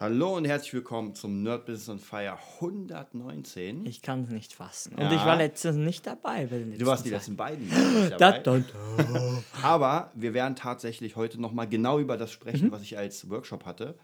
Hallo 0.00 0.36
und 0.36 0.44
herzlich 0.44 0.74
willkommen 0.74 1.16
zum 1.16 1.42
Nerd 1.42 1.66
Business 1.66 1.88
on 1.88 1.98
Fire 1.98 2.38
119. 2.60 3.84
Ich 3.84 4.00
kann 4.00 4.22
es 4.22 4.28
nicht 4.30 4.52
fassen. 4.52 4.94
Ja. 4.96 5.08
Und 5.08 5.12
ich 5.12 5.24
war 5.24 5.34
letztens 5.36 5.74
nicht 5.76 6.06
dabei. 6.06 6.44
Du 6.46 6.86
warst 6.86 7.04
die 7.04 7.10
letzten 7.10 7.34
beiden 7.34 7.64
nicht 7.68 8.12
dabei. 8.12 8.38
Da, 8.38 8.58
da, 8.58 8.58
da. 8.58 9.42
Aber 9.62 10.12
wir 10.14 10.34
werden 10.34 10.54
tatsächlich 10.54 11.16
heute 11.16 11.40
nochmal 11.40 11.68
genau 11.68 11.98
über 11.98 12.16
das 12.16 12.30
sprechen, 12.30 12.66
Mhm. 12.68 12.72
was 12.72 12.82
ich 12.82 12.96
als 12.96 13.28
Workshop 13.28 13.64
hatte. 13.66 13.96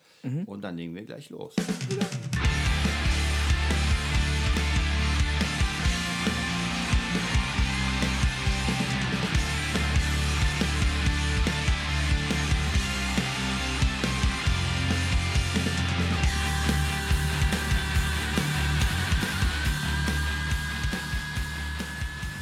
Und 0.47 0.63
dann 0.63 0.77
legen 0.77 0.95
wir 0.97 1.03
gleich 1.05 1.31
los. 1.31 1.55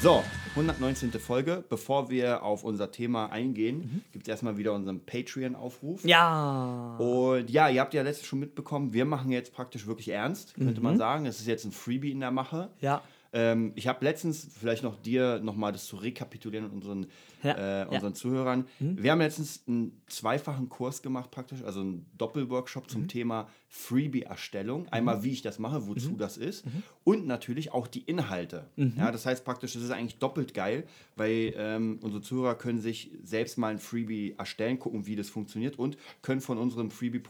So, 0.02 0.24
119. 0.56 1.12
Folge. 1.20 1.62
Bevor 1.68 2.10
wir 2.10 2.42
auf 2.42 2.64
unser 2.64 2.90
Thema 2.90 3.26
eingehen, 3.26 3.78
Mhm. 3.78 4.00
gibt 4.10 4.26
es 4.26 4.30
erstmal 4.30 4.56
wieder 4.56 4.72
unseren 4.72 4.98
Patreon-Aufruf. 5.06 6.04
Ja. 6.04 6.96
Und 6.98 7.48
ja, 7.48 7.68
ihr 7.68 7.80
habt 7.80 7.94
ja 7.94 8.02
letztes 8.02 8.26
schon 8.26 8.40
mitbekommen, 8.40 8.92
wir 8.92 9.04
machen 9.04 9.30
jetzt 9.30 9.54
praktisch 9.54 9.86
wirklich 9.86 10.08
ernst, 10.08 10.54
könnte 10.54 10.80
Mhm. 10.80 10.82
man 10.84 10.98
sagen. 10.98 11.24
Es 11.26 11.38
ist 11.38 11.46
jetzt 11.46 11.64
ein 11.66 11.70
Freebie 11.72 12.10
in 12.10 12.18
der 12.18 12.32
Mache. 12.32 12.70
Ja. 12.80 13.00
Ähm, 13.34 13.72
ich 13.76 13.86
habe 13.88 14.04
letztens, 14.04 14.46
vielleicht 14.58 14.82
noch 14.82 15.00
dir 15.00 15.40
nochmal 15.40 15.72
das 15.72 15.86
zu 15.86 15.96
rekapitulieren 15.96 16.66
und 16.66 16.72
unseren, 16.72 17.06
Ja, 17.42 17.82
äh, 17.82 17.86
unseren 17.86 18.14
Zuhörern. 18.14 18.66
Wir 18.78 19.10
haben 19.12 19.20
letztens 19.20 19.64
einen 19.66 20.02
zweifachen 20.06 20.68
Kurs 20.68 21.00
gemacht 21.02 21.30
praktisch, 21.30 21.62
also 21.62 21.80
einen 21.80 22.06
Doppelworkshop 22.18 22.84
Mhm. 22.84 22.88
zum 22.88 23.08
Thema 23.08 23.48
Freebie-Erstellung. 23.68 24.88
Einmal, 24.90 25.22
wie 25.22 25.30
ich 25.30 25.42
das 25.42 25.58
mache, 25.58 25.86
wozu 25.86 26.12
Mhm. 26.12 26.18
das 26.18 26.36
ist 26.36 26.64
und 27.04 27.26
natürlich 27.26 27.72
auch 27.72 27.86
die 27.86 28.02
Inhalte. 28.02 28.68
Ja, 28.76 29.10
das 29.12 29.24
heißt 29.26 29.44
praktisch, 29.44 29.74
das 29.74 29.82
ist 29.82 29.90
eigentlich 29.90 30.18
doppelt 30.18 30.54
geil, 30.54 30.84
weil 31.16 31.54
ähm, 31.56 31.98
unsere 32.02 32.22
Zuhörer 32.22 32.54
können 32.56 32.80
sich 32.80 33.12
selbst 33.22 33.58
mal 33.58 33.68
ein 33.68 33.78
Freebie 33.78 34.34
erstellen, 34.38 34.78
gucken, 34.78 35.06
wie 35.06 35.16
das 35.16 35.28
funktioniert 35.30 35.78
und 35.78 35.96
können 36.22 36.40
von 36.40 36.58
unserem 36.58 36.90
Freebie 36.90 37.20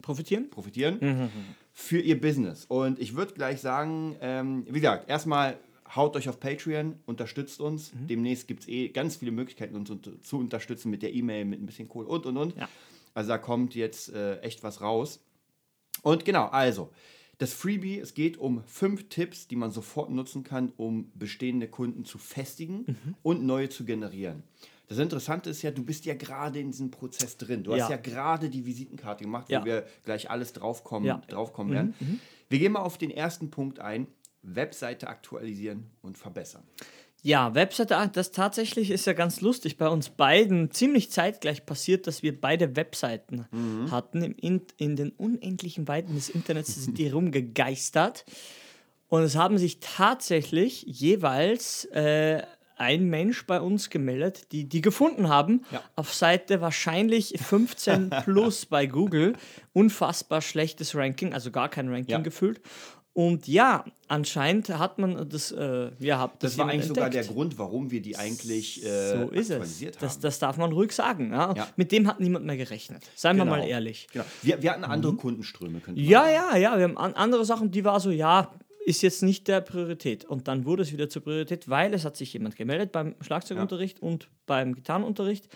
pro 0.00 0.12
Profitieren? 0.12 0.50
profitieren 0.50 1.30
für 1.78 2.00
ihr 2.00 2.20
Business. 2.20 2.64
Und 2.64 2.98
ich 2.98 3.14
würde 3.14 3.34
gleich 3.34 3.60
sagen, 3.60 4.16
ähm, 4.20 4.66
wie 4.66 4.80
gesagt, 4.80 5.08
erstmal 5.08 5.58
haut 5.94 6.16
euch 6.16 6.28
auf 6.28 6.40
Patreon, 6.40 6.96
unterstützt 7.06 7.60
uns. 7.60 7.92
Demnächst 7.94 8.48
gibt 8.48 8.62
es 8.62 8.68
eh 8.68 8.88
ganz 8.88 9.16
viele 9.16 9.30
Möglichkeiten, 9.30 9.76
uns 9.76 9.90
zu 10.22 10.38
unterstützen 10.38 10.90
mit 10.90 11.02
der 11.02 11.14
E-Mail, 11.14 11.44
mit 11.44 11.62
ein 11.62 11.66
bisschen 11.66 11.88
Kohle 11.88 12.08
und 12.08 12.26
und 12.26 12.36
und. 12.36 12.56
Ja. 12.56 12.68
Also 13.14 13.28
da 13.28 13.38
kommt 13.38 13.76
jetzt 13.76 14.12
äh, 14.12 14.40
echt 14.40 14.64
was 14.64 14.80
raus. 14.80 15.20
Und 16.02 16.24
genau, 16.24 16.46
also. 16.46 16.90
Das 17.38 17.52
Freebie, 17.52 18.00
es 18.00 18.14
geht 18.14 18.36
um 18.36 18.64
fünf 18.64 19.08
Tipps, 19.08 19.46
die 19.46 19.54
man 19.54 19.70
sofort 19.70 20.10
nutzen 20.10 20.42
kann, 20.42 20.72
um 20.76 21.12
bestehende 21.14 21.68
Kunden 21.68 22.04
zu 22.04 22.18
festigen 22.18 22.84
und 23.22 23.44
neue 23.46 23.68
zu 23.68 23.84
generieren. 23.84 24.42
Das 24.88 24.98
Interessante 24.98 25.50
ist 25.50 25.62
ja, 25.62 25.70
du 25.70 25.84
bist 25.84 26.04
ja 26.06 26.14
gerade 26.14 26.58
in 26.60 26.70
diesem 26.70 26.90
Prozess 26.90 27.36
drin. 27.36 27.62
Du 27.62 27.72
hast 27.72 27.78
Ja. 27.80 27.90
ja 27.90 27.96
gerade 27.96 28.48
die 28.48 28.64
Visitenkarte 28.64 29.24
gemacht, 29.24 29.46
wo 29.48 29.52
Ja. 29.52 29.64
wir 29.64 29.86
gleich 30.04 30.30
alles 30.30 30.52
draufkommen, 30.54 31.06
Ja. 31.06 31.20
draufkommen 31.28 31.72
werden. 31.72 32.20
Wir 32.48 32.58
gehen 32.58 32.72
mal 32.72 32.80
auf 32.80 32.96
den 32.98 33.10
ersten 33.10 33.50
Punkt 33.50 33.78
ein. 33.80 34.06
Webseite 34.42 35.08
aktualisieren 35.08 35.90
und 36.00 36.16
verbessern. 36.16 36.62
Ja, 37.22 37.54
Webseite, 37.54 37.96
ah, 37.96 38.06
das 38.06 38.30
tatsächlich 38.30 38.90
ist 38.92 39.04
ja 39.06 39.12
ganz 39.12 39.40
lustig. 39.40 39.76
Bei 39.76 39.88
uns 39.88 40.08
beiden 40.08 40.70
ziemlich 40.70 41.10
zeitgleich 41.10 41.66
passiert, 41.66 42.06
dass 42.06 42.22
wir 42.22 42.40
beide 42.40 42.76
Webseiten 42.76 43.46
hatten. 43.90 44.22
Im 44.22 44.34
in, 44.36 44.62
in 44.76 44.94
den 44.96 45.10
unendlichen 45.10 45.88
Weiten 45.88 46.14
des 46.14 46.28
Internets 46.30 46.76
sind 46.76 46.96
die 46.96 47.08
rumgegeistert. 47.10 48.24
Und 49.08 49.22
es 49.22 49.34
haben 49.36 49.58
sich 49.58 49.80
tatsächlich 49.80 50.82
jeweils 50.86 51.84
äh, 51.86 52.42
ein 52.78 53.04
Mensch 53.08 53.46
bei 53.46 53.60
uns 53.60 53.90
gemeldet, 53.90 54.52
die 54.52 54.68
die 54.68 54.80
gefunden 54.80 55.28
haben. 55.28 55.64
Ja. 55.70 55.82
Auf 55.96 56.14
Seite 56.14 56.60
wahrscheinlich 56.60 57.34
15 57.38 58.10
plus 58.24 58.66
bei 58.66 58.86
Google. 58.86 59.34
Unfassbar 59.72 60.40
schlechtes 60.42 60.94
Ranking, 60.94 61.32
also 61.34 61.50
gar 61.50 61.68
kein 61.68 61.88
Ranking 61.88 62.10
Ja. 62.12 62.18
gefühlt. 62.18 62.60
Und 63.14 63.48
ja, 63.48 63.84
anscheinend 64.06 64.68
hat 64.68 65.00
man 65.00 65.28
das, 65.28 65.50
äh, 65.50 65.90
ja, 65.98 66.18
habt 66.20 66.40
Das 66.44 66.56
war 66.56 66.66
jemand 66.66 66.74
eigentlich 66.74 66.86
sogar 66.88 67.10
der 67.10 67.20
entdeckt. 67.22 67.34
Grund, 67.36 67.58
warum 67.58 67.90
wir 67.90 68.00
die 68.00 68.16
eigentlich 68.16 68.84
äh, 68.84 69.08
So 69.24 69.30
ist 69.30 69.46
es. 69.46 69.50
aktualisiert 69.50 69.96
haben. 69.96 70.00
Das, 70.02 70.20
das 70.20 70.38
darf 70.38 70.56
man 70.56 70.70
ruhig 70.72 70.92
sagen. 70.92 71.32
Ja? 71.32 71.52
Ja. 71.56 71.66
Mit 71.74 71.90
dem 71.90 72.06
hat 72.06 72.20
niemand 72.20 72.46
mehr 72.46 72.56
gerechnet. 72.56 73.02
Seien 73.16 73.36
Genau. 73.36 73.50
wir 73.50 73.58
mal 73.58 73.66
ehrlich. 73.66 74.06
Genau. 74.12 74.24
Wir, 74.42 74.62
wir 74.62 74.70
hatten 74.70 74.84
andere 74.84 75.14
Kundenströme, 75.14 75.78
Mhm. 75.84 75.96
Ja, 75.96 76.20
sagen. 76.26 76.32
ja, 76.32 76.56
ja. 76.58 76.76
Wir 76.78 76.84
haben 76.84 76.96
an, 76.98 77.14
andere 77.14 77.44
Sachen, 77.44 77.72
die 77.72 77.84
war 77.84 77.98
so, 77.98 78.10
ja, 78.12 78.52
ist 78.88 79.02
jetzt 79.02 79.22
nicht 79.22 79.46
der 79.48 79.60
Priorität. 79.60 80.24
Und 80.24 80.48
dann 80.48 80.64
wurde 80.64 80.82
es 80.82 80.92
wieder 80.92 81.08
zur 81.08 81.22
Priorität, 81.22 81.68
weil 81.68 81.92
es 81.94 82.04
hat 82.04 82.16
sich 82.16 82.32
jemand 82.32 82.56
gemeldet 82.56 82.90
beim 82.92 83.14
Schlagzeugunterricht 83.20 84.00
und 84.00 84.28
beim 84.46 84.74
Gitarrenunterricht. 84.74 85.48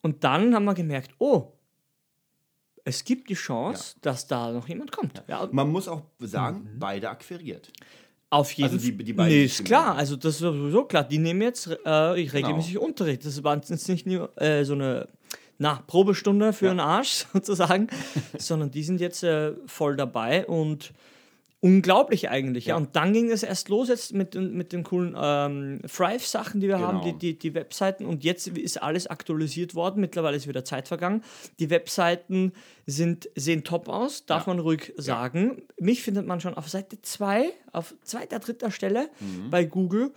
Und 0.00 0.24
dann 0.24 0.54
haben 0.54 0.64
wir 0.64 0.74
gemerkt, 0.74 1.10
oh, 1.18 1.52
es 2.84 3.04
gibt 3.04 3.28
die 3.28 3.34
Chance, 3.34 3.96
dass 4.00 4.26
da 4.26 4.50
noch 4.52 4.68
jemand 4.68 4.90
kommt. 4.92 5.22
Ja, 5.28 5.48
Man 5.52 5.70
muss 5.70 5.86
auch 5.88 6.02
sagen, 6.18 6.68
Mhm. 6.74 6.78
beide 6.78 7.10
akquiriert. 7.10 7.70
Auf 8.30 8.50
jeden 8.52 8.72
Also 8.72 8.78
die- 8.84 8.92
Fall. 8.96 9.04
die 9.04 9.12
beiden, 9.12 9.32
nee, 9.32 9.44
ist 9.44 9.64
klar. 9.64 9.94
Also 9.96 10.16
das 10.16 10.34
ist 10.34 10.40
sowieso 10.40 10.84
klar. 10.84 11.04
Die 11.04 11.18
nehmen 11.18 11.42
jetzt 11.42 11.66
äh, 11.66 11.88
regelmäßig 11.90 12.72
Genau. 12.74 12.86
Unterricht. 12.86 13.24
Das 13.26 13.44
war 13.44 13.54
jetzt 13.56 13.88
nicht 13.88 14.06
nur 14.06 14.30
äh, 14.40 14.64
so 14.64 14.72
eine 14.72 15.08
na, 15.58 15.82
Probestunde 15.86 16.52
für 16.52 16.64
Ja. 16.66 16.70
einen 16.72 16.80
Arsch 16.80 17.26
sozusagen, 17.32 17.88
sondern 18.38 18.70
die 18.70 18.82
sind 18.82 19.00
jetzt 19.00 19.22
äh, 19.22 19.52
voll 19.66 19.96
dabei 19.96 20.46
und 20.46 20.92
unglaublich 21.64 22.28
eigentlich. 22.28 22.66
Ja. 22.66 22.74
Ja. 22.74 22.76
Und 22.76 22.96
dann 22.96 23.12
ging 23.12 23.30
es 23.30 23.42
erst 23.44 23.68
los 23.68 23.88
jetzt 23.88 24.12
mit, 24.14 24.34
den- 24.34 24.52
mit 24.54 24.72
den 24.72 24.82
coolen 24.82 25.14
ähm, 25.16 25.80
Thrive-Sachen, 25.86 26.60
die 26.60 26.66
wir 26.66 26.80
haben, 26.80 26.98
die, 27.02 27.08
Genau. 27.10 27.18
die, 27.18 27.38
die 27.38 27.54
Webseiten. 27.54 28.04
Und 28.04 28.24
jetzt 28.24 28.48
ist 28.48 28.82
alles 28.82 29.06
aktualisiert 29.06 29.74
worden. 29.76 30.00
Mittlerweile 30.00 30.36
ist 30.36 30.48
wieder 30.48 30.64
Zeit 30.64 30.88
vergangen. 30.88 31.22
Die 31.60 31.70
Webseiten 31.70 32.52
sind, 32.86 33.28
sehen 33.36 33.62
top 33.62 33.88
aus, 33.88 34.26
darf 34.26 34.46
Ja. 34.46 34.52
man 34.54 34.58
ruhig 34.62 34.92
sagen. 34.96 35.62
Mich 35.78 36.02
findet 36.02 36.26
man 36.26 36.40
schon 36.40 36.54
auf 36.54 36.68
Seite 36.68 37.00
2, 37.00 37.44
auf 37.72 37.94
zweiter, 38.02 38.40
dritter 38.40 38.72
Stelle 38.72 39.08
Mhm. 39.20 39.50
bei 39.50 39.64
Google. 39.64 40.10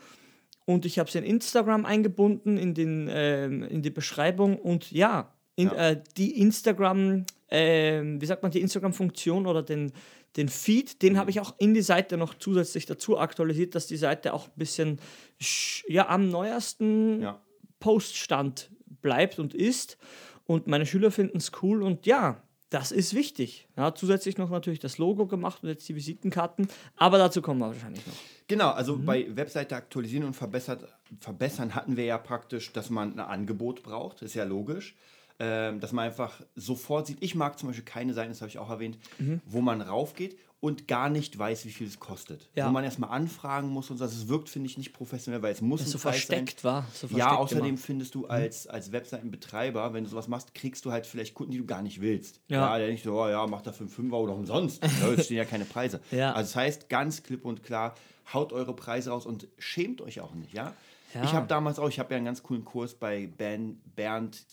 Und 0.66 0.84
ich 0.88 0.98
habe 0.98 1.08
es 1.08 1.14
in 1.14 1.24
Instagram 1.24 1.86
eingebunden, 1.86 2.58
in, 2.58 2.74
den, 2.74 3.08
ähm, 3.12 3.62
in 3.62 3.84
die 3.84 3.92
Beschreibung. 3.92 4.58
Und 4.58 4.92
ja, 4.92 5.32
in, 5.56 5.68
Ja. 5.68 5.90
Äh, 5.92 6.04
die 6.18 6.40
Instagram, 6.42 7.26
ähm, 7.52 8.20
wie 8.20 8.26
sagt 8.26 8.42
man, 8.42 8.52
die 8.52 8.62
Instagram-Funktion 8.62 9.46
oder 9.46 9.62
den, 9.62 9.92
den 10.38 10.50
Feed, 10.50 11.02
den 11.02 11.14
Mhm. 11.14 11.18
habe 11.18 11.30
ich 11.32 11.40
auch 11.40 11.56
in 11.60 11.74
die 11.74 11.82
Seite 11.82 12.18
noch 12.18 12.34
zusätzlich 12.34 12.86
dazu 12.86 13.18
aktualisiert, 13.18 13.74
dass 13.76 13.88
die 13.88 13.98
Seite 13.98 14.34
auch 14.34 14.48
ein 14.48 14.54
bisschen 14.58 15.00
sch- 15.42 15.84
ja, 15.88 16.10
am 16.10 16.30
neuesten 16.30 17.22
Ja. 17.22 17.42
Poststand 17.80 18.70
bleibt 19.02 19.40
und 19.40 19.54
ist. 19.54 19.98
Und 20.46 20.68
meine 20.68 20.86
Schüler 20.86 21.12
finden 21.12 21.38
es 21.38 21.52
cool 21.62 21.82
und 21.84 22.06
ja, 22.06 22.42
das 22.70 22.92
ist 22.92 23.14
wichtig. 23.14 23.68
Ja, 23.78 23.94
zusätzlich 23.96 24.38
noch 24.38 24.50
natürlich 24.50 24.80
das 24.80 24.98
Logo 24.98 25.28
gemacht 25.28 25.64
und 25.64 25.70
jetzt 25.70 25.88
die 25.88 25.96
Visitenkarten, 25.96 26.68
aber 26.98 27.18
dazu 27.18 27.42
kommen 27.42 27.60
wir 27.60 27.68
wahrscheinlich 27.68 28.06
noch. 28.06 28.14
Genau, 28.48 28.72
also 28.72 28.98
Mhm. 28.98 29.06
bei 29.06 29.36
Webseite 29.36 29.76
aktualisieren 29.76 30.26
und 30.26 30.34
verbessern 30.34 31.76
hatten 31.76 31.96
wir 31.98 32.06
ja 32.06 32.18
praktisch, 32.18 32.74
dass 32.74 32.90
man 32.90 33.14
ein 33.14 33.20
Angebot 33.20 33.84
braucht, 33.84 34.22
ist 34.22 34.34
ja 34.36 34.44
logisch. 34.44 34.96
Ähm, 35.38 35.82
dass 35.82 35.92
man 35.92 36.06
einfach 36.06 36.42
sofort 36.56 37.08
sieht, 37.08 37.18
ich 37.22 37.36
mag 37.36 37.60
zum 37.60 37.68
Beispiel 37.68 37.84
keine 37.84 38.14
Seiten, 38.14 38.30
das 38.30 38.40
habe 38.42 38.50
ich 38.50 38.58
auch 38.58 38.70
erwähnt, 38.70 38.98
Mhm. 39.20 39.42
wo 39.46 39.60
man 39.60 39.82
raufgeht 39.82 40.38
und 40.62 40.88
gar 40.88 41.10
nicht 41.10 41.38
weiß, 41.38 41.66
wie 41.66 41.72
viel 41.72 41.88
es 41.88 42.00
kostet. 42.00 42.50
Ja. 42.56 42.68
Wo 42.68 42.72
man 42.72 42.86
erstmal 42.86 43.10
anfragen 43.10 43.68
muss 43.68 43.90
und 43.92 43.98
so. 43.98 44.06
Also 44.06 44.16
es 44.16 44.30
wirkt, 44.30 44.48
finde 44.48 44.70
ich, 44.70 44.78
nicht 44.78 44.94
professionell, 44.94 45.42
weil 45.44 45.52
es 45.52 45.60
muss 45.62 45.82
ein 45.82 45.88
so 45.88 45.98
versteckt 45.98 46.64
war. 46.64 46.88
So 46.94 47.08
Ja, 47.08 47.18
versteckt 47.18 47.40
außerdem 47.40 47.66
immer. 47.66 47.78
findest 47.78 48.16
du 48.16 48.26
als, 48.28 48.66
als 48.66 48.94
Webseitenbetreiber, 48.94 49.94
wenn 49.94 50.06
du 50.06 50.10
sowas 50.10 50.28
machst, 50.30 50.54
kriegst 50.56 50.86
du 50.86 50.92
halt 50.92 51.06
vielleicht 51.06 51.34
Kunden, 51.34 51.52
die 51.52 51.58
du 51.58 51.66
gar 51.66 51.82
nicht 51.82 52.00
willst. 52.02 52.40
Ja. 52.48 52.78
der 52.78 52.90
nicht 52.90 53.04
so, 53.04 53.20
oh, 53.22 53.28
ja, 53.28 53.46
mach 53.48 53.62
da 53.62 53.74
für 53.74 53.82
einen 53.82 53.90
Fünfer 53.90 54.18
oder 54.18 54.34
umsonst. 54.34 54.82
Ja, 55.02 55.10
es 55.12 55.26
stehen 55.26 55.38
ja 55.38 55.46
keine 55.46 55.66
Preise. 55.66 56.00
Ja. 56.12 56.32
Also 56.34 56.48
das 56.48 56.56
heißt, 56.56 56.90
ganz 56.90 57.24
klipp 57.24 57.44
und 57.46 57.62
klar, 57.64 57.96
haut 58.34 58.54
eure 58.54 58.74
Preise 58.76 59.10
raus 59.12 59.26
und 59.26 59.48
schämt 59.60 60.02
euch 60.02 60.22
auch 60.22 60.34
nicht, 60.34 60.54
ja? 60.54 60.74
Ja. 61.16 61.24
Ich 61.24 61.34
habe 61.34 61.48
damals 61.48 61.80
auch, 61.80 61.88
ich 61.90 61.98
habe 62.00 62.12
ja 62.14 62.18
einen 62.18 62.26
ganz 62.26 62.44
coolen 62.44 62.66
Kurs 62.66 62.94
bei 62.96 63.28
ben, 63.28 63.82
Bernd 63.96 64.46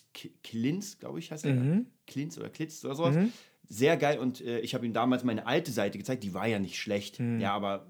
Klinz, 0.42 0.98
glaube 0.98 1.18
ich, 1.18 1.30
heißt 1.30 1.44
er. 1.44 1.54
Mhm. 1.54 1.86
Klinz 2.06 2.38
oder 2.38 2.48
Klitz 2.48 2.84
oder 2.84 2.94
sowas. 2.94 3.16
Sehr 3.68 3.96
geil 3.96 4.18
und 4.18 4.40
äh, 4.40 4.60
ich 4.60 4.74
habe 4.74 4.86
ihm 4.86 4.92
damals 4.92 5.24
meine 5.24 5.46
alte 5.46 5.72
Seite 5.72 5.98
gezeigt, 5.98 6.22
die 6.24 6.34
war 6.34 6.46
ja 6.46 6.58
nicht 6.58 6.78
schlecht, 6.78 7.20
Mhm. 7.20 7.40
ja, 7.40 7.52
aber 7.54 7.86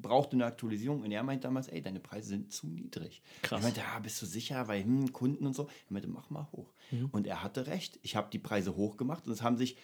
brauchte 0.00 0.36
eine 0.36 0.46
Aktualisierung 0.46 1.02
und 1.02 1.10
er 1.10 1.22
meinte 1.24 1.48
damals, 1.48 1.68
ey, 1.68 1.82
deine 1.82 1.98
Preise 2.00 2.28
sind 2.28 2.52
zu 2.52 2.68
niedrig. 2.68 3.20
Krass. 3.42 3.58
Ich 3.58 3.64
meinte, 3.64 3.80
ja, 3.80 3.98
bist 3.98 4.22
du 4.22 4.26
sicher, 4.26 4.68
weil 4.68 4.84
hm, 4.84 5.12
Kunden 5.12 5.44
und 5.44 5.54
so. 5.54 5.64
Er 5.64 5.92
meinte, 5.92 6.08
mach 6.08 6.30
mal 6.30 6.46
hoch. 6.52 6.72
Mhm. 6.92 7.08
Und 7.10 7.26
er 7.26 7.42
hatte 7.42 7.66
recht. 7.66 7.98
Ich 8.02 8.14
habe 8.16 8.28
die 8.32 8.38
Preise 8.38 8.76
hochgemacht 8.76 9.26
und 9.26 9.32
es 9.32 9.42
haben 9.42 9.56
sich 9.56 9.76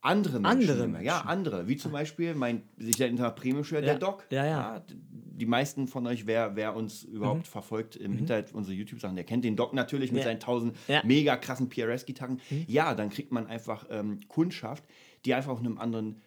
andere 0.00 0.38
Menschen, 0.40 0.60
Andere 0.70 0.76
gemerkt. 0.86 1.04
ja, 1.06 1.14
Menschen. 1.14 1.28
andere, 1.28 1.68
wie 1.68 1.76
zum 1.76 1.92
Beispiel 1.92 2.34
mein 2.34 2.62
sich 2.76 2.96
der 2.96 3.08
Premium-Schüler, 3.32 3.80
der 3.80 3.94
Ja. 3.94 3.98
Doc. 3.98 4.26
Ja, 4.30 4.44
ja. 4.46 4.78
d- 4.80 4.94
Die 5.38 5.44
meisten 5.46 5.86
von 5.86 6.06
euch, 6.06 6.26
wer, 6.26 6.56
wer 6.56 6.74
uns 6.74 7.02
überhaupt 7.02 7.46
verfolgt 7.46 7.94
im 7.96 8.16
Internet, 8.16 8.54
unsere 8.54 8.74
YouTube-Sachen, 8.74 9.16
der 9.16 9.24
kennt 9.24 9.44
den 9.44 9.54
Doc 9.54 9.74
natürlich 9.74 10.10
mit 10.10 10.22
Mhm. 10.22 10.26
Ja. 10.26 10.30
seinen 10.32 10.40
tausend 10.40 10.76
Ja. 10.88 11.02
Mhm. 11.02 11.08
mega 11.08 11.36
krassen 11.36 11.68
PRS-Gitarren. 11.68 12.40
Ja, 12.66 12.94
dann 12.94 13.10
kriegt 13.10 13.32
man 13.32 13.46
einfach 13.46 13.84
ähm, 13.90 14.20
Kundschaft, 14.28 14.82
die 15.26 15.34
einfach 15.34 15.50
auf 15.52 15.58
einem 15.58 15.76
anderen 15.78 16.22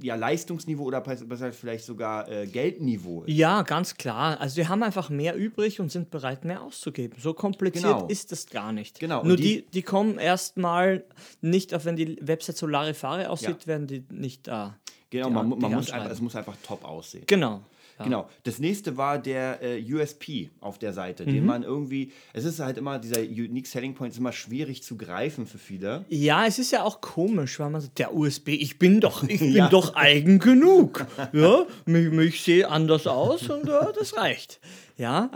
ja, 0.00 0.14
Leistungsniveau 0.16 0.84
oder 0.84 1.00
besser 1.00 1.52
vielleicht 1.52 1.84
sogar 1.84 2.28
äh, 2.28 2.46
Geldniveau 2.46 3.22
ist. 3.24 3.34
Ja, 3.34 3.62
ganz 3.62 3.94
klar. 3.96 4.40
Also 4.40 4.56
die 4.60 4.68
haben 4.68 4.82
einfach 4.82 5.10
mehr 5.10 5.36
übrig 5.36 5.80
und 5.80 5.90
sind 5.92 6.10
bereit, 6.10 6.44
mehr 6.44 6.62
auszugeben. 6.62 7.16
So 7.20 7.34
kompliziert 7.34 7.84
Genau. 7.84 8.06
ist 8.08 8.32
das 8.32 8.46
gar 8.46 8.72
nicht. 8.72 8.98
Genau, 8.98 9.22
Nur 9.24 9.36
die- 9.36 9.62
die, 9.62 9.70
die 9.70 9.82
kommen 9.82 10.18
erstmal 10.18 11.04
nicht, 11.40 11.74
auf 11.74 11.84
wenn 11.84 11.96
die 11.96 12.18
Website 12.20 12.56
so 12.56 12.66
Larifare 12.66 13.30
aussieht, 13.30 13.60
Ja. 13.62 13.66
werden 13.66 13.86
die 13.86 14.04
nicht 14.10 14.48
da. 14.48 14.76
Genau, 15.10 15.28
die 15.28 15.34
man, 15.34 15.48
man 15.50 15.72
muss 15.72 15.90
einfach, 15.90 16.10
es 16.10 16.20
muss 16.20 16.34
einfach 16.36 16.56
top 16.66 16.84
aussehen. 16.84 17.24
Genau. 17.26 17.60
Ja. 17.98 18.04
Genau. 18.04 18.28
Das 18.44 18.58
nächste 18.58 18.96
war 18.96 19.18
der 19.18 19.62
äh, 19.62 19.82
USP 19.92 20.50
auf 20.60 20.78
der 20.78 20.92
Seite, 20.92 21.24
Mhm. 21.24 21.30
den 21.30 21.46
man 21.46 21.62
irgendwie, 21.62 22.12
es 22.32 22.44
ist 22.44 22.58
halt 22.60 22.78
immer, 22.78 22.98
dieser 22.98 23.20
Unique 23.20 23.66
Selling 23.66 23.94
Point 23.94 24.12
ist 24.12 24.18
immer 24.18 24.32
schwierig 24.32 24.82
zu 24.82 24.96
greifen 24.96 25.46
für 25.46 25.58
viele. 25.58 26.04
Ja, 26.08 26.46
es 26.46 26.58
ist 26.58 26.70
ja 26.72 26.82
auch 26.82 27.00
komisch, 27.00 27.58
weil 27.60 27.70
man 27.70 27.80
sagt, 27.80 27.98
der 27.98 28.14
USB, 28.14 28.48
ich 28.48 28.78
bin 28.78 29.00
doch, 29.00 29.22
ich 29.24 29.38
bin 29.40 29.52
Ja. 29.52 29.68
doch 29.68 29.94
eigen 29.94 30.38
genug. 30.38 31.06
Ja, 31.32 31.66
mich, 31.86 32.10
mich 32.10 32.42
sehe 32.42 32.68
anders 32.68 33.06
aus 33.06 33.48
und 33.48 33.68
ja, 33.68 33.92
das 33.92 34.16
reicht. 34.16 34.60
Ja, 34.96 35.30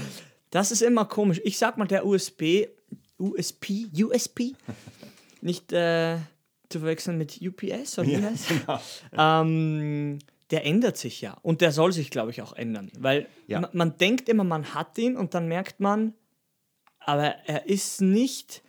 das 0.50 0.70
ist 0.72 0.82
immer 0.82 1.04
komisch. 1.04 1.40
Ich 1.44 1.58
sag 1.58 1.78
mal, 1.78 1.86
der 1.86 2.04
USB, 2.06 2.66
USP, 3.18 3.86
USP, 4.02 4.54
nicht 5.42 5.72
äh, 5.72 6.16
zu 6.68 6.78
verwechseln 6.80 7.18
mit 7.18 7.40
UPS 7.42 7.98
oder 7.98 8.08
wie 8.08 8.16
heißt 8.22 8.48
genau. 8.48 8.80
ähm, 9.16 10.18
der 10.50 10.66
ändert 10.66 10.96
sich 10.96 11.20
ja. 11.20 11.36
Und 11.42 11.60
der 11.60 11.72
soll 11.72 11.92
sich, 11.92 12.10
glaube 12.10 12.30
ich, 12.30 12.42
auch 12.42 12.52
ändern. 12.52 12.90
Weil 12.98 13.26
Ja. 13.46 13.60
man, 13.60 13.70
man 13.72 13.98
denkt 13.98 14.28
immer, 14.28 14.44
man 14.44 14.74
hat 14.74 14.96
ihn 14.98 15.16
und 15.16 15.34
dann 15.34 15.48
merkt 15.48 15.80
man, 15.80 16.14
aber 16.98 17.34
er 17.46 17.66
ist 17.66 18.00
nicht 18.00 18.62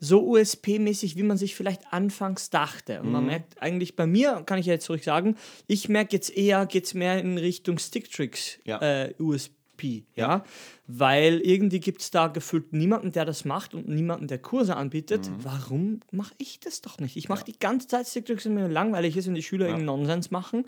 so 0.00 0.22
USP-mäßig, 0.24 1.16
wie 1.16 1.22
man 1.24 1.36
sich 1.36 1.56
vielleicht 1.56 1.92
anfangs 1.92 2.50
dachte. 2.50 3.00
Und 3.00 3.10
man 3.10 3.26
merkt 3.26 3.60
eigentlich 3.60 3.96
bei 3.96 4.06
mir, 4.06 4.42
kann 4.46 4.58
ich 4.60 4.66
ja 4.66 4.74
jetzt 4.74 4.88
ruhig 4.90 5.02
sagen, 5.02 5.36
ich 5.66 5.88
merke 5.88 6.14
jetzt 6.14 6.30
eher, 6.36 6.66
geht 6.66 6.84
es 6.84 6.94
mehr 6.94 7.18
in 7.18 7.36
Richtung 7.36 7.78
Sticktricks 7.78 8.58
Ja. 8.64 8.78
äh, 8.80 9.14
USP. 9.18 10.04
Ja. 10.14 10.44
Weil 10.86 11.40
irgendwie 11.40 11.80
gibt 11.80 12.00
es 12.02 12.10
da 12.12 12.28
gefühlt 12.28 12.72
niemanden, 12.72 13.10
der 13.12 13.24
das 13.24 13.44
macht 13.44 13.74
und 13.74 13.88
niemanden, 13.88 14.28
der 14.28 14.38
Kurse 14.38 14.76
anbietet. 14.76 15.30
Warum 15.38 16.00
mache 16.12 16.34
ich 16.38 16.60
das 16.60 16.80
doch 16.80 16.98
nicht? 16.98 17.16
Ich 17.16 17.28
mache 17.28 17.44
die 17.44 17.58
ganze 17.58 17.88
Zeit 17.88 18.06
Sticktricks, 18.06 18.44
wenn 18.44 18.54
mir 18.54 18.68
langweilig 18.68 19.16
ist 19.16 19.26
und 19.28 19.34
die 19.34 19.42
Schüler 19.42 19.66
irgendeinen 19.66 19.86
Nonsens 19.86 20.30
machen. 20.30 20.64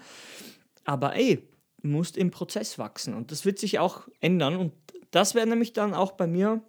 Aber 0.91 1.15
ey, 1.15 1.47
musst 1.83 2.17
im 2.17 2.33
Prozess 2.33 2.77
wachsen 2.77 3.15
und 3.15 3.31
das 3.31 3.45
wird 3.45 3.61
sich 3.61 3.79
auch 3.79 4.09
ändern. 4.19 4.57
Und 4.57 4.73
das 5.13 5.37
wäre 5.37 5.47
nämlich 5.47 5.73
dann 5.73 5.95
auch 5.95 6.13
bei 6.13 6.27
mir 6.27 6.61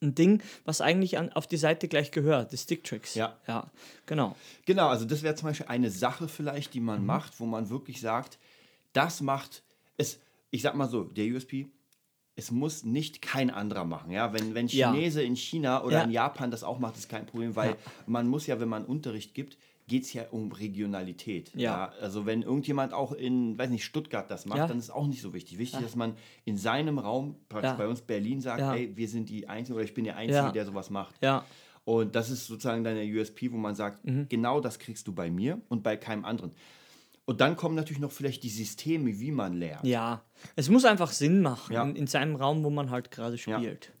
ein 0.00 0.14
Ding, 0.14 0.40
was 0.64 0.80
eigentlich 0.80 1.18
an, 1.18 1.32
auf 1.32 1.48
die 1.48 1.56
Seite 1.56 1.88
gleich 1.88 2.12
gehört, 2.12 2.52
die 2.52 2.56
Sticktricks. 2.56 3.16
Ja. 3.16 3.36
Ja, 3.48 3.72
genau. 4.06 4.36
Genau, 4.64 4.86
also 4.88 5.04
das 5.06 5.24
wäre 5.24 5.34
zum 5.34 5.48
Beispiel 5.48 5.66
eine 5.66 5.90
Sache 5.90 6.28
vielleicht, 6.28 6.72
die 6.74 6.78
Mhm. 6.80 6.86
man 6.86 7.06
macht, 7.06 7.40
wo 7.40 7.46
man 7.46 7.68
wirklich 7.68 8.00
sagt, 8.00 8.38
das 8.92 9.20
macht 9.20 9.64
es, 9.96 10.20
ich 10.52 10.62
sag 10.62 10.76
mal 10.76 10.88
so, 10.88 11.02
der 11.02 11.26
USP, 11.34 11.66
es 12.36 12.52
muss 12.52 12.84
nicht 12.84 13.22
kein 13.22 13.50
anderer 13.50 13.84
machen. 13.84 14.12
Ja? 14.12 14.32
Wenn, 14.32 14.54
wenn 14.54 14.68
Ja. 14.68 14.92
Chinese 14.92 15.20
in 15.22 15.34
China 15.34 15.82
oder 15.82 15.98
Ja. 15.98 16.04
in 16.04 16.10
Japan 16.12 16.52
das 16.52 16.62
auch 16.62 16.78
macht, 16.78 16.96
ist 16.96 17.08
kein 17.08 17.26
Problem, 17.26 17.56
weil 17.56 17.70
Ja. 17.70 17.76
man 18.06 18.28
muss 18.28 18.46
ja, 18.46 18.60
wenn 18.60 18.68
man 18.68 18.84
Unterricht 18.84 19.34
gibt, 19.34 19.58
geht 19.92 20.04
es 20.04 20.12
ja 20.14 20.22
um 20.30 20.50
Regionalität. 20.52 21.52
Ja. 21.54 21.92
Also 22.00 22.24
wenn 22.24 22.40
irgendjemand 22.42 22.94
auch 22.94 23.12
in, 23.12 23.58
weiß 23.58 23.68
nicht, 23.68 23.84
Stuttgart 23.84 24.30
das 24.30 24.46
macht, 24.46 24.58
Ja. 24.58 24.66
dann 24.66 24.78
ist 24.78 24.88
auch 24.90 25.06
nicht 25.06 25.20
so 25.20 25.34
wichtig. 25.34 25.58
Wichtig, 25.58 25.80
dass 25.82 25.96
man 25.96 26.14
in 26.46 26.56
seinem 26.56 26.98
Raum, 26.98 27.36
praktisch 27.50 27.72
Ja. 27.72 27.76
bei 27.76 27.86
uns 27.86 28.00
Berlin, 28.00 28.40
sagt, 28.40 28.60
Ja. 28.60 28.74
ey, 28.74 28.96
wir 28.96 29.06
sind 29.08 29.28
die 29.28 29.48
Einzigen 29.50 29.74
oder 29.76 29.84
ich 29.84 29.92
bin 29.92 30.04
der 30.04 30.16
Einzige, 30.16 30.36
Ja. 30.38 30.50
der 30.52 30.64
sowas 30.64 30.88
macht. 30.88 31.14
Ja, 31.22 31.44
Und 31.84 32.14
das 32.14 32.30
ist 32.30 32.46
sozusagen 32.46 32.84
deine 32.84 33.02
USP, 33.04 33.50
wo 33.52 33.56
man 33.56 33.74
sagt, 33.74 34.04
Mhm. 34.06 34.26
genau 34.28 34.60
das 34.60 34.78
kriegst 34.78 35.08
du 35.08 35.12
bei 35.12 35.30
mir 35.30 35.60
und 35.68 35.82
bei 35.82 35.96
keinem 35.96 36.24
anderen. 36.24 36.52
Und 37.24 37.40
dann 37.40 37.54
kommen 37.56 37.76
natürlich 37.76 38.00
noch 38.00 38.10
vielleicht 38.10 38.42
die 38.42 38.48
Systeme, 38.50 39.18
wie 39.20 39.30
man 39.30 39.54
lernt. 39.54 39.84
ja. 39.86 40.22
Es 40.56 40.68
muss 40.68 40.84
einfach 40.84 41.12
Sinn 41.12 41.40
machen 41.40 41.72
Ja. 41.72 41.84
in, 41.84 41.94
in 41.94 42.06
seinem 42.08 42.34
Raum, 42.34 42.64
wo 42.64 42.70
man 42.70 42.90
halt 42.90 43.12
gerade 43.12 43.36
Ja. 43.36 43.58
spielt. 43.58 43.92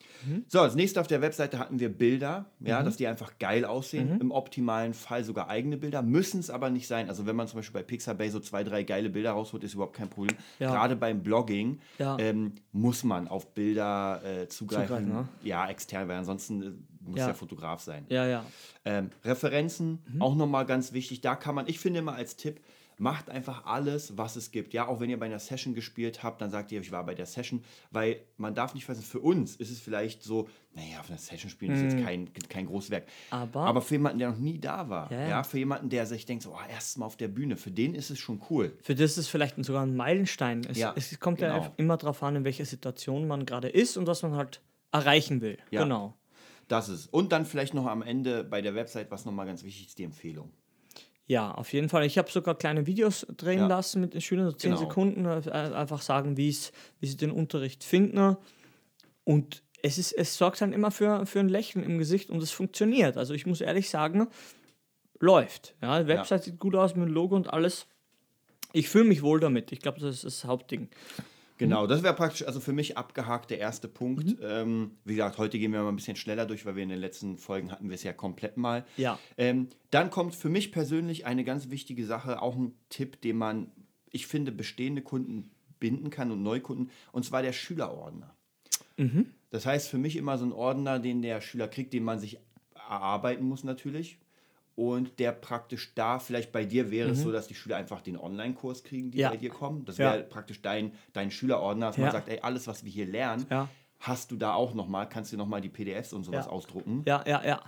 So, 0.48 0.60
als 0.60 0.74
nächstes 0.74 1.00
auf 1.00 1.06
der 1.06 1.20
Webseite 1.20 1.58
hatten 1.58 1.78
wir 1.78 1.88
Bilder, 1.88 2.46
ja, 2.60 2.80
Mhm. 2.80 2.84
dass 2.84 2.96
die 2.96 3.06
einfach 3.06 3.38
geil 3.38 3.64
aussehen. 3.64 4.20
Im 4.20 4.30
optimalen 4.32 4.92
Fall 4.92 5.22
sogar 5.24 5.48
eigene 5.48 5.76
Bilder. 5.76 6.02
Müssen 6.02 6.40
es 6.40 6.50
aber 6.50 6.68
nicht 6.70 6.86
sein. 6.88 7.08
Also 7.08 7.26
wenn 7.26 7.36
man 7.36 7.46
zum 7.46 7.58
Beispiel 7.60 7.80
bei 7.80 7.86
Pixabay 7.86 8.28
so 8.28 8.40
zwei, 8.40 8.64
drei 8.64 8.82
geile 8.82 9.08
Bilder 9.08 9.32
rausholt, 9.32 9.62
ist 9.62 9.74
überhaupt 9.74 9.94
kein 9.96 10.10
Problem. 10.10 10.36
Ja. 10.58 10.72
Gerade 10.72 10.96
beim 10.96 11.22
Blogging 11.22 11.78
ähm, 12.18 12.52
muss 12.72 13.04
man 13.04 13.28
auf 13.28 13.54
Bilder 13.54 14.20
äh, 14.24 14.48
zugreifen. 14.48 14.86
Zugreifen, 14.88 15.08
ne? 15.12 15.28
Ja, 15.44 15.68
extern, 15.68 16.08
weil 16.08 16.18
ansonsten 16.18 16.62
äh, 16.62 16.70
muss 17.08 17.18
Ja. 17.20 17.26
der 17.26 17.34
Fotograf 17.36 17.80
sein. 17.82 18.04
Ja, 18.08 18.26
ja. 18.26 18.44
Ähm, 18.84 19.10
Referenzen, 19.24 20.00
Mhm. 20.12 20.22
auch 20.22 20.34
nochmal 20.34 20.66
ganz 20.66 20.92
wichtig. 20.92 21.20
Da 21.20 21.36
kann 21.36 21.54
man, 21.54 21.66
ich 21.68 21.78
finde 21.78 22.00
immer 22.00 22.14
als 22.14 22.36
Tipp, 22.36 22.60
macht 23.02 23.28
einfach 23.28 23.66
alles, 23.66 24.16
was 24.16 24.36
es 24.36 24.52
gibt. 24.52 24.72
Ja, 24.72 24.86
auch 24.86 25.00
wenn 25.00 25.10
ihr 25.10 25.18
bei 25.18 25.26
einer 25.26 25.40
Session 25.40 25.74
gespielt 25.74 26.22
habt, 26.22 26.40
dann 26.40 26.50
sagt 26.50 26.70
ihr, 26.70 26.80
ich 26.80 26.92
war 26.92 27.04
bei 27.04 27.14
der 27.14 27.26
Session, 27.26 27.64
weil 27.90 28.20
man 28.36 28.54
darf 28.54 28.74
nicht 28.74 28.84
vergessen, 28.84 29.04
für 29.04 29.18
uns 29.18 29.56
ist 29.56 29.70
es 29.70 29.80
vielleicht 29.80 30.22
so, 30.22 30.48
naja, 30.74 31.00
auf 31.00 31.08
einer 31.10 31.18
Session 31.18 31.50
spielen 31.50 31.72
ist 31.72 31.82
jetzt 31.94 32.04
kein, 32.04 32.30
kein 32.48 32.66
Großwerk. 32.66 33.04
Mhm. 33.06 33.10
Aber- 33.30 33.60
Aber 33.66 33.82
für 33.82 33.94
jemanden, 33.96 34.20
der 34.20 34.30
noch 34.30 34.38
nie 34.38 34.58
da 34.58 34.88
war, 34.88 35.10
Ja, 35.10 35.20
ja, 35.20 35.28
ja. 35.28 35.42
für 35.42 35.58
jemanden, 35.58 35.88
der 35.90 36.06
sich 36.06 36.24
denkt, 36.26 36.44
so, 36.44 36.52
oh, 36.54 36.58
erstes 36.70 36.96
Mal 36.96 37.06
auf 37.06 37.16
der 37.16 37.28
Bühne, 37.28 37.56
für 37.56 37.72
den 37.72 37.94
ist 37.96 38.10
es 38.10 38.18
schon 38.20 38.40
cool. 38.50 38.76
Für 38.82 38.94
das 38.94 39.10
ist 39.12 39.16
es 39.18 39.28
vielleicht 39.28 39.62
sogar 39.64 39.84
ein 39.84 39.96
Meilenstein. 39.96 40.62
Es, 40.70 40.78
Ja, 40.78 40.92
es 40.96 41.18
kommt 41.18 41.40
ja 41.40 41.48
genau. 41.48 41.58
einfach 41.60 41.72
immer 41.78 41.96
darauf 41.96 42.22
an, 42.22 42.36
in 42.36 42.44
welcher 42.44 42.64
Situation 42.64 43.26
man 43.26 43.44
gerade 43.46 43.68
ist 43.68 43.96
und 43.96 44.06
was 44.06 44.22
man 44.22 44.36
halt 44.36 44.60
erreichen 44.92 45.40
will. 45.40 45.58
Ja. 45.70 45.82
Genau. 45.82 46.14
Das 46.68 46.88
ist. 46.88 47.06
Und 47.12 47.32
dann 47.32 47.44
vielleicht 47.46 47.74
noch 47.74 47.86
am 47.86 48.00
Ende 48.02 48.44
bei 48.44 48.62
der 48.62 48.74
Website, 48.76 49.10
was 49.10 49.24
nochmal 49.24 49.46
ganz 49.46 49.64
wichtig 49.64 49.88
ist, 49.88 49.98
die 49.98 50.04
Empfehlung. 50.04 50.52
Ja, 51.26 51.52
auf 51.52 51.72
jeden 51.72 51.88
Fall. 51.88 52.04
Ich 52.04 52.18
habe 52.18 52.30
sogar 52.30 52.54
kleine 52.56 52.86
Videos 52.86 53.26
drehen 53.36 53.60
Ja. 53.60 53.66
lassen 53.68 54.00
mit 54.00 54.12
den 54.14 54.20
Schülern, 54.20 54.46
so 54.50 54.56
10 54.56 54.70
Genau. 54.72 54.80
Sekunden, 54.82 55.24
äh, 55.24 55.50
einfach 55.50 56.02
sagen, 56.02 56.36
wie 56.36 56.50
sie 56.52 57.16
den 57.16 57.30
Unterricht 57.30 57.84
finden. 57.84 58.36
Und 59.24 59.62
es, 59.82 59.98
ist, 59.98 60.12
es 60.12 60.36
sorgt 60.36 60.60
dann 60.60 60.72
immer 60.72 60.90
für, 60.90 61.24
für 61.26 61.40
ein 61.40 61.48
Lächeln 61.48 61.84
im 61.84 61.98
Gesicht 61.98 62.30
und 62.30 62.42
es 62.42 62.50
funktioniert. 62.50 63.16
Also 63.16 63.34
ich 63.34 63.46
muss 63.46 63.60
ehrlich 63.60 63.88
sagen, 63.88 64.28
läuft. 65.20 65.74
Ja, 65.80 66.00
die 66.02 66.08
Website 66.08 66.44
sieht 66.44 66.58
gut 66.58 66.74
aus 66.74 66.94
mit 66.96 67.06
dem 67.08 67.12
Logo 67.14 67.36
und 67.36 67.52
alles. 67.52 67.86
Ich 68.72 68.88
fühle 68.88 69.04
mich 69.04 69.22
wohl 69.22 69.38
damit. 69.38 69.70
Ich 69.70 69.80
glaube, 69.80 70.00
das 70.00 70.16
ist 70.16 70.24
das 70.24 70.44
Hauptding. 70.44 70.88
Genau, 71.62 71.86
das 71.86 72.02
wäre 72.02 72.14
praktisch 72.14 72.46
also 72.46 72.60
für 72.60 72.72
mich 72.72 72.96
abgehakt 72.96 73.50
der 73.50 73.58
erste 73.58 73.88
Punkt. 73.88 74.36
Ähm, 74.42 74.92
wie 75.04 75.14
gesagt, 75.14 75.38
heute 75.38 75.58
gehen 75.58 75.72
wir 75.72 75.82
mal 75.82 75.88
ein 75.88 75.96
bisschen 75.96 76.16
schneller 76.16 76.46
durch, 76.46 76.66
weil 76.66 76.76
wir 76.76 76.82
in 76.82 76.88
den 76.88 76.98
letzten 76.98 77.38
Folgen 77.38 77.70
hatten 77.70 77.88
wir 77.88 77.94
es 77.94 78.02
ja 78.02 78.12
komplett 78.12 78.56
mal. 78.56 78.84
Ja. 78.96 79.18
Ähm, 79.36 79.68
dann 79.90 80.10
kommt 80.10 80.34
für 80.34 80.48
mich 80.48 80.72
persönlich 80.72 81.26
eine 81.26 81.44
ganz 81.44 81.70
wichtige 81.70 82.04
Sache, 82.06 82.42
auch 82.42 82.56
ein 82.56 82.74
Tipp, 82.88 83.20
den 83.20 83.36
man, 83.36 83.70
ich 84.10 84.26
finde, 84.26 84.52
bestehende 84.52 85.02
Kunden 85.02 85.50
binden 85.78 86.10
kann 86.10 86.30
und 86.30 86.42
Neukunden, 86.42 86.90
und 87.12 87.24
zwar 87.24 87.42
der 87.42 87.52
Schülerordner. 87.52 88.34
Das 89.50 89.66
heißt 89.66 89.88
für 89.88 89.98
mich 89.98 90.16
immer 90.16 90.38
so 90.38 90.44
ein 90.44 90.52
Ordner, 90.52 90.98
den 90.98 91.22
der 91.22 91.40
Schüler 91.40 91.68
kriegt, 91.68 91.92
den 91.92 92.04
man 92.04 92.18
sich 92.18 92.38
erarbeiten 92.74 93.44
muss 93.44 93.64
natürlich. 93.64 94.18
Und 94.74 95.18
der 95.18 95.32
praktisch 95.32 95.94
da, 95.94 96.18
vielleicht 96.18 96.50
bei 96.50 96.64
dir 96.64 96.90
wäre 96.90 97.10
es 97.10 97.22
so, 97.22 97.30
dass 97.30 97.46
die 97.46 97.54
Schüler 97.54 97.76
einfach 97.76 98.00
den 98.00 98.16
Online-Kurs 98.18 98.84
kriegen, 98.84 99.10
die 99.10 99.18
Ja. 99.18 99.28
bei 99.30 99.36
dir 99.36 99.50
kommen. 99.50 99.84
Das 99.84 99.98
Ja. 99.98 100.12
wäre 100.14 100.22
praktisch 100.24 100.62
dein, 100.62 100.92
dein 101.12 101.30
Schülerordner, 101.30 101.86
dass 101.88 101.96
Ja. 101.96 102.04
man 102.04 102.12
sagt, 102.12 102.28
ey, 102.28 102.40
alles, 102.40 102.66
was 102.66 102.82
wir 102.84 102.90
hier 102.90 103.06
lernen, 103.06 103.46
Ja. 103.50 103.68
hast 104.00 104.30
du 104.30 104.36
da 104.36 104.54
auch 104.54 104.72
nochmal, 104.74 105.08
kannst 105.08 105.32
du 105.32 105.36
nochmal 105.36 105.60
die 105.60 105.68
PDFs 105.68 106.12
und 106.14 106.24
sowas 106.24 106.46
Ja. 106.46 106.50
ausdrucken. 106.52 107.02
Ja, 107.06 107.22
ja, 107.26 107.44
ja. 107.44 107.60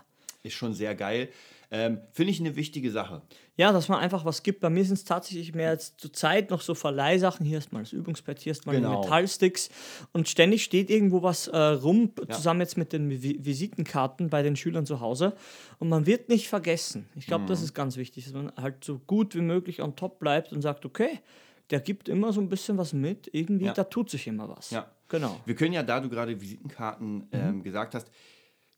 Ist 0.43 0.55
schon 0.55 0.73
sehr 0.75 0.95
geil. 0.95 1.29
Ähm, 1.77 1.99
Finde 2.13 2.31
ich 2.31 2.39
eine 2.39 2.55
wichtige 2.55 2.93
Sache. 2.93 3.23
Ja, 3.57 3.73
dass 3.73 3.89
man 3.89 3.99
einfach 3.99 4.25
was 4.25 4.45
gibt. 4.45 4.61
Bei 4.61 4.71
mir 4.71 4.85
sind 4.85 4.95
es 4.95 5.05
tatsächlich 5.05 5.55
mehr 5.57 5.73
jetzt 5.73 6.01
zur 6.01 6.13
Zeit 6.13 6.51
noch 6.51 6.61
so 6.61 6.75
Verleihsachen. 6.77 7.45
Hier 7.45 7.59
ist 7.59 7.73
mal 7.73 7.81
das 7.81 7.93
Übungsbett, 7.93 8.39
hier 8.39 8.53
ist 8.53 8.65
mal 8.65 8.77
Genau. 8.77 9.01
Metallsticks. 9.03 9.71
Und 10.13 10.29
ständig 10.29 10.63
steht 10.63 10.89
irgendwo 10.89 11.23
was 11.25 11.49
äh, 11.49 11.57
rum, 11.59 12.13
Ja. 12.29 12.35
zusammen 12.37 12.61
jetzt 12.61 12.77
mit 12.77 12.93
den 12.93 13.11
Vi 13.11 13.45
Visitenkarten 13.45 14.31
bei 14.31 14.43
den 14.43 14.55
Schülern 14.55 14.87
zu 14.87 15.01
Hause. 15.01 15.35
Und 15.81 15.89
man 15.89 16.07
wird 16.07 16.29
nicht 16.29 16.49
vergessen. 16.49 17.09
Ich 17.17 17.27
glaube, 17.27 17.43
Mhm. 17.45 17.49
das 17.49 17.61
ist 17.63 17.75
ganz 17.75 17.97
wichtig, 17.97 18.25
dass 18.25 18.35
man 18.35 18.53
halt 18.57 18.85
so 18.85 19.01
gut 19.01 19.35
wie 19.35 19.41
möglich 19.41 19.83
on 19.83 19.97
top 19.97 20.21
bleibt 20.21 20.53
und 20.53 20.63
sagt, 20.63 20.85
okay, 20.87 21.19
der 21.71 21.81
gibt 21.81 22.09
immer 22.09 22.33
so 22.33 22.41
ein 22.41 22.49
bisschen 22.49 22.79
was 22.79 22.93
mit. 22.93 23.29
Irgendwie, 23.33 23.65
Ja. 23.65 23.73
da 23.73 23.83
tut 23.85 24.11
sich 24.11 24.29
immer 24.29 24.49
was. 24.49 24.71
Ja. 24.71 24.89
Genau. 25.09 25.41
Wir 25.45 25.55
können 25.57 25.73
ja, 25.73 25.83
da 25.83 25.99
du 26.01 26.09
gerade 26.09 26.41
Visitenkarten 26.41 27.15
Mhm. 27.17 27.29
ähm, 27.33 27.63
gesagt 27.65 27.95
hast, 27.95 28.09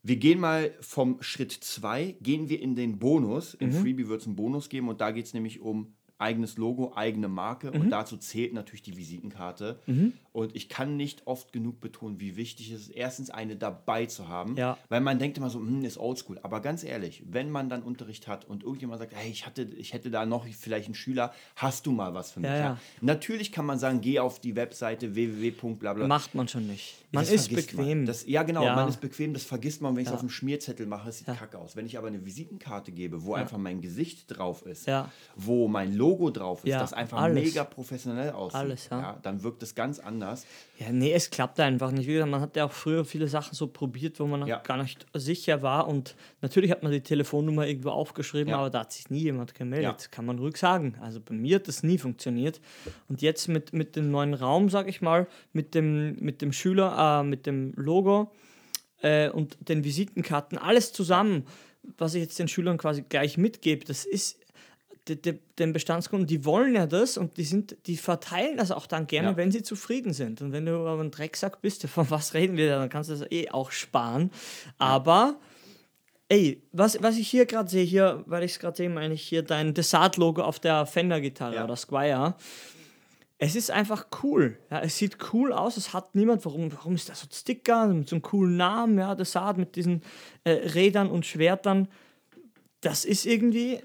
wir 0.07 0.15
gehen 0.17 0.39
mal 0.39 0.73
vom 0.79 1.21
Schritt 1.21 1.51
2, 1.51 2.15
gehen 2.21 2.47
wir 2.49 2.61
in 2.61 2.75
den 2.75 2.97
Bonus. 2.97 3.53
Im 3.55 3.69
Mhm. 3.69 3.73
Freebie 3.73 4.07
wird 4.07 4.21
es 4.21 4.27
einen 4.27 4.35
Bonus 4.37 4.69
geben 4.69 4.87
und 4.89 5.01
da 5.01 5.11
geht 5.11 5.25
es 5.25 5.33
nämlich 5.33 5.59
um 5.59 5.93
eigenes 6.17 6.57
Logo, 6.57 6.93
eigene 6.95 7.27
Marke 7.27 7.71
Mhm. 7.71 7.81
und 7.81 7.89
dazu 7.89 8.17
zählt 8.17 8.53
natürlich 8.53 8.81
die 8.81 8.95
Visitenkarte. 8.97 9.79
Und 10.37 10.55
ich 10.55 10.69
kann 10.69 10.97
nicht 10.97 11.25
oft 11.25 11.51
genug 11.51 11.79
betonen, 11.79 12.19
wie 12.19 12.35
wichtig 12.35 12.69
es 12.69 12.81
ist, 12.81 12.89
erstens 12.89 13.31
eine 13.31 13.55
dabei 13.55 14.05
zu 14.05 14.27
haben. 14.27 14.55
Ja. 14.55 14.77
Weil 14.87 15.01
man 15.01 15.17
denkt 15.17 15.39
immer 15.39 15.49
so, 15.49 15.57
hm, 15.57 15.83
ist 15.83 15.97
oldschool. 15.97 16.37
Aber 16.43 16.61
ganz 16.61 16.83
ehrlich, 16.83 17.23
wenn 17.27 17.49
man 17.49 17.69
dann 17.69 17.81
Unterricht 17.81 18.27
hat 18.27 18.45
und 18.45 18.61
irgendjemand 18.61 18.99
sagt, 18.99 19.15
hey, 19.15 19.31
ich, 19.31 19.47
hatte, 19.47 19.63
ich 19.63 19.93
hätte 19.93 20.11
da 20.11 20.27
noch 20.27 20.45
vielleicht 20.45 20.85
einen 20.85 20.93
Schüler, 20.93 21.33
hast 21.55 21.87
du 21.87 21.91
mal 21.91 22.13
was 22.13 22.29
für 22.29 22.39
mich? 22.39 22.51
Ja, 22.51 22.57
ja. 22.57 22.79
Natürlich 23.01 23.51
kann 23.51 23.65
man 23.65 23.79
sagen, 23.79 23.99
geh 23.99 24.19
auf 24.19 24.39
die 24.39 24.55
Webseite 24.55 25.15
www.blablabla. 25.15 26.07
Macht 26.07 26.35
man 26.35 26.47
schon 26.47 26.67
nicht. 26.67 26.93
Man 27.11 27.23
Das 27.23 27.33
ist 27.33 27.55
bequem. 27.55 27.99
Man. 27.99 28.05
Das, 28.05 28.27
ja, 28.27 28.43
genau, 28.43 28.63
man 28.63 28.89
ist 28.89 29.01
bequem, 29.01 29.33
das 29.33 29.43
vergisst 29.43 29.81
man, 29.81 29.95
wenn 29.95 30.03
ich 30.03 30.09
es 30.09 30.13
auf 30.13 30.19
dem 30.19 30.29
Schmierzettel 30.29 30.85
mache, 30.85 31.09
es 31.09 31.17
sieht 31.17 31.27
kacke 31.27 31.57
aus. 31.57 31.75
Wenn 31.75 31.87
ich 31.87 31.97
aber 31.97 32.09
eine 32.09 32.23
Visitenkarte 32.23 32.91
gebe, 32.91 33.23
wo 33.23 33.33
einfach 33.33 33.57
mein 33.57 33.81
Gesicht 33.81 34.25
drauf 34.27 34.67
ist, 34.67 34.87
wo 35.35 35.67
mein 35.67 35.95
Logo 35.95 36.29
drauf 36.29 36.63
ist, 36.63 36.75
das 36.75 36.93
einfach 36.93 37.21
alles. 37.21 37.43
mega 37.43 37.63
professionell 37.63 38.31
aussieht, 38.31 38.59
Alles, 38.59 38.89
ja. 38.91 39.17
dann 39.23 39.41
wirkt 39.41 39.63
es 39.63 39.73
ganz 39.73 39.97
anders. 39.99 40.26
Ja, 40.79 40.91
nee, 40.91 41.11
es 41.13 41.29
klappt 41.29 41.59
einfach 41.59 41.91
nicht. 41.91 42.07
Wie 42.07 42.13
gesagt, 42.13 42.29
man 42.31 42.41
hat 42.41 42.55
ja 42.55 42.65
auch 42.65 42.71
früher 42.71 43.03
viele 43.05 43.27
Sachen 43.27 43.55
so 43.55 43.67
probiert, 43.67 44.19
wo 44.19 44.27
man 44.27 44.45
Ja. 44.47 44.59
gar 44.59 44.77
nicht 44.77 45.05
sicher 45.13 45.61
war. 45.61 45.87
Und 45.87 46.15
natürlich 46.41 46.69
hat 46.71 46.83
man 46.83 46.91
die 46.91 47.01
Telefonnummer 47.01 47.65
irgendwo 47.67 47.89
aufgeschrieben, 47.89 48.49
Ja. 48.49 48.59
aber 48.59 48.69
da 48.69 48.81
hat 48.81 48.91
sich 48.93 49.09
nie 49.09 49.19
jemand 49.21 49.55
gemeldet. 49.55 50.01
Ja. 50.01 50.07
Kann 50.11 50.25
man 50.25 50.37
ruhig 50.39 50.57
sagen. 50.57 50.95
Also 51.01 51.19
bei 51.19 51.33
mir 51.33 51.55
hat 51.55 51.67
das 51.67 51.81
nie 51.83 51.97
funktioniert. 51.97 52.61
Und 53.07 53.21
jetzt 53.21 53.47
mit, 53.47 53.73
mit 53.73 53.95
dem 53.95 54.11
neuen 54.11 54.33
Raum, 54.33 54.69
sag 54.69 54.87
ich 54.87 55.01
mal, 55.01 55.27
mit 55.53 55.73
dem, 55.75 56.15
mit 56.19 56.41
dem 56.41 56.51
Schüler, 56.53 57.21
äh, 57.21 57.23
mit 57.23 57.45
dem 57.45 57.73
Logo 57.75 58.31
äh, 59.01 59.29
und 59.29 59.57
den 59.67 59.83
Visitenkarten, 59.83 60.57
alles 60.57 60.93
zusammen, 60.93 61.45
was 61.97 62.13
ich 62.15 62.21
jetzt 62.21 62.37
den 62.37 62.47
Schülern 62.47 62.77
quasi 62.77 63.03
gleich 63.07 63.37
mitgebe, 63.37 63.85
das 63.85 64.05
ist 64.05 64.39
de, 65.07 65.15
de, 65.15 65.39
den 65.59 65.73
Bestandskunden, 65.73 66.27
die 66.27 66.43
wollen 66.45 66.75
ja 66.75 66.85
das 66.85 67.17
und 67.17 67.37
die 67.37 67.43
sind, 67.43 67.77
die 67.87 67.97
verteilen 67.97 68.57
das 68.57 68.71
auch 68.71 68.87
dann 68.87 69.07
gerne, 69.07 69.29
Ja. 69.29 69.37
wenn 69.37 69.51
sie 69.51 69.63
zufrieden 69.63 70.13
sind. 70.13 70.41
Und 70.41 70.51
wenn 70.51 70.65
du 70.65 70.73
aber 70.87 71.01
ein 71.01 71.11
Drecksack 71.11 71.61
bist, 71.61 71.83
von 71.87 72.09
was 72.09 72.33
reden 72.33 72.57
wir 72.57 72.69
da, 72.69 72.79
dann 72.79 72.89
kannst 72.89 73.09
du 73.09 73.15
das 73.15 73.31
eh 73.31 73.49
auch 73.49 73.71
sparen. 73.71 74.31
Aber 74.77 75.35
ey, 76.29 76.61
was, 76.71 77.01
was 77.01 77.17
ich 77.17 77.27
hier 77.29 77.45
gerade 77.45 77.69
sehe, 77.69 77.83
hier, 77.85 78.23
weil 78.25 78.43
ich 78.43 78.51
es 78.53 78.59
gerade 78.59 78.75
sehe, 78.77 78.89
meine 78.89 79.13
ich 79.13 79.21
hier 79.23 79.43
dein 79.43 79.73
Desart-Logo 79.73 80.41
auf 80.43 80.59
der 80.59 80.85
Fender-Gitarre 80.85 81.55
Ja. 81.55 81.63
oder 81.63 81.75
Squire. 81.75 82.35
Es 83.39 83.55
ist 83.55 83.69
einfach 83.69 84.07
cool. 84.23 84.57
Ja, 84.71 84.79
es 84.81 84.97
sieht 84.97 85.17
cool 85.31 85.53
aus. 85.53 85.77
Es 85.77 85.93
hat 85.93 86.15
niemand. 86.15 86.43
Warum, 86.43 86.73
warum 86.73 86.95
ist 86.95 87.07
das 87.07 87.19
so 87.19 87.27
ein 87.27 87.31
Sticker 87.31 87.85
mit 87.87 88.09
so 88.09 88.15
einem 88.15 88.23
coolen 88.23 88.57
Namen? 88.57 88.97
Ja, 88.97 89.13
Desart 89.13 89.59
mit 89.59 89.75
diesen 89.75 90.01
äh, 90.43 90.49
Rädern 90.53 91.07
und 91.07 91.23
Schwertern. 91.23 91.87
Das 92.81 93.05
ist 93.05 93.27
irgendwie 93.27 93.79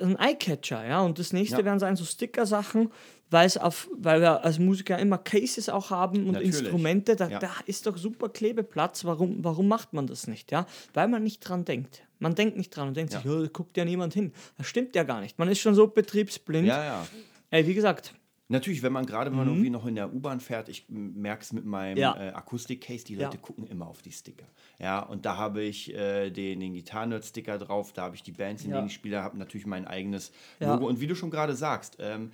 ein 0.00 0.16
Eyecatcher, 0.18 0.86
ja. 0.86 1.00
Und 1.02 1.18
das 1.18 1.32
nächste 1.32 1.58
Ja. 1.58 1.64
werden 1.64 1.78
sein 1.78 1.96
so 1.96 2.04
Sticker-Sachen, 2.04 2.90
weil 3.30 3.46
es 3.46 3.56
auf, 3.58 3.88
weil 3.96 4.20
wir 4.20 4.44
als 4.44 4.58
Musiker 4.58 4.98
immer 4.98 5.18
Cases 5.18 5.68
auch 5.68 5.90
haben 5.90 6.26
und 6.26 6.32
Natürlich. 6.32 6.60
Instrumente. 6.60 7.14
Da, 7.16 7.28
Ja. 7.28 7.38
da 7.38 7.50
ist 7.66 7.86
doch 7.86 7.96
super 7.96 8.28
Klebeplatz. 8.28 9.04
Warum, 9.04 9.44
warum 9.44 9.68
macht 9.68 9.92
man 9.92 10.06
das 10.06 10.26
nicht, 10.26 10.50
ja? 10.50 10.66
Weil 10.94 11.08
man 11.08 11.22
nicht 11.22 11.40
dran 11.40 11.64
denkt. 11.64 12.02
Man 12.20 12.34
denkt 12.34 12.56
nicht 12.56 12.70
dran 12.70 12.88
und 12.88 12.96
denkt 12.96 13.12
Ja. 13.12 13.20
sich, 13.20 13.30
oh, 13.30 13.42
da 13.42 13.48
guckt 13.48 13.76
ja 13.76 13.84
niemand 13.84 14.14
hin. 14.14 14.32
Das 14.56 14.66
stimmt 14.66 14.94
ja 14.96 15.02
gar 15.04 15.20
nicht. 15.20 15.38
Man 15.38 15.48
ist 15.48 15.60
schon 15.60 15.74
so 15.74 15.86
betriebsblind. 15.86 16.66
Ja, 16.68 16.84
ja. 16.84 17.06
Ey, 17.50 17.66
wie 17.66 17.74
gesagt, 17.74 18.14
Natürlich, 18.50 18.82
wenn 18.82 18.92
man 18.94 19.04
gerade, 19.04 19.30
wenn 19.30 19.36
man 19.36 19.46
irgendwie 19.48 19.68
noch 19.68 19.84
in 19.86 19.94
der 19.94 20.12
U-Bahn 20.12 20.40
fährt, 20.40 20.70
ich 20.70 20.86
merke 20.88 21.42
es 21.42 21.52
mit 21.52 21.66
meinem 21.66 21.96
Mhm. 21.96 22.00
Ja. 22.00 22.16
äh, 22.16 22.30
Akustik-Case, 22.32 23.04
die 23.04 23.14
Ja. 23.16 23.24
Leute 23.26 23.36
gucken 23.38 23.66
immer 23.66 23.86
auf 23.86 24.00
die 24.00 24.10
Sticker. 24.10 24.46
Ja, 24.78 25.00
und 25.00 25.26
da 25.26 25.36
habe 25.36 25.62
ich 25.62 25.94
äh, 25.94 26.30
den, 26.30 26.60
den 26.60 26.72
Gitarren-Sticker 26.72 27.58
drauf, 27.58 27.92
da 27.92 28.02
habe 28.04 28.16
ich 28.16 28.22
die 28.22 28.32
Bands, 28.32 28.64
in 28.64 28.70
Ja. 28.70 28.76
denen 28.76 28.86
ich 28.88 28.94
spiele, 28.94 29.22
habe 29.22 29.36
natürlich 29.36 29.66
mein 29.66 29.86
eigenes 29.86 30.32
Ja. 30.60 30.72
Logo. 30.72 30.86
Und 30.88 31.00
wie 31.00 31.06
du 31.06 31.14
schon 31.14 31.30
gerade 31.30 31.54
sagst, 31.54 31.98
ähm, 32.00 32.30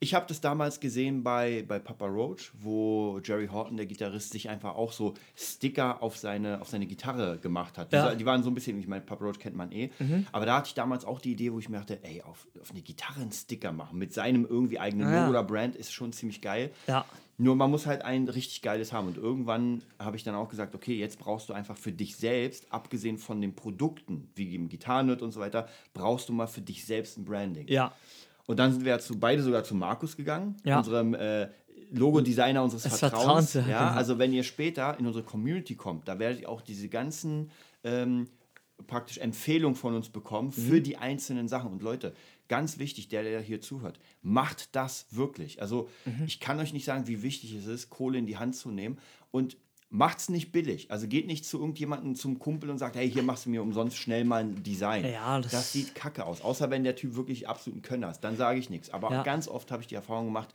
ich 0.00 0.14
habe 0.14 0.26
das 0.28 0.40
damals 0.40 0.78
gesehen 0.78 1.24
bei, 1.24 1.64
bei 1.66 1.78
Papa 1.78 2.06
Roach, 2.06 2.52
wo 2.60 3.20
Jerry 3.24 3.48
Horton, 3.48 3.76
der 3.76 3.86
Gitarrist, 3.86 4.30
sich 4.30 4.48
einfach 4.48 4.76
auch 4.76 4.92
so 4.92 5.14
Sticker 5.34 6.02
auf 6.02 6.16
seine, 6.16 6.60
auf 6.60 6.68
seine 6.68 6.86
Gitarre 6.86 7.38
gemacht 7.38 7.78
hat. 7.78 7.92
Ja. 7.92 8.06
Mhm. 8.06 8.10
Die, 8.12 8.16
die 8.18 8.26
waren 8.26 8.42
so 8.42 8.50
ein 8.50 8.54
bisschen, 8.54 8.78
ich 8.78 8.86
meine, 8.86 9.02
Papa 9.02 9.24
Roach 9.24 9.38
kennt 9.38 9.56
man 9.56 9.72
eh, 9.72 9.90
aber 10.32 10.46
da 10.46 10.58
hatte 10.58 10.68
ich 10.68 10.74
damals 10.74 11.04
auch 11.04 11.20
die 11.20 11.32
Idee, 11.32 11.52
wo 11.52 11.58
ich 11.58 11.68
mir 11.68 11.78
dachte, 11.78 11.98
ey, 12.04 12.22
auf, 12.22 12.46
auf 12.60 12.70
eine 12.70 12.82
Gitarre 12.82 13.20
einen 13.20 13.32
Sticker 13.32 13.72
machen 13.72 13.98
mit 13.98 14.12
seinem 14.12 14.46
irgendwie 14.46 14.78
eigenen 14.78 15.08
ja. 15.08 15.20
Logo 15.20 15.30
oder 15.30 15.42
Brand 15.42 15.74
ist 15.74 15.92
schon 15.92 16.12
ziemlich 16.12 16.40
geil. 16.40 16.70
ja. 16.86 17.04
Nur 17.40 17.54
man 17.54 17.70
muss 17.70 17.86
halt 17.86 18.02
ein 18.02 18.28
richtig 18.28 18.62
geiles 18.62 18.92
haben. 18.92 19.06
Und 19.06 19.16
irgendwann 19.16 19.82
habe 20.00 20.16
ich 20.16 20.24
dann 20.24 20.34
auch 20.34 20.48
gesagt, 20.48 20.74
okay, 20.74 20.98
jetzt 20.98 21.20
brauchst 21.20 21.48
du 21.48 21.52
einfach 21.52 21.76
für 21.76 21.92
dich 21.92 22.16
selbst, 22.16 22.72
abgesehen 22.72 23.16
von 23.16 23.40
den 23.40 23.54
Produkten, 23.54 24.28
wie 24.34 24.56
im 24.56 24.68
Gitarrenhirt 24.68 25.22
und 25.22 25.30
so 25.30 25.38
weiter, 25.38 25.68
brauchst 25.94 26.28
du 26.28 26.32
mal 26.32 26.48
für 26.48 26.62
dich 26.62 26.84
selbst 26.84 27.16
ein 27.16 27.24
Branding. 27.24 27.68
Ja. 27.68 27.94
Und 28.48 28.58
dann 28.58 28.72
sind 28.72 28.84
wir 28.84 28.98
zu, 28.98 29.18
beide 29.20 29.42
sogar 29.42 29.62
zu 29.62 29.74
Markus 29.74 30.16
gegangen, 30.16 30.56
Ja. 30.64 30.78
unserem 30.78 31.12
äh, 31.14 31.48
Logo-Designer 31.90 32.62
unseres 32.62 32.82
Des 32.84 32.98
Vertrauens. 32.98 33.52
Vertrauens, 33.52 33.54
ja, 33.54 33.60
ja, 33.60 33.84
genau. 33.88 33.96
also 33.98 34.18
wenn 34.18 34.32
ihr 34.32 34.42
später 34.42 34.98
in 34.98 35.06
unsere 35.06 35.24
Community 35.24 35.74
kommt, 35.76 36.08
da 36.08 36.18
werdet 36.18 36.40
ihr 36.40 36.48
auch 36.48 36.62
diese 36.62 36.88
ganzen 36.88 37.50
ähm, 37.84 38.26
praktisch 38.86 39.18
Empfehlungen 39.18 39.76
von 39.76 39.94
uns 39.94 40.08
bekommen 40.08 40.48
Mhm. 40.48 40.52
für 40.52 40.80
die 40.80 40.96
einzelnen 40.96 41.46
Sachen. 41.48 41.70
Und 41.72 41.82
Leute, 41.82 42.14
ganz 42.48 42.78
wichtig, 42.78 43.08
der, 43.08 43.22
der 43.22 43.40
hier 43.42 43.60
zuhört, 43.60 44.00
macht 44.22 44.74
das 44.74 45.06
wirklich. 45.10 45.60
Also 45.60 45.88
Mhm. 46.06 46.24
ich 46.26 46.40
kann 46.40 46.58
euch 46.58 46.72
nicht 46.72 46.84
sagen, 46.86 47.06
wie 47.06 47.22
wichtig 47.22 47.54
es 47.54 47.66
ist, 47.66 47.90
Kohle 47.90 48.18
in 48.18 48.26
die 48.26 48.38
Hand 48.38 48.56
zu 48.56 48.70
nehmen 48.70 48.98
und 49.30 49.56
macht's 49.90 50.28
nicht 50.28 50.52
billig. 50.52 50.90
Also 50.90 51.06
geht 51.08 51.26
nicht 51.26 51.44
zu 51.46 51.58
irgendjemandem, 51.58 52.14
zum 52.14 52.38
Kumpel 52.38 52.68
und 52.70 52.78
sagt, 52.78 52.96
hey, 52.96 53.10
hier 53.10 53.22
machst 53.22 53.46
du 53.46 53.50
mir 53.50 53.62
umsonst 53.62 53.96
schnell 53.96 54.24
mal 54.24 54.42
ein 54.42 54.62
Design. 54.62 55.04
Ja, 55.10 55.40
das- 55.40 55.52
das 55.52 55.72
sieht 55.72 55.94
kacke 55.94 56.26
aus. 56.26 56.42
Außer 56.42 56.68
wenn 56.70 56.84
der 56.84 56.94
Typ 56.96 57.16
wirklich 57.16 57.48
absoluten 57.48 57.80
Könner 57.82 58.10
ist, 58.10 58.20
dann 58.20 58.36
sage 58.36 58.58
ich 58.58 58.68
nichts. 58.68 58.90
Aber 58.90 59.10
Ja. 59.10 59.22
ganz 59.22 59.48
oft 59.48 59.70
habe 59.70 59.80
ich 59.82 59.86
die 59.88 59.94
Erfahrung 59.94 60.26
gemacht, 60.26 60.50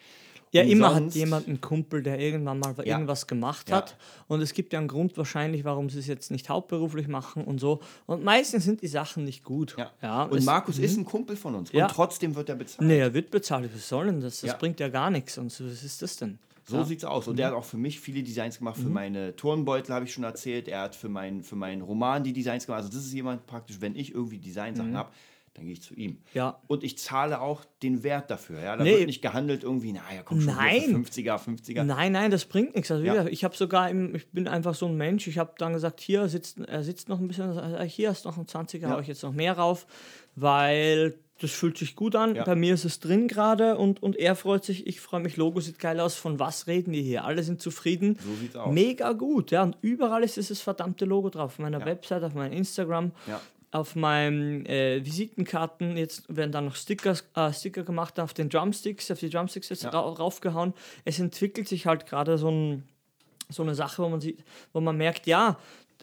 Ja, 0.51 0.61
immer 0.61 0.93
hat 0.93 1.15
jemand 1.15 1.47
einen 1.47 1.61
Kumpel, 1.61 2.03
der 2.03 2.19
irgendwann 2.19 2.59
mal 2.59 2.75
Ja. 2.77 2.83
irgendwas 2.93 3.25
gemacht 3.25 3.71
Ja. 3.71 3.77
hat. 3.77 3.97
Und 4.27 4.39
es 4.39 4.53
gibt 4.53 4.71
ja 4.71 4.77
einen 4.77 4.87
Grund 4.87 5.17
wahrscheinlich, 5.17 5.63
warum 5.63 5.89
sie 5.89 5.97
es 5.97 6.05
jetzt 6.05 6.29
nicht 6.29 6.47
hauptberuflich 6.47 7.07
machen 7.07 7.43
und 7.43 7.59
so. 7.59 7.79
Und 8.05 8.23
meistens 8.23 8.63
sind 8.65 8.83
die 8.83 8.87
Sachen 8.87 9.23
nicht 9.23 9.43
gut. 9.43 9.75
Ja. 9.99 10.25
und 10.25 10.37
es- 10.37 10.45
Markus 10.45 10.77
ist 10.77 10.95
ein 10.95 11.05
Kumpel 11.05 11.35
von 11.37 11.55
uns. 11.55 11.71
Ja. 11.71 11.85
Und 11.87 11.91
trotzdem 11.91 12.35
wird 12.35 12.49
er 12.49 12.55
bezahlt. 12.55 12.87
Nee, 12.87 12.99
er 12.99 13.11
wird 13.15 13.31
bezahlt. 13.31 13.67
Was 13.73 13.89
soll 13.89 14.05
denn 14.05 14.21
das? 14.21 14.41
Das 14.41 14.51
Ja. 14.51 14.55
bringt 14.57 14.79
ja 14.79 14.89
gar 14.89 15.09
nichts. 15.09 15.39
Und 15.39 15.51
so, 15.51 15.65
was 15.65 15.83
ist 15.83 16.03
das 16.03 16.17
denn? 16.17 16.37
So 16.65 16.75
Ja. 16.77 16.83
Mhm. 16.83 16.87
sieht's 16.87 17.03
aus. 17.03 17.27
Und 17.27 17.37
der 17.37 17.47
hat 17.47 17.53
auch 17.53 17.65
für 17.65 17.77
mich 17.77 17.99
viele 17.99 18.23
Designs 18.23 18.57
gemacht. 18.57 18.77
Für 18.77 18.89
meine 18.89 19.35
Turnbeutel 19.35 19.93
habe 19.93 20.05
ich 20.05 20.13
schon 20.13 20.23
erzählt. 20.23 20.67
Er 20.67 20.81
hat 20.81 20.95
für, 20.95 21.09
mein, 21.09 21.43
für 21.43 21.55
meinen 21.55 21.81
Roman 21.81 22.23
die 22.23 22.33
Designs 22.33 22.65
gemacht. 22.65 22.83
Also 22.83 22.89
das 22.95 23.05
ist 23.05 23.13
jemand 23.13 23.45
praktisch, 23.47 23.81
wenn 23.81 23.95
ich 23.95 24.13
irgendwie 24.13 24.37
Designsachen 24.39 24.95
habe, 24.95 25.11
dann 25.55 25.65
gehe 25.65 25.73
ich 25.73 25.83
zu 25.83 25.93
ihm. 25.93 26.11
Mhm. 26.11 26.17
Ja. 26.33 26.59
Und 26.67 26.83
ich 26.83 26.97
zahle 26.97 27.39
auch 27.39 27.63
den 27.83 28.01
Wert 28.01 28.31
dafür. 28.31 28.59
Ja? 28.61 28.75
Da 28.75 28.83
Nee. 28.83 28.97
wird 28.97 29.05
nicht 29.07 29.21
gehandelt 29.21 29.61
irgendwie, 29.63 29.91
naja, 29.93 30.23
komm 30.25 30.41
schon, 30.41 30.55
Nein. 30.55 30.81
für 30.81 30.95
50er, 30.95 31.37
50er. 31.37 31.83
Nein, 31.83 32.11
nein, 32.13 32.31
das 32.31 32.45
bringt 32.45 32.73
nichts. 32.75 32.89
Also 32.89 33.03
Ja. 33.03 33.25
ich 33.27 33.43
habe 33.43 33.55
sogar, 33.55 33.87
im, 33.89 34.15
ich 34.15 34.27
bin 34.31 34.47
einfach 34.47 34.73
so 34.73 34.87
ein 34.87 34.97
Mensch. 34.97 35.27
Ich 35.27 35.37
habe 35.37 35.53
dann 35.59 35.73
gesagt, 35.73 35.99
hier 36.01 36.27
sitzt, 36.27 36.59
er 36.59 36.83
sitzt 36.83 37.07
noch 37.07 37.19
ein 37.19 37.27
bisschen, 37.27 37.55
äh, 37.55 37.87
hier 37.87 38.09
ist 38.09 38.25
noch 38.25 38.37
ein 38.37 38.47
20er, 38.47 38.79
Ja. 38.83 38.89
hau 38.91 38.99
ich 38.99 39.07
jetzt 39.07 39.21
noch 39.21 39.33
mehr 39.33 39.53
rauf, 39.57 39.85
weil 40.35 41.13
das 41.41 41.51
fühlt 41.51 41.77
sich 41.77 41.95
gut 41.95 42.15
an. 42.15 42.35
Ja. 42.35 42.43
Bei 42.43 42.55
mir 42.55 42.73
ist 42.73 42.85
es 42.85 42.99
drin 42.99 43.27
gerade 43.27 43.77
und, 43.77 44.01
und 44.01 44.15
er 44.15 44.35
freut 44.35 44.63
sich, 44.63 44.87
ich 44.87 45.01
freue 45.01 45.19
mich, 45.19 45.35
Logo 45.35 45.59
sieht 45.59 45.79
geil 45.79 45.99
aus. 45.99 46.15
Von 46.15 46.39
was 46.39 46.67
reden 46.67 46.91
wir 46.93 47.01
hier? 47.01 47.25
Alle 47.25 47.43
sind 47.43 47.61
zufrieden. 47.61 48.17
So 48.23 48.33
sieht's 48.35 48.55
aus. 48.55 48.73
Mega 48.73 49.11
gut, 49.13 49.51
ja. 49.51 49.63
Und 49.63 49.77
überall 49.81 50.23
ist 50.23 50.37
dieses 50.37 50.61
verdammte 50.61 51.05
Logo 51.05 51.29
drauf. 51.29 51.53
Auf 51.53 51.59
meiner 51.59 51.79
Ja. 51.79 51.85
Website, 51.85 52.23
auf 52.23 52.33
meinem 52.33 52.53
Instagram, 52.53 53.11
Ja. 53.27 53.41
auf 53.71 53.95
meinen 53.95 54.65
äh, 54.67 55.03
Visitenkarten. 55.03 55.97
Jetzt 55.97 56.23
werden 56.33 56.51
dann 56.51 56.65
noch 56.65 56.75
Stickers, 56.75 57.25
äh, 57.35 57.51
Sticker 57.51 57.83
gemacht 57.83 58.19
auf 58.19 58.33
den 58.33 58.47
Drumsticks, 58.49 59.09
auf 59.11 59.19
die 59.19 59.29
Drumsticks 59.29 59.69
jetzt 59.69 59.85
raufgehauen. 59.91 60.73
Es 61.03 61.19
entwickelt 61.19 61.67
sich 61.67 61.87
halt 61.87 62.05
gerade 62.05 62.37
so, 62.37 62.49
ein, 62.49 62.83
so 63.49 63.63
eine 63.63 63.75
Sache, 63.75 64.03
wo 64.03 64.07
man 64.09 64.21
sieht, 64.21 64.43
wo 64.71 64.79
man 64.79 64.95
merkt, 64.95 65.25
ja, 65.27 65.57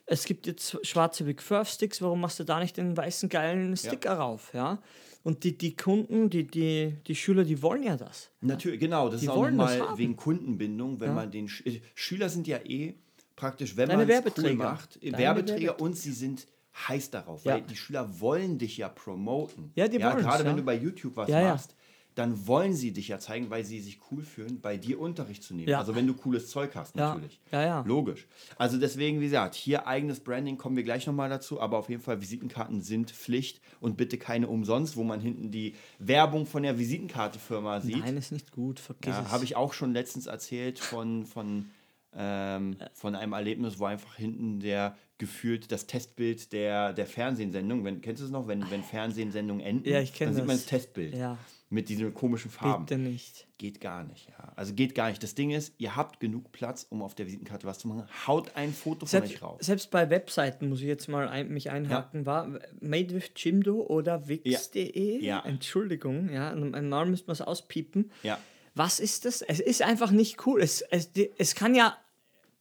es 0.06 0.24
gibt 0.24 0.48
jetzt 0.48 0.84
schwarze 0.84 1.22
Big 1.24 1.40
Furf 1.40 1.68
Sticks, 1.70 2.02
warum 2.02 2.20
machst 2.20 2.40
du 2.40 2.44
da 2.44 2.58
nicht 2.58 2.76
den 2.76 2.96
weißen 2.96 3.28
geilen 3.28 3.76
Sticker 3.76 4.14
rauf, 4.14 4.50
ja? 4.52 4.78
Und 5.22 5.44
die, 5.44 5.56
die 5.58 5.76
Kunden, 5.76 6.30
die, 6.30 6.46
die, 6.46 6.96
die 7.06 7.14
Schüler, 7.14 7.44
die 7.44 7.60
wollen 7.62 7.82
ja 7.82 7.96
das. 7.96 8.30
Natürlich, 8.40 8.80
genau. 8.80 9.08
Das 9.10 9.20
Die 9.20 9.26
ist 9.26 9.30
auch 9.32 9.36
wollen 9.36 9.60
haben. 9.60 9.98
wegen 9.98 10.16
Kundenbindung, 10.16 10.98
wenn 11.00 11.08
Ja. 11.10 11.14
man 11.14 11.30
den 11.30 11.46
Sch 11.48 11.66
äh, 11.66 11.80
Schüler 11.94 12.28
sind 12.30 12.46
ja 12.46 12.58
eh 12.64 12.94
praktisch, 13.36 13.76
wenn 13.76 13.88
man 13.88 14.00
es 14.00 14.04
cool 14.04 14.08
Werbeträger. 14.08 14.54
macht, 14.54 14.96
äh, 14.96 15.10
Deine 15.10 15.18
Werbeträger 15.22 15.60
Werbeträger. 15.60 15.80
und 15.84 15.96
sie 15.96 16.12
sind 16.12 16.46
heiß 16.88 17.10
darauf, 17.10 17.44
Ja. 17.44 17.54
weil 17.54 17.62
die 17.62 17.76
Schüler 17.76 18.20
wollen 18.20 18.56
dich 18.58 18.78
ja 18.78 18.88
promoten. 18.88 19.72
Ja, 19.74 19.88
die 19.88 20.00
wollen's, 20.02 20.22
Gerade 20.22 20.44
wenn 20.44 20.52
ja. 20.52 20.56
du 20.58 20.62
bei 20.62 20.76
YouTube 20.78 21.16
was 21.16 21.28
Ja, 21.28 21.40
ja. 21.40 21.48
machst, 21.52 21.74
dann 22.20 22.46
wollen 22.46 22.74
sie 22.74 22.92
dich 22.92 23.08
ja 23.08 23.18
zeigen, 23.18 23.50
weil 23.50 23.64
sie 23.64 23.80
sich 23.80 23.98
cool 24.10 24.22
fühlen, 24.22 24.60
bei 24.60 24.76
dir 24.76 25.00
Unterricht 25.00 25.42
zu 25.42 25.54
nehmen. 25.54 25.68
Ja. 25.70 25.78
Also 25.80 25.94
wenn 25.96 26.06
du 26.06 26.14
cooles 26.14 26.48
Zeug 26.48 26.76
hast, 26.76 26.94
Ja. 26.96 27.08
natürlich. 27.14 27.40
Ja, 27.50 27.62
ja. 27.64 27.84
Logisch. 27.86 28.28
Also 28.56 28.78
deswegen, 28.78 29.18
wie 29.20 29.24
gesagt, 29.24 29.54
hier 29.54 29.86
eigenes 29.88 30.20
Branding, 30.20 30.56
kommen 30.58 30.76
wir 30.76 30.84
gleich 30.84 31.06
nochmal 31.06 31.28
dazu, 31.28 31.60
aber 31.60 31.78
auf 31.78 31.88
jeden 31.88 32.02
Fall 32.02 32.20
Visitenkarten 32.20 32.80
sind 32.80 33.10
Pflicht 33.10 33.60
und 33.80 33.96
bitte 33.96 34.18
keine 34.18 34.46
umsonst, 34.48 34.96
wo 34.96 35.02
man 35.02 35.20
hinten 35.20 35.50
die 35.50 35.74
Werbung 35.98 36.46
von 36.46 36.62
der 36.62 36.78
Visitenkartefirma 36.78 37.80
sieht. 37.80 37.98
Nein, 37.98 38.16
ist 38.16 38.30
nicht 38.32 38.52
gut, 38.52 38.78
vergiss 38.78 39.14
Ja, 39.16 39.22
es. 39.26 39.32
habe 39.32 39.44
ich 39.44 39.56
auch 39.56 39.72
schon 39.72 39.92
letztens 39.92 40.26
erzählt 40.26 40.78
von, 40.78 41.26
von 41.26 41.70
ähm, 42.12 42.76
von 42.92 43.14
einem 43.14 43.32
Erlebnis, 43.34 43.78
wo 43.78 43.84
einfach 43.84 44.16
hinten 44.16 44.58
der 44.58 44.96
gefühlt 45.18 45.70
das 45.70 45.86
Testbild 45.86 46.52
der, 46.52 46.92
der 46.92 47.06
Fernsehsendung, 47.06 47.84
wenn, 47.84 48.00
kennst 48.00 48.20
du 48.20 48.24
es 48.26 48.32
noch, 48.32 48.48
wenn, 48.48 48.68
wenn 48.70 48.82
Fernsehsendungen 48.82 49.64
enden, 49.64 49.88
Ja, 49.88 50.00
ich 50.00 50.12
dann 50.18 50.34
sieht 50.34 50.44
man 50.46 50.56
das. 50.56 50.64
das 50.64 50.70
Testbild 50.70 51.14
Ja. 51.14 51.38
Mit 51.72 51.88
diesen 51.88 52.12
komischen 52.12 52.50
Farben. 52.50 52.84
Bitte 52.84 53.00
nicht. 53.00 53.46
Geht 53.56 53.80
gar 53.80 54.02
nicht, 54.02 54.28
ja. 54.28 54.52
Also 54.56 54.74
geht 54.74 54.96
gar 54.96 55.08
nicht. 55.08 55.22
Das 55.22 55.36
Ding 55.36 55.52
ist, 55.52 55.72
ihr 55.78 55.94
habt 55.94 56.18
genug 56.18 56.50
Platz, 56.50 56.84
um 56.90 57.00
auf 57.00 57.14
der 57.14 57.26
Visitenkarte 57.26 57.64
was 57.66 57.78
zu 57.78 57.86
machen. 57.86 58.08
Haut 58.26 58.56
ein 58.56 58.72
Foto 58.72 59.00
von 59.00 59.08
Selbst, 59.08 59.34
euch 59.34 59.42
raus. 59.42 59.58
selbst 59.60 59.90
bei 59.92 60.10
Webseiten 60.10 60.68
muss 60.68 60.80
ich 60.80 60.86
jetzt 60.86 61.08
mal 61.08 61.28
ein, 61.28 61.48
mich 61.48 61.70
einhaken, 61.70 62.26
war 62.26 62.48
Made 62.80 63.14
with 63.14 63.30
Jimdo 63.36 63.82
oder 63.82 64.26
Wix.de. 64.26 65.24
Ja. 65.24 65.44
Entschuldigung, 65.46 66.32
ja, 66.32 66.50
einmal 66.50 67.06
müsste 67.06 67.28
man 67.28 67.34
es 67.34 67.40
auspiepen. 67.40 68.10
Ja. 68.24 68.38
Was 68.74 68.98
ist 68.98 69.24
das? 69.24 69.40
Es 69.42 69.60
ist 69.60 69.82
einfach 69.82 70.10
nicht 70.10 70.44
cool. 70.46 70.60
Es, 70.60 70.82
es, 70.82 71.10
es 71.38 71.54
kann 71.54 71.76
ja, 71.76 71.96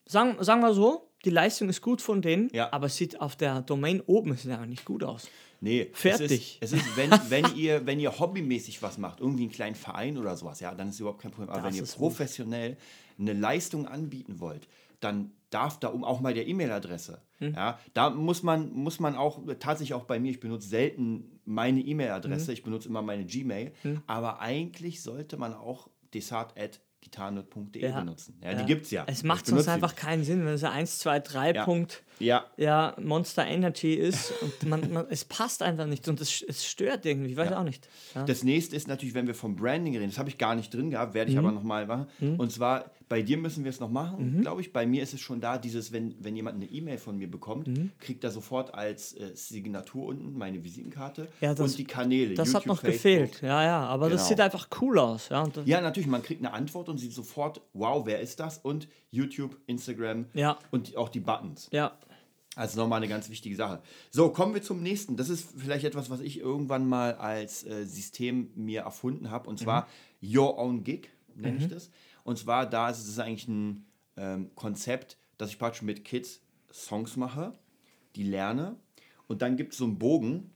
sagen, 0.05 0.35
sagen 0.43 0.61
wir 0.61 0.73
so, 0.73 1.08
die 1.25 1.29
Leistung 1.29 1.69
ist 1.69 1.81
gut 1.81 2.01
von 2.01 2.21
denen, 2.21 2.49
Ja. 2.53 2.71
aber 2.73 2.87
es 2.87 2.95
sieht 2.97 3.19
auf 3.19 3.35
der 3.35 3.61
Domain 3.61 4.01
oben 4.01 4.31
es 4.31 4.43
ja 4.43 4.65
nicht 4.65 4.85
gut 4.85 5.03
aus. 5.03 5.27
Nee, 5.61 5.89
Fertig. 5.91 6.57
Es 6.61 6.71
ist, 6.71 6.81
es 6.81 6.87
ist 6.87 6.97
wenn, 6.97 7.11
wenn, 7.29 7.55
ihr, 7.55 7.85
wenn 7.85 7.99
ihr 7.99 8.17
hobbymäßig 8.17 8.81
was 8.81 8.97
macht, 8.97 9.19
irgendwie 9.19 9.43
einen 9.43 9.51
kleinen 9.51 9.75
Verein 9.75 10.17
oder 10.17 10.35
sowas, 10.37 10.59
ja, 10.61 10.73
dann 10.73 10.89
ist 10.89 10.99
überhaupt 11.01 11.21
kein 11.21 11.31
Problem. 11.31 11.49
Aber 11.49 11.61
Das 11.61 11.67
wenn 11.71 11.75
ihr 11.77 11.83
ist 11.83 11.93
gut. 11.97 12.09
professionell 12.09 12.77
eine 13.19 13.33
Leistung 13.33 13.85
anbieten 13.85 14.39
wollt, 14.39 14.67
dann 15.01 15.31
darf 15.49 15.79
da 15.79 15.89
um 15.89 16.03
auch 16.05 16.21
mal 16.21 16.33
der 16.33 16.47
E-Mail-Adresse. 16.47 17.21
Hm. 17.39 17.53
Ja, 17.55 17.79
da 17.93 18.09
muss 18.09 18.43
man, 18.43 18.71
muss 18.71 18.99
man 18.99 19.15
auch, 19.15 19.39
tatsächlich 19.59 19.93
auch 19.93 20.05
bei 20.05 20.19
mir, 20.19 20.31
ich 20.31 20.39
benutze 20.39 20.67
selten 20.69 21.41
meine 21.43 21.81
Hm. 21.81 21.87
E-Mail-Adresse, 21.87 22.53
ich 22.53 22.63
benutze 22.63 22.87
immer 22.87 23.01
meine 23.01 23.25
Gmail, 23.25 23.73
aber 24.07 24.39
eigentlich 24.39 25.01
sollte 25.01 25.35
man 25.37 25.53
auch 25.53 25.89
desart.gitarrenot.de 27.05 27.81
Ja. 27.81 27.99
benutzen. 27.99 28.35
Ja, 28.43 28.53
die 28.53 28.65
gibt 28.65 28.85
es 28.85 28.91
ja. 28.91 29.03
Es 29.07 29.23
macht 29.23 29.45
sonst 29.45 29.67
einfach 29.67 29.91
nicht. 29.91 30.01
keinen 30.01 30.23
Sinn, 30.23 30.45
wenn 30.45 30.53
es 30.53 30.63
ein 30.63 30.71
1, 30.71 30.99
2, 30.99 31.19
3 31.19 31.53
Ja. 31.53 31.65
Punkt 31.65 32.03
Ja, 32.19 32.45
ja, 32.57 32.95
Monster 33.01 33.45
Energy 33.45 33.93
ist 33.93 34.33
und 34.41 34.67
man, 34.69 34.91
man, 34.91 35.05
es 35.09 35.23
passt 35.23 35.61
einfach 35.63 35.85
nicht 35.85 36.07
und 36.09 36.19
es, 36.19 36.41
es 36.47 36.65
stört 36.65 37.05
irgendwie, 37.05 37.31
ich 37.31 37.37
weiß 37.37 37.53
auch 37.53 37.63
nicht. 37.63 37.87
Ja. 38.13 38.23
Das 38.25 38.43
nächste 38.43 38.75
ist 38.75 38.87
natürlich, 38.87 39.13
wenn 39.15 39.27
wir 39.27 39.35
vom 39.35 39.55
Branding 39.55 39.95
reden, 39.95 40.09
das 40.09 40.19
habe 40.19 40.29
ich 40.29 40.37
gar 40.37 40.55
nicht 40.55 40.73
drin 40.73 40.89
gehabt, 40.89 41.13
werde 41.13 41.31
ich 41.31 41.37
Mhm. 41.37 41.45
aber 41.45 41.53
nochmal 41.53 41.85
machen. 41.87 42.07
Und 42.37 42.51
zwar, 42.51 42.91
bei 43.09 43.21
dir 43.23 43.37
müssen 43.37 43.63
wir 43.63 43.69
es 43.71 43.79
noch 43.79 43.89
machen, 43.89 44.39
glaube 44.41 44.61
ich. 44.61 44.71
Bei 44.71 44.85
mir 44.85 45.01
ist 45.03 45.13
es 45.15 45.19
schon 45.19 45.41
da, 45.41 45.57
dieses, 45.57 45.91
wenn, 45.91 46.15
wenn 46.23 46.35
jemand 46.35 46.55
eine 46.57 46.65
E-Mail 46.65 46.97
von 46.99 47.17
mir 47.17 47.29
bekommt, 47.29 47.67
Mhm. 47.67 47.89
kriegt 47.99 48.23
er 48.23 48.29
sofort 48.31 48.73
als 48.75 49.13
äh, 49.13 49.31
Signatur 49.35 50.05
unten 50.05 50.37
meine 50.37 50.63
Visitenkarte 50.63 51.27
Ja, 51.41 51.53
das- 51.55 51.71
und 51.71 51.77
die 51.79 51.85
Kanäle. 51.85 52.35
Das 52.35 52.49
hat 52.53 52.63
YouTube, 52.63 52.67
noch 52.67 52.81
Facebook. 52.81 52.93
gefehlt, 52.93 53.41
ja, 53.41 53.63
ja, 53.63 53.79
aber 53.85 54.09
das 54.09 54.21
Genau. 54.21 54.29
sieht 54.29 54.39
einfach 54.41 54.69
cool 54.81 54.99
aus. 54.99 55.29
Ja, 55.29 55.45
das, 55.47 55.65
Ja, 55.67 55.81
natürlich, 55.81 56.07
man 56.07 56.21
kriegt 56.21 56.41
eine 56.45 56.53
Antwort 56.53 56.87
und 56.87 56.97
sieht 56.99 57.13
sofort, 57.13 57.61
wow, 57.73 58.05
wer 58.05 58.19
ist 58.19 58.39
das? 58.39 58.59
Und 58.59 58.87
YouTube, 59.11 59.57
Instagram 59.65 60.25
Ja. 60.33 60.57
und 60.71 60.95
auch 60.95 61.09
die 61.09 61.19
Buttons. 61.19 61.67
ja. 61.71 61.97
Also 62.55 62.81
nochmal 62.81 62.97
eine 62.97 63.07
ganz 63.07 63.29
wichtige 63.29 63.55
Sache. 63.55 63.81
So, 64.11 64.29
kommen 64.29 64.53
wir 64.53 64.61
zum 64.61 64.81
nächsten. 64.83 65.15
Das 65.15 65.29
ist 65.29 65.47
vielleicht 65.57 65.85
etwas, 65.85 66.09
was 66.09 66.19
ich 66.19 66.39
irgendwann 66.39 66.89
mal 66.89 67.13
als 67.13 67.63
äh, 67.65 67.85
System 67.85 68.49
mir 68.55 68.81
erfunden 68.81 69.29
habe. 69.31 69.47
Und 69.49 69.59
zwar 69.59 69.87
Your 70.21 70.57
Own 70.57 70.83
Gig, 70.83 71.09
nenne 71.35 71.57
ich 71.57 71.67
das. 71.69 71.89
Und 72.29 72.37
zwar, 72.37 72.69
da 72.69 72.91
ist 72.91 73.07
es 73.07 73.17
eigentlich 73.17 73.47
ein 73.47 73.87
ähm, 74.15 74.51
Konzept, 74.53 75.17
dass 75.39 75.49
ich 75.49 75.57
praktisch 75.57 75.81
mit 75.81 76.05
Kids 76.05 76.41
Songs 76.71 77.17
mache, 77.17 77.53
die 78.15 78.21
lerne. 78.21 78.75
Und 79.25 79.41
dann 79.41 79.57
gibt 79.57 79.71
es 79.71 79.79
so 79.79 79.85
einen 79.85 79.97
Bogen, 79.97 80.51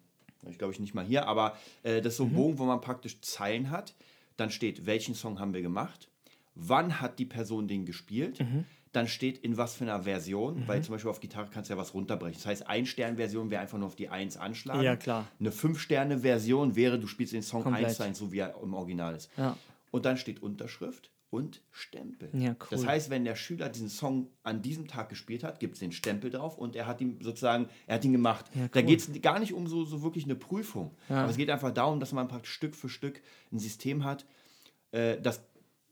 ich 0.47 0.59
glaube 0.59 0.71
ich 0.71 0.79
nicht 0.79 0.93
mal 0.93 1.03
hier, 1.03 1.25
aber 1.27 1.57
äh, 1.81 1.99
das 1.99 2.13
ist 2.13 2.17
so 2.17 2.25
ein 2.25 2.33
Bogen, 2.33 2.59
wo 2.59 2.65
man 2.65 2.79
praktisch 2.79 3.19
Zeilen 3.21 3.71
hat. 3.71 3.95
Dann 4.37 4.51
steht, 4.51 4.85
welchen 4.85 5.15
Song 5.15 5.39
haben 5.39 5.55
wir 5.55 5.63
gemacht, 5.63 6.09
wann 6.53 7.01
hat 7.01 7.17
die 7.17 7.25
Person 7.25 7.67
den 7.67 7.87
gespielt, 7.87 8.37
dann 8.91 9.07
steht 9.07 9.39
in 9.39 9.57
was 9.57 9.73
für 9.73 9.85
einer 9.85 10.03
Version, 10.03 10.67
weil 10.67 10.83
zum 10.83 10.93
Beispiel 10.93 11.09
auf 11.09 11.21
Gitarre 11.21 11.49
kannst 11.51 11.71
du 11.71 11.73
ja 11.73 11.79
was 11.79 11.95
runterbrechen. 11.95 12.35
Das 12.35 12.45
heißt, 12.45 12.67
ein 12.67 12.85
Stern-Version 12.85 13.49
wäre 13.49 13.63
einfach 13.63 13.79
nur 13.79 13.87
auf 13.87 13.95
die 13.95 14.09
1 14.09 14.37
anschlagen. 14.37 14.83
Ja, 14.83 14.95
klar. 14.95 15.25
Eine 15.39 15.49
5-Sterne-Version 15.49 16.75
wäre, 16.75 16.99
du 16.99 17.07
spielst 17.07 17.33
den 17.33 17.41
Song 17.41 17.63
Komplett. 17.63 17.85
1 17.85 17.97
sein, 17.97 18.13
so 18.13 18.31
wie 18.31 18.37
er 18.37 18.53
im 18.61 18.75
Original 18.75 19.15
ist. 19.15 19.31
Ja. 19.37 19.57
Und 19.89 20.05
dann 20.05 20.17
steht 20.17 20.43
Unterschrift 20.43 21.09
und 21.33 21.63
Stempel. 21.71 22.29
Ja, 22.33 22.51
cool. 22.51 22.67
Das 22.69 22.85
heißt, 22.85 23.09
wenn 23.09 23.25
der 23.25 23.35
Schüler 23.35 23.67
diesen 23.69 23.89
Song 23.89 24.27
an 24.43 24.61
diesem 24.61 24.87
Tag 24.87 25.09
gespielt 25.09 25.43
hat, 25.43 25.59
gibt 25.59 25.73
es 25.73 25.79
den 25.79 25.91
Stempel 25.91 26.29
drauf 26.29 26.59
und 26.59 26.75
er 26.75 26.85
hat 26.85 27.01
ihn 27.01 27.17
sozusagen, 27.21 27.67
er 27.87 27.95
hat 27.95 28.05
ihn 28.05 28.11
gemacht. 28.11 28.45
Da 28.71 28.81
geht 28.83 28.99
es 28.99 29.21
gar 29.21 29.39
nicht 29.39 29.53
um 29.53 29.65
so, 29.65 29.83
so 29.83 30.03
wirklich 30.03 30.25
eine 30.25 30.35
Prüfung. 30.35 30.95
Aber 31.09 31.31
es 31.31 31.37
geht 31.37 31.49
einfach 31.49 31.71
darum, 31.71 31.99
dass 31.99 32.11
man 32.11 32.27
praktisch 32.27 32.53
Stück 32.53 32.75
für 32.75 32.87
Stück 32.87 33.19
ein 33.51 33.57
System 33.57 34.03
hat, 34.03 34.27
äh, 34.91 35.19
dass 35.19 35.43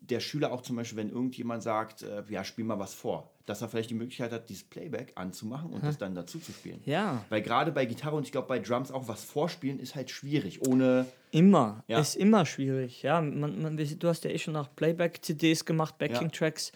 der 0.01 0.19
Schüler 0.19 0.51
auch 0.51 0.61
zum 0.61 0.75
Beispiel, 0.75 0.97
wenn 0.97 1.09
irgendjemand 1.09 1.63
sagt, 1.63 2.01
äh, 2.01 2.23
ja, 2.29 2.43
spiel 2.43 2.65
mal 2.65 2.79
was 2.79 2.93
vor, 2.93 3.31
dass 3.45 3.61
er 3.61 3.69
vielleicht 3.69 3.91
die 3.91 3.95
Möglichkeit 3.95 4.31
hat, 4.31 4.49
dieses 4.49 4.63
Playback 4.63 5.13
anzumachen 5.15 5.71
und 5.71 5.83
das 5.83 5.97
dann 5.97 6.15
dazu 6.15 6.39
zu 6.39 6.51
spielen. 6.51 6.81
Ja. 6.85 7.23
Weil 7.29 7.41
gerade 7.41 7.71
bei 7.71 7.85
Gitarre 7.85 8.15
und 8.15 8.25
ich 8.25 8.31
glaube 8.31 8.47
bei 8.47 8.59
Drums 8.59 8.91
auch 8.91 9.07
was 9.07 9.23
vorspielen 9.23 9.79
ist 9.79 9.95
halt 9.95 10.09
schwierig, 10.09 10.67
ohne 10.67 11.05
Immer. 11.31 11.83
Ja. 11.87 11.99
Ist 11.99 12.15
immer 12.15 12.45
schwierig. 12.45 13.03
Ja, 13.03 13.21
man, 13.21 13.61
man, 13.61 13.77
du 13.77 14.07
hast 14.07 14.25
ja 14.25 14.31
eh 14.31 14.37
schon 14.37 14.55
auch 14.57 14.67
Playback-CDs 14.75 15.63
gemacht, 15.65 15.97
Backing-Tracks. 15.97 16.73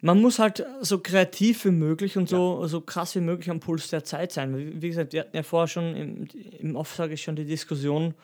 Man 0.00 0.20
muss 0.20 0.40
halt 0.40 0.66
so 0.80 0.98
kreativ 0.98 1.64
wie 1.64 1.70
möglich 1.70 2.16
und 2.16 2.28
so, 2.28 2.66
so 2.66 2.80
krass 2.80 3.14
wie 3.14 3.20
möglich 3.20 3.48
am 3.48 3.60
Puls 3.60 3.88
der 3.90 4.02
Zeit 4.02 4.32
sein. 4.32 4.56
Wie, 4.56 4.82
wie 4.82 4.88
gesagt, 4.88 5.12
wir 5.12 5.20
hatten 5.20 5.36
ja 5.36 5.44
vorher 5.44 5.68
schon 5.68 5.94
im, 5.94 6.28
im 6.58 6.74
Off, 6.74 6.96
sage 6.96 7.14
ich 7.14 7.22
schon, 7.22 7.36
die 7.36 7.44
Diskussion, 7.44 8.14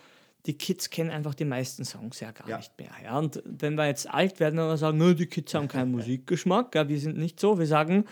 die 0.49 0.59
Kids 0.59 0.91
kennen 0.91 1.11
einfach 1.11 1.35
die 1.35 1.45
meisten 1.45 1.85
Songs 1.85 2.19
ja 2.19 2.33
gar 2.33 2.49
Ja. 2.49 2.57
nicht 2.57 2.73
mehr. 2.79 2.91
Ja? 3.05 3.19
Und 3.19 3.41
wenn 3.45 3.75
wir 3.77 3.87
jetzt 3.87 4.09
alt 4.13 4.41
werden 4.41 4.59
und 4.59 4.77
sagen, 4.79 4.99
"Nö, 4.99 5.15
die 5.15 5.27
Kids 5.27 5.55
haben 5.55 5.69
keinen 5.69 5.93
Musikgeschmack, 5.97 6.75
ja, 6.75 6.89
wir 6.89 6.99
sind 6.99 7.17
nicht 7.19 7.39
so, 7.39 7.59
wir 7.59 7.67
sagen, 7.67 8.07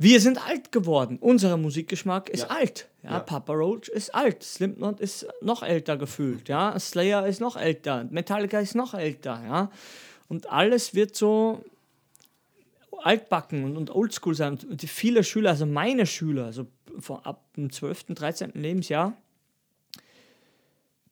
wir 0.00 0.20
sind 0.20 0.44
alt 0.46 0.72
geworden. 0.72 1.18
Unser 1.20 1.56
Musikgeschmack 1.56 2.28
ist 2.30 2.42
Ja. 2.44 2.48
alt. 2.48 2.88
Ja, 3.02 3.10
Ja. 3.12 3.18
Papa 3.20 3.52
Roach 3.52 3.88
ist 3.88 4.14
alt. 4.14 4.42
Slipknot 4.42 5.00
ist 5.00 5.26
noch 5.42 5.62
älter 5.62 5.96
gefühlt. 5.96 6.48
Ja, 6.48 6.78
Slayer 6.78 7.26
ist 7.26 7.40
noch 7.40 7.56
älter. 7.56 8.04
Metallica 8.10 8.58
ist 8.60 8.74
noch 8.74 8.94
älter. 8.94 9.42
Ja, 9.46 9.70
und 10.28 10.50
alles 10.50 10.94
wird 10.94 11.14
so 11.16 11.62
altbacken 13.02 13.64
und, 13.64 13.76
und 13.76 13.90
oldschool 13.94 14.34
sein. 14.34 14.58
Und 14.68 14.82
die 14.82 14.88
viele 14.88 15.22
Schüler, 15.24 15.50
also 15.50 15.66
meine 15.66 16.06
Schüler, 16.06 16.46
also 16.46 16.66
von 16.98 17.18
ab 17.20 17.52
dem 17.56 17.70
12., 17.70 18.14
13. 18.14 18.52
Lebensjahr, 18.54 19.14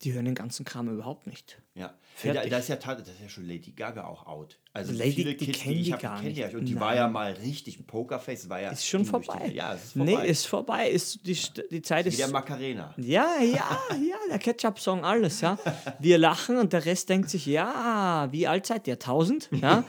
die 0.03 0.13
hören 0.13 0.25
den 0.27 0.35
ganzen 0.35 0.65
Kram 0.65 0.89
überhaupt 0.89 1.27
nicht. 1.27 1.61
Ja, 1.75 1.95
Fertig. 2.15 2.43
da, 2.45 2.49
da 2.49 2.59
ist 2.59 2.69
ja, 2.69 2.77
das 2.77 3.01
ist 3.09 3.21
ja 3.23 3.29
schon 3.29 3.47
Lady 3.47 3.73
Gaga 3.73 4.05
auch 4.07 4.27
out. 4.27 4.59
Also 4.73 4.93
Lady- 4.93 5.13
viele 5.13 5.35
die 5.35 5.47
Kids, 5.47 5.59
kennen 5.61 5.75
die 5.75 5.81
ich 5.81 5.87
die 5.87 5.93
habe, 5.93 6.03
gar 6.03 6.21
die 6.21 6.27
nicht. 6.29 6.39
ja. 6.39 6.49
Und 6.49 6.65
die 6.65 6.79
war 6.81 6.95
ja 6.95 7.09
mal 7.09 7.33
richtig 7.33 7.87
Pokerface, 7.87 8.49
war 8.49 8.61
ja 8.61 8.71
Ist 8.71 8.87
schon 8.87 9.05
vorbei. 9.05 9.49
Die, 9.49 9.55
ja, 9.57 9.73
ist 9.73 9.93
vorbei. 9.93 10.13
Nee, 10.23 10.27
ist 10.29 10.47
vorbei. 10.47 10.89
Ist 10.91 11.27
die, 11.27 11.37
die 11.71 11.83
Zeit 11.83 12.05
Wie 12.07 12.11
ist 12.11 12.19
der 12.19 12.29
Macarena. 12.29 12.95
Ja, 12.97 13.37
ja, 13.43 13.79
ja, 13.93 14.17
der 14.31 14.39
Ketchup-Song, 14.39 15.05
alles, 15.05 15.41
ja. 15.43 15.59
Wir 15.99 16.17
lachen 16.19 16.57
und 16.59 16.73
der 16.73 16.85
Rest 16.87 17.09
denkt 17.09 17.29
sich, 17.31 17.45
ja, 17.47 18.29
wie 18.31 18.47
alt 18.47 18.67
seid 18.67 18.87
ihr? 18.89 18.95
1000? 18.95 19.51
Ja? 19.61 19.85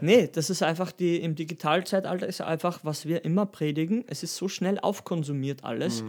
Nee, 0.00 0.28
das 0.32 0.50
ist 0.50 0.62
einfach, 0.62 0.92
die, 0.92 1.16
im 1.20 1.34
Digitalzeitalter 1.34 2.26
ist 2.26 2.40
einfach, 2.40 2.80
was 2.82 3.06
wir 3.06 3.24
immer 3.24 3.46
predigen, 3.46 4.04
es 4.06 4.22
ist 4.22 4.36
so 4.36 4.48
schnell 4.48 4.78
aufkonsumiert 4.78 5.64
alles. 5.64 6.04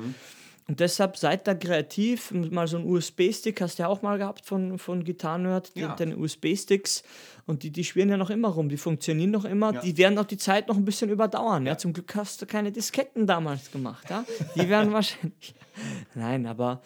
Und 0.73 0.79
deshalb 0.79 1.17
seid 1.17 1.45
da 1.45 1.53
kreativ, 1.53 2.31
mal 2.31 2.65
so 2.67 2.77
ein 2.77 2.86
USB-Stick 2.88 3.62
hast 3.62 3.77
du 3.77 3.83
ja 3.83 3.89
auch 3.89 4.01
mal 4.01 4.17
gehabt 4.17 4.43
von, 4.43 4.79
von 4.79 5.03
Gitarrenhirt, 5.03 5.69
Ja. 5.75 5.95
deine 5.95 6.17
USB-Sticks 6.17 7.03
und 7.45 7.62
die, 7.62 7.69
die 7.69 7.83
schwirren 7.83 8.09
ja 8.09 8.17
noch 8.17 8.31
immer 8.31 8.47
rum, 8.47 8.69
die 8.69 8.77
funktionieren 8.77 9.29
noch 9.29 9.45
immer, 9.45 9.71
Ja. 9.75 9.81
die 9.81 9.95
werden 9.99 10.17
auch 10.17 10.25
die 10.25 10.38
Zeit 10.38 10.69
noch 10.69 10.75
ein 10.75 10.83
bisschen 10.83 11.12
überdauern. 11.12 11.67
Ja. 11.67 11.77
Zum 11.77 11.93
Glück 11.93 12.15
hast 12.15 12.41
du 12.41 12.47
keine 12.47 12.71
Disketten 12.71 13.27
damals 13.27 13.69
gemacht. 13.69 14.09
Ja? 14.09 14.25
Die 14.55 14.67
werden 14.67 14.91
wahrscheinlich. 14.93 15.53
Nein, 16.15 16.47
aber 16.47 16.81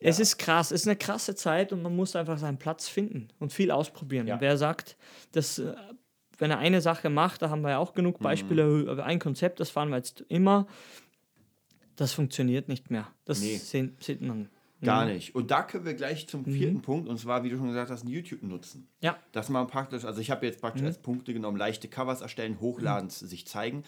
es 0.00 0.20
ist 0.20 0.36
krass, 0.36 0.70
es 0.70 0.82
ist 0.82 0.86
eine 0.88 0.96
krasse 0.96 1.34
Zeit 1.34 1.72
und 1.72 1.80
man 1.80 1.96
muss 1.96 2.14
einfach 2.16 2.36
seinen 2.36 2.58
Platz 2.58 2.88
finden 2.88 3.28
und 3.38 3.54
viel 3.54 3.70
ausprobieren. 3.70 4.26
Ja. 4.26 4.38
Wer 4.38 4.58
sagt, 4.58 4.98
dass, 5.32 5.58
äh, 5.60 5.72
wenn 6.36 6.50
er 6.50 6.58
eine 6.58 6.82
Sache 6.82 7.08
macht, 7.08 7.40
da 7.40 7.48
haben 7.48 7.62
wir 7.62 7.70
ja 7.70 7.78
auch 7.78 7.94
genug 7.94 8.18
Beispiele, 8.18 8.66
Mhm. 8.66 9.00
ein 9.00 9.18
Konzept, 9.18 9.60
das 9.60 9.70
fahren 9.70 9.88
wir 9.88 9.96
jetzt 9.96 10.26
immer, 10.28 10.66
das 12.00 12.12
funktioniert 12.14 12.68
nicht 12.68 12.90
mehr. 12.90 13.06
Das 13.26 13.40
Nee. 13.40 13.56
sehen, 13.56 13.96
sieht 14.00 14.22
man. 14.22 14.48
Gar 14.82 15.04
nicht. 15.04 15.34
Und 15.34 15.50
da 15.50 15.62
können 15.62 15.84
wir 15.84 15.92
gleich 15.92 16.26
zum 16.26 16.46
vierten 16.46 16.80
Punkt, 16.80 17.06
und 17.06 17.18
zwar, 17.18 17.44
wie 17.44 17.50
du 17.50 17.58
schon 17.58 17.68
gesagt 17.68 17.90
hast, 17.90 18.08
YouTube 18.08 18.42
nutzen. 18.42 18.88
Ja. 19.02 19.18
Dass 19.32 19.50
man 19.50 19.66
praktisch, 19.66 20.06
also 20.06 20.22
ich 20.22 20.30
habe 20.30 20.46
jetzt 20.46 20.62
praktisch 20.62 20.82
als 20.84 20.96
Punkte 20.96 21.34
genommen, 21.34 21.58
leichte 21.58 21.86
Covers 21.88 22.22
erstellen, 22.22 22.58
hochladen, 22.60 23.10
sich 23.10 23.46
zeigen. 23.46 23.84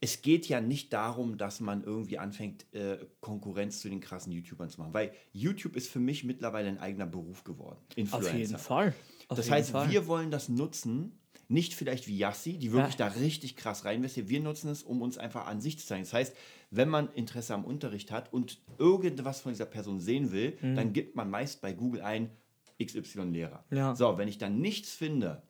Es 0.00 0.20
geht 0.20 0.46
ja 0.46 0.60
nicht 0.60 0.92
darum, 0.92 1.38
dass 1.38 1.60
man 1.60 1.82
irgendwie 1.82 2.18
anfängt, 2.18 2.66
äh, 2.74 2.98
Konkurrenz 3.20 3.80
zu 3.80 3.88
den 3.88 4.00
krassen 4.00 4.30
YouTubern 4.30 4.68
zu 4.68 4.80
machen, 4.80 4.92
weil 4.92 5.12
YouTube 5.32 5.74
ist 5.76 5.88
für 5.88 5.98
mich 5.98 6.24
mittlerweile 6.24 6.68
ein 6.68 6.78
eigener 6.78 7.06
Beruf 7.06 7.42
geworden. 7.44 7.78
Auf 7.90 7.96
Influencer. 7.96 8.36
jeden 8.36 8.58
Fall. 8.58 8.94
Auf 9.28 9.38
Das 9.38 9.50
heißt, 9.50 9.70
Fall. 9.70 9.90
wir 9.90 10.06
wollen 10.06 10.30
das 10.30 10.50
nutzen, 10.50 11.18
nicht 11.50 11.74
vielleicht 11.74 12.06
wie 12.06 12.18
Yassi, 12.18 12.58
die 12.58 12.72
wirklich 12.72 12.98
Ja. 12.98 13.08
da 13.08 13.14
richtig 13.16 13.56
krass 13.56 13.84
reinvestieren. 13.86 14.28
Wir 14.28 14.40
nutzen 14.40 14.68
es, 14.68 14.82
um 14.82 15.00
uns 15.00 15.16
einfach 15.16 15.46
an 15.46 15.60
sich 15.62 15.78
zu 15.78 15.86
zeigen. 15.86 16.02
Das 16.04 16.12
heißt, 16.12 16.36
wenn 16.70 16.88
man 16.90 17.10
Interesse 17.14 17.54
am 17.54 17.64
Unterricht 17.64 18.10
hat 18.10 18.32
und 18.32 18.58
irgendwas 18.78 19.40
von 19.40 19.52
dieser 19.52 19.64
Person 19.66 19.98
sehen 20.00 20.30
will, 20.30 20.58
Mhm. 20.60 20.76
dann 20.76 20.92
gibt 20.92 21.16
man 21.16 21.30
meist 21.30 21.60
bei 21.62 21.72
Google 21.72 22.02
ein 22.02 22.30
XY-Lehrer. 22.78 23.64
Ja. 23.70 23.94
So, 23.96 24.18
wenn 24.18 24.28
ich 24.28 24.36
dann 24.38 24.60
nichts 24.60 24.92
finde, 24.92 25.42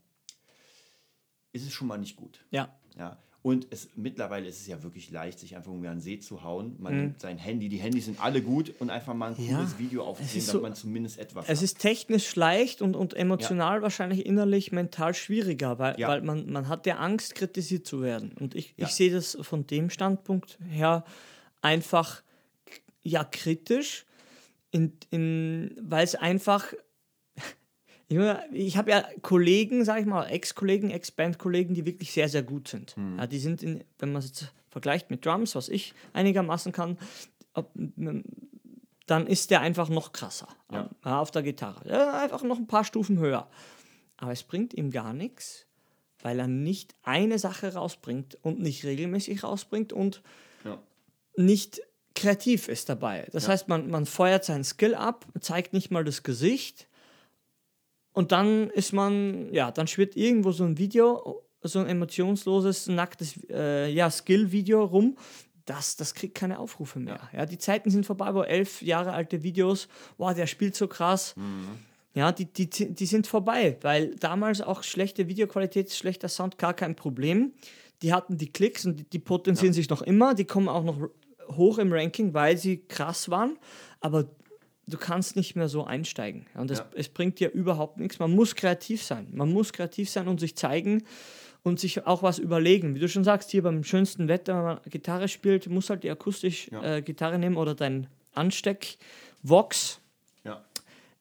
ist 1.53 1.67
es 1.67 1.73
schon 1.73 1.89
mal 1.89 1.99
nicht 1.99 2.17
gut. 2.17 2.45
Ja. 2.51 2.79
Ja. 2.97 3.19
Und 3.41 3.69
es, 3.71 3.89
mittlerweile 3.95 4.49
ist 4.49 4.61
es 4.61 4.67
ja 4.67 4.83
wirklich 4.83 5.11
leicht, 5.13 5.39
sich 5.39 5.55
einfach 5.55 5.71
irgendwie 5.71 5.89
an 5.89 5.99
den 5.99 6.03
See 6.03 6.19
zu 6.19 6.43
hauen. 6.43 6.75
Man 6.81 6.93
Mhm. 6.95 7.01
nimmt 7.01 7.21
sein 7.21 7.39
Handy, 7.39 7.69
die 7.69 7.77
Handys 7.79 8.07
sind 8.07 8.21
alle 8.21 8.43
gut 8.43 8.75
und 8.81 8.91
einfach 8.91 9.15
mal 9.15 9.29
ein 9.29 9.37
cooles 9.37 9.51
Ja, 9.73 9.79
Video 9.79 10.03
es 10.03 10.09
aufzunehmen, 10.09 10.37
ist 10.39 10.49
dass 10.49 10.53
so- 10.53 10.61
man 10.61 10.75
zumindest 10.75 11.19
etwas 11.19 11.45
Es 11.49 11.59
hat. 11.59 11.65
ist 11.65 11.79
technisch 11.79 12.35
leicht 12.35 12.83
und, 12.83 12.97
und 12.97 13.15
emotional 13.15 13.81
wahrscheinlich 13.81 14.27
innerlich 14.27 14.73
mental 14.73 15.15
schwieriger, 15.15 15.79
weil, 15.79 15.99
Ja. 16.01 16.09
weil 16.09 16.21
man, 16.23 16.51
man 16.51 16.67
hat 16.69 16.85
ja 16.87 16.97
Angst, 16.97 17.37
kritisiert 17.37 17.87
zu 17.87 18.03
werden. 18.03 18.33
Und 18.41 18.57
ich, 18.57 18.75
Ja. 18.77 18.87
ich 18.87 18.93
sehe 18.95 19.13
das 19.13 19.39
von 19.41 19.67
dem 19.69 19.89
Standpunkt 19.89 20.59
her 20.69 21.05
einfach 21.63 22.23
ja 23.03 23.23
kritisch, 23.25 24.05
in, 24.73 24.93
in, 25.11 25.77
weil 25.81 26.05
es 26.05 26.15
einfach. 26.17 26.75
Junge, 28.11 28.43
Ich 28.53 28.77
habe 28.77 28.91
ja 28.91 29.05
Kollegen, 29.23 29.85
sag 29.85 30.01
ich 30.01 30.07
mal, 30.07 30.25
Ex-Kollegen, 30.27 30.91
Ex-Band-Kollegen, 30.91 31.75
die 31.75 31.85
wirklich 31.85 32.13
sehr, 32.13 32.29
sehr 32.29 32.43
gut 32.43 32.69
sind. 32.69 32.97
Mhm. 32.97 33.19
Ja, 33.19 33.27
die 33.27 33.39
sind, 33.39 33.63
in, 33.63 33.85
wenn 33.99 34.13
man 34.13 34.21
es 34.21 34.29
jetzt 34.29 34.53
vergleicht 34.71 35.11
mit 35.11 35.25
Drums, 35.27 35.55
was 35.55 35.69
ich 35.69 35.93
einigermaßen 36.15 36.73
kann, 36.73 36.99
ob, 37.55 37.71
dann 39.07 39.27
ist 39.27 39.51
der 39.51 39.61
einfach 39.61 39.89
noch 39.89 40.13
krasser 40.13 40.49
Ja. 40.73 40.89
auf 41.03 41.31
der 41.31 41.43
Gitarre. 41.43 41.89
Ja, 41.89 42.23
einfach 42.23 42.43
noch 42.43 42.59
ein 42.59 42.67
paar 42.67 42.85
Stufen 42.85 43.19
höher. 43.19 43.49
Aber 44.17 44.33
es 44.33 44.43
bringt 44.43 44.75
ihm 44.75 44.91
gar 44.91 45.13
nichts, 45.13 45.67
weil 46.23 46.39
er 46.39 46.47
nicht 46.49 46.95
eine 47.03 47.39
Sache 47.39 47.75
rausbringt 47.75 48.37
und 48.43 48.59
nicht 48.61 48.85
regelmäßig 48.85 49.43
rausbringt 49.45 49.93
und 49.93 50.23
Ja. 50.65 50.79
nicht 51.37 51.81
kreativ 52.15 52.69
ist 52.69 52.89
dabei. 52.89 53.29
Das 53.33 53.49
heißt, 53.49 53.69
man, 53.69 53.91
man 53.91 54.05
feuert 54.07 54.45
seinen 54.45 54.65
Skill 54.65 54.95
ab, 54.95 55.25
zeigt 55.41 55.73
nicht 55.73 55.91
mal 55.91 56.05
das 56.05 56.23
Gesicht 56.23 56.89
und 58.13 58.33
dann 58.33 58.71
ist 58.71 58.93
man, 58.93 59.53
ja, 59.53 59.71
dann 59.71 59.87
schwirrt 59.87 60.17
irgendwo 60.17 60.53
so 60.53 60.65
ein 60.65 60.79
Video, 60.79 61.43
so 61.63 61.79
ein 61.81 61.87
emotionsloses, 61.87 62.89
nacktes 62.89 63.39
äh, 63.51 63.91
ja, 63.91 64.11
Skill-Video 64.11 64.85
rum. 64.85 65.17
Das, 65.65 65.97
das 65.97 66.15
kriegt 66.15 66.35
keine 66.35 66.59
Aufrufe 66.59 66.99
mehr. 66.99 67.29
Ja. 67.33 67.45
die 67.45 67.59
Zeiten 67.59 67.91
sind 67.91 68.07
vorbei, 68.07 68.35
wo 68.35 68.43
elf 68.43 68.81
Jahre 68.81 69.13
alte 69.13 69.43
Videos, 69.43 69.89
wow, 70.17 70.33
der 70.33 70.47
spielt 70.47 70.75
so 70.75 70.89
krass. 70.89 71.35
Ja, 72.15 72.33
die, 72.33 72.47
die, 72.47 72.69
die 72.69 73.07
sind 73.07 73.27
vorbei, 73.27 73.77
weil 73.83 74.17
damals 74.17 74.63
auch 74.63 74.83
schlechte 74.83 75.29
Videoqualität, 75.29 75.93
schlechter 75.93 76.29
Sound 76.29 76.57
gar 76.57 76.73
kein 76.75 76.97
Problem. 76.97 77.53
Die 78.03 78.15
hatten 78.15 78.39
die 78.39 78.51
Klicks 78.51 78.87
und 78.87 78.99
die, 78.99 79.05
die 79.05 79.19
potenzieren 79.19 79.75
sich 79.75 79.91
noch 79.91 80.03
immer, 80.03 80.35
die 80.35 80.47
kommen 80.47 80.69
auch 80.69 80.85
noch 80.85 81.11
hoch 81.57 81.79
im 81.79 81.93
Ranking, 81.93 82.35
weil 82.35 82.57
sie 82.57 82.79
krass 82.79 83.31
waren, 83.31 83.59
aber 84.01 84.29
du 84.89 84.97
kannst 84.99 85.37
nicht 85.37 85.55
mehr 85.57 85.69
so 85.69 85.85
einsteigen. 85.85 86.47
Und 86.55 86.71
das, 86.71 86.79
Ja. 86.79 86.87
es 86.95 87.09
bringt 87.09 87.39
dir 87.41 87.51
überhaupt 87.53 87.99
nichts. 87.99 88.19
Man 88.19 88.35
muss 88.35 88.55
kreativ 88.55 89.03
sein. 89.03 89.29
Man 89.33 89.53
muss 89.53 89.73
kreativ 89.73 90.09
sein 90.11 90.29
und 90.29 90.41
sich 90.41 90.57
zeigen 90.57 91.05
und 91.63 91.79
sich 91.81 92.07
auch 92.07 92.23
was 92.23 92.39
überlegen. 92.39 92.95
Wie 92.95 93.01
du 93.01 93.09
schon 93.09 93.25
sagst, 93.25 93.51
hier 93.51 93.63
beim 93.63 93.85
schönsten 93.85 94.29
Wetter, 94.29 94.55
wenn 94.57 94.65
man 94.65 94.81
Gitarre 94.89 95.29
spielt, 95.29 95.69
muss 95.69 95.91
halt 95.91 96.03
die 96.05 96.11
akustisch 96.11 96.69
Ja. 96.73 96.97
äh, 96.97 97.03
Gitarre 97.03 97.39
nehmen 97.39 97.57
oder 97.57 97.75
dein 97.75 98.07
Ansteck-Vox 98.35 100.01
Ja. 100.45 100.65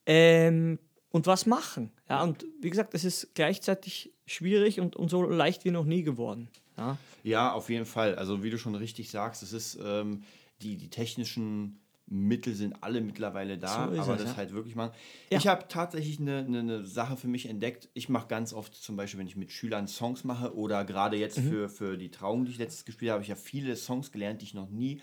ähm, 0.06 0.78
und 1.10 1.26
was 1.26 1.46
machen. 1.46 1.90
Ja, 2.08 2.22
und 2.22 2.44
wie 2.60 2.70
gesagt, 2.70 2.94
es 2.94 3.04
ist 3.04 3.34
gleichzeitig 3.34 4.12
schwierig 4.26 4.80
und, 4.80 4.96
und 4.96 5.08
so 5.08 5.22
leicht 5.22 5.64
wie 5.64 5.70
noch 5.70 5.84
nie 5.84 6.02
geworden. 6.02 6.48
Ja, 6.76 6.96
Ja, 7.24 7.52
auf 7.52 7.68
jeden 7.70 7.86
Fall. 7.86 8.14
Also 8.14 8.42
wie 8.42 8.50
du 8.50 8.58
schon 8.58 8.74
richtig 8.74 9.10
sagst, 9.10 9.42
es 9.42 9.52
ist 9.52 9.78
ähm, 9.82 10.22
die, 10.62 10.76
die 10.76 10.88
technischen 10.88 11.80
Mittel 12.10 12.54
sind 12.54 12.82
alle 12.82 13.00
mittlerweile 13.00 13.58
da, 13.58 13.90
So 13.94 14.00
aber 14.00 14.14
es, 14.14 14.22
das 14.22 14.30
ja. 14.32 14.36
halt 14.36 14.52
wirklich 14.52 14.74
mal. 14.74 14.92
Ja. 15.30 15.38
Ich 15.38 15.46
habe 15.46 15.66
tatsächlich 15.68 16.18
eine, 16.20 16.38
eine, 16.38 16.60
eine 16.60 16.84
Sache 16.84 17.16
für 17.16 17.28
mich 17.28 17.48
entdeckt. 17.48 17.88
Ich 17.94 18.08
mache 18.08 18.28
ganz 18.28 18.52
oft 18.52 18.74
zum 18.74 18.96
Beispiel, 18.96 19.20
wenn 19.20 19.26
ich 19.26 19.36
mit 19.36 19.52
Schülern 19.52 19.86
Songs 19.88 20.24
mache 20.24 20.54
oder 20.56 20.84
gerade 20.84 21.16
jetzt 21.16 21.38
Mhm. 21.38 21.48
für, 21.50 21.68
für 21.68 21.98
die 21.98 22.10
Trauung, 22.10 22.44
die 22.44 22.52
ich 22.52 22.58
letztes 22.58 22.84
gespielt 22.84 23.10
habe, 23.10 23.16
habe 23.16 23.22
ich 23.24 23.28
ja 23.28 23.34
viele 23.36 23.76
Songs 23.76 24.10
gelernt, 24.12 24.40
die 24.40 24.46
ich 24.46 24.54
noch 24.54 24.70
nie 24.70 25.00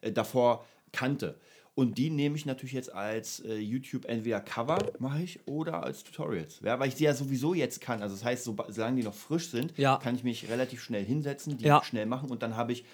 äh, 0.00 0.10
davor 0.12 0.64
kannte. 0.92 1.38
Und 1.74 1.96
die 1.96 2.10
nehme 2.10 2.34
ich 2.34 2.44
natürlich 2.44 2.72
jetzt 2.72 2.92
als 2.92 3.38
äh, 3.38 3.54
YouTube 3.56 4.04
entweder 4.06 4.40
Cover 4.40 4.78
mache 4.98 5.22
ich 5.22 5.38
oder 5.46 5.84
als 5.84 6.02
Tutorials. 6.02 6.58
Ja, 6.64 6.80
weil 6.80 6.88
ich 6.88 6.96
die 6.96 7.04
ja 7.04 7.14
sowieso 7.14 7.54
jetzt 7.54 7.80
kann. 7.80 8.02
Also 8.02 8.16
das 8.16 8.24
heißt, 8.24 8.42
so, 8.42 8.56
solange 8.68 8.96
die 8.96 9.04
noch 9.04 9.14
frisch 9.14 9.50
sind, 9.50 9.78
Ja. 9.78 9.96
kann 10.02 10.16
ich 10.16 10.24
mich 10.24 10.48
relativ 10.50 10.82
schnell 10.82 11.04
hinsetzen, 11.04 11.56
die 11.56 11.70
schnell 11.84 12.06
machen 12.06 12.30
und 12.30 12.42
dann 12.42 12.56
habe 12.56 12.72
ich 12.72 12.84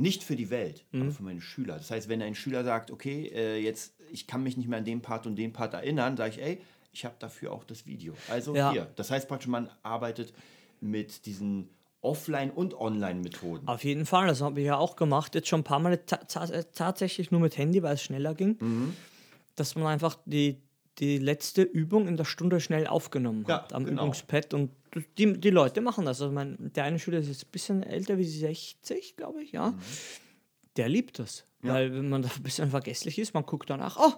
nicht 0.00 0.22
für 0.24 0.36
die 0.36 0.50
Welt, 0.50 0.84
Mhm. 0.92 1.02
aber 1.02 1.10
für 1.12 1.22
meine 1.22 1.40
Schüler. 1.40 1.76
Das 1.76 1.90
heißt, 1.90 2.08
wenn 2.08 2.22
ein 2.22 2.34
Schüler 2.34 2.64
sagt, 2.64 2.90
okay, 2.90 3.30
äh, 3.34 3.58
jetzt 3.58 3.94
ich 4.12 4.26
kann 4.26 4.42
mich 4.42 4.56
nicht 4.56 4.68
mehr 4.68 4.78
an 4.78 4.84
den 4.84 5.02
Part 5.02 5.26
und 5.26 5.36
den 5.36 5.52
Part 5.52 5.74
erinnern, 5.74 6.16
sage 6.16 6.30
ich, 6.34 6.42
ey, 6.42 6.60
ich 6.92 7.04
habe 7.04 7.14
dafür 7.20 7.52
auch 7.52 7.62
das 7.64 7.86
Video. 7.86 8.14
Also 8.28 8.54
Ja. 8.56 8.72
hier. 8.72 8.90
Das 8.96 9.10
heißt 9.10 9.28
praktisch, 9.28 9.46
man 9.48 9.68
arbeitet 9.82 10.32
mit 10.80 11.26
diesen 11.26 11.68
Offline- 12.02 12.50
und 12.50 12.74
Online-Methoden. 12.74 13.68
auf 13.68 13.84
jeden 13.84 14.06
Fall, 14.06 14.26
das 14.26 14.40
habe 14.40 14.58
ich 14.60 14.66
ja 14.66 14.76
auch 14.78 14.96
gemacht, 14.96 15.34
jetzt 15.34 15.48
schon 15.48 15.60
ein 15.60 15.64
paar 15.64 15.78
Mal 15.78 15.98
ta 15.98 16.16
ta 16.16 16.46
tatsächlich 16.74 17.30
nur 17.30 17.40
mit 17.40 17.56
Handy, 17.58 17.82
weil 17.82 17.94
es 17.94 18.02
schneller 18.02 18.34
ging, 18.34 18.56
Mhm. 18.58 18.94
dass 19.54 19.74
man 19.74 19.86
einfach 19.86 20.18
die, 20.24 20.56
die 20.98 21.18
letzte 21.18 21.62
Übung 21.62 22.08
in 22.08 22.16
der 22.16 22.24
Stunde 22.24 22.60
schnell 22.60 22.86
aufgenommen 22.86 23.44
Ja, 23.48 23.56
hat 23.62 23.72
am 23.72 23.84
genau. 23.84 24.02
Übungspad 24.02 24.52
und 24.54 24.70
die, 25.16 25.38
die 25.40 25.50
Leute 25.50 25.80
machen 25.80 26.04
das. 26.04 26.20
Also 26.20 26.32
mein, 26.32 26.72
der 26.74 26.84
eine 26.84 26.98
Schüler 26.98 27.18
ist 27.20 27.28
jetzt 27.28 27.44
ein 27.46 27.50
bisschen 27.52 27.82
älter 27.82 28.18
wie 28.18 28.24
60, 28.24 29.16
glaube 29.16 29.42
ich, 29.42 29.52
ja. 29.52 29.74
Der 30.76 30.88
liebt 30.88 31.18
das, 31.18 31.44
Mhm. 31.62 31.68
Ja. 31.68 31.74
weil 31.74 31.92
wenn 31.94 32.08
man 32.08 32.22
da 32.22 32.28
ein 32.34 32.42
bisschen 32.42 32.70
vergesslich 32.70 33.18
ist, 33.18 33.34
man 33.34 33.44
guckt 33.44 33.68
danach, 33.70 33.96
oh, 33.98 34.12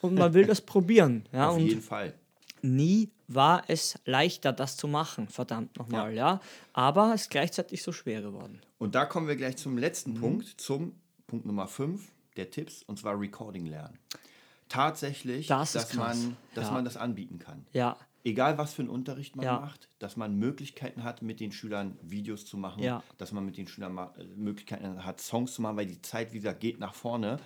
und 0.00 0.14
man 0.14 0.32
will 0.34 0.46
das 0.46 0.60
probieren. 0.60 1.24
Ja, 1.32 1.50
Auf 1.50 1.58
jeden 1.58 1.82
Fall. 1.82 2.14
nie 2.62 3.10
war 3.28 3.62
es 3.68 3.98
leichter, 4.06 4.52
das 4.52 4.76
zu 4.78 4.88
machen, 4.88 5.28
verdammt 5.28 5.76
nochmal, 5.76 6.14
ja. 6.14 6.40
Aber 6.72 7.12
es 7.14 7.22
ist 7.22 7.30
gleichzeitig 7.30 7.82
so 7.82 7.92
schwer 7.92 8.22
geworden. 8.22 8.60
Und 8.78 8.94
da 8.94 9.04
kommen 9.04 9.28
wir 9.28 9.36
gleich 9.36 9.56
zum 9.58 9.76
letzten 9.78 10.12
Mhm. 10.14 10.20
Punkt, 10.20 10.46
zum 10.60 10.94
Punkt 11.26 11.44
Nummer 11.46 11.68
5 11.68 12.00
der 12.36 12.50
Tipps, 12.50 12.82
und 12.84 12.98
zwar 12.98 13.20
Recording 13.20 13.66
lernen. 13.66 13.98
Tatsächlich, 14.68 15.46
Das 15.46 15.72
dass, 15.72 15.94
man, 15.94 16.36
dass 16.54 16.68
Ja. 16.68 16.72
man 16.74 16.84
das 16.84 16.96
anbieten 16.96 17.38
kann. 17.38 17.66
Ja, 17.72 17.96
Egal 18.24 18.58
was 18.58 18.74
für 18.74 18.82
einen 18.82 18.90
Unterricht 18.90 19.36
man 19.36 19.44
Ja. 19.44 19.60
macht, 19.60 19.88
dass 20.00 20.16
man 20.16 20.34
Möglichkeiten 20.34 21.02
hat, 21.04 21.22
mit 21.22 21.40
den 21.40 21.50
Schülern 21.52 21.96
Videos 22.02 22.44
zu 22.44 22.58
machen, 22.58 22.82
Ja. 22.82 23.02
dass 23.16 23.32
man 23.32 23.44
mit 23.46 23.56
den 23.56 23.66
Schülern 23.68 23.96
äh, 23.96 24.24
Möglichkeiten 24.36 25.04
hat, 25.04 25.20
Songs 25.20 25.54
zu 25.54 25.62
machen, 25.62 25.76
weil 25.76 25.86
die 25.86 26.02
Zeit, 26.02 26.32
wie 26.32 26.38
gesagt, 26.38 26.60
geht 26.60 26.78
nach 26.78 26.94
vorne. 26.94 27.38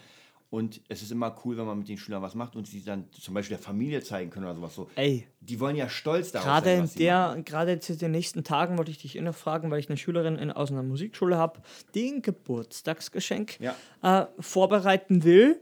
Und 0.50 0.82
es 0.88 1.00
ist 1.02 1.12
immer 1.12 1.34
cool, 1.44 1.56
wenn 1.56 1.66
man 1.66 1.78
mit 1.78 1.88
den 1.88 1.96
Schülern 1.98 2.20
was 2.20 2.34
macht 2.34 2.56
und 2.56 2.66
sie 2.66 2.82
dann 2.82 3.10
zum 3.12 3.32
Beispiel 3.34 3.56
der 3.56 3.64
Familie 3.64 4.02
zeigen 4.02 4.30
können 4.30 4.44
oder 4.46 4.54
sowas 4.56 4.74
so. 4.74 4.90
ey, 4.96 5.26
Die 5.40 5.60
wollen 5.60 5.76
ja 5.76 5.88
stolz 5.88 6.32
darauf 6.32 6.46
gerade 6.46 6.66
sein, 6.66 6.76
in 6.78 6.84
was 6.84 6.94
der, 6.94 7.36
gerade 7.44 7.72
in 7.72 7.98
den 7.98 8.10
nächsten 8.10 8.42
Tagen 8.44 8.76
wollte 8.76 8.90
ich 8.90 8.98
dich 8.98 9.16
immer 9.16 9.32
fragen, 9.32 9.70
weil 9.70 9.78
ich 9.78 9.88
eine 9.88 9.96
Schülerin 9.96 10.36
in, 10.36 10.50
aus 10.50 10.70
einer 10.70 10.82
Musikschule 10.82 11.36
habe, 11.38 11.62
die 11.94 12.08
ein 12.10 12.22
Geburtstagsgeschenk 12.22 13.60
Ja. 13.60 13.76
äh, 14.02 14.26
vorbereiten 14.40 15.24
will 15.24 15.60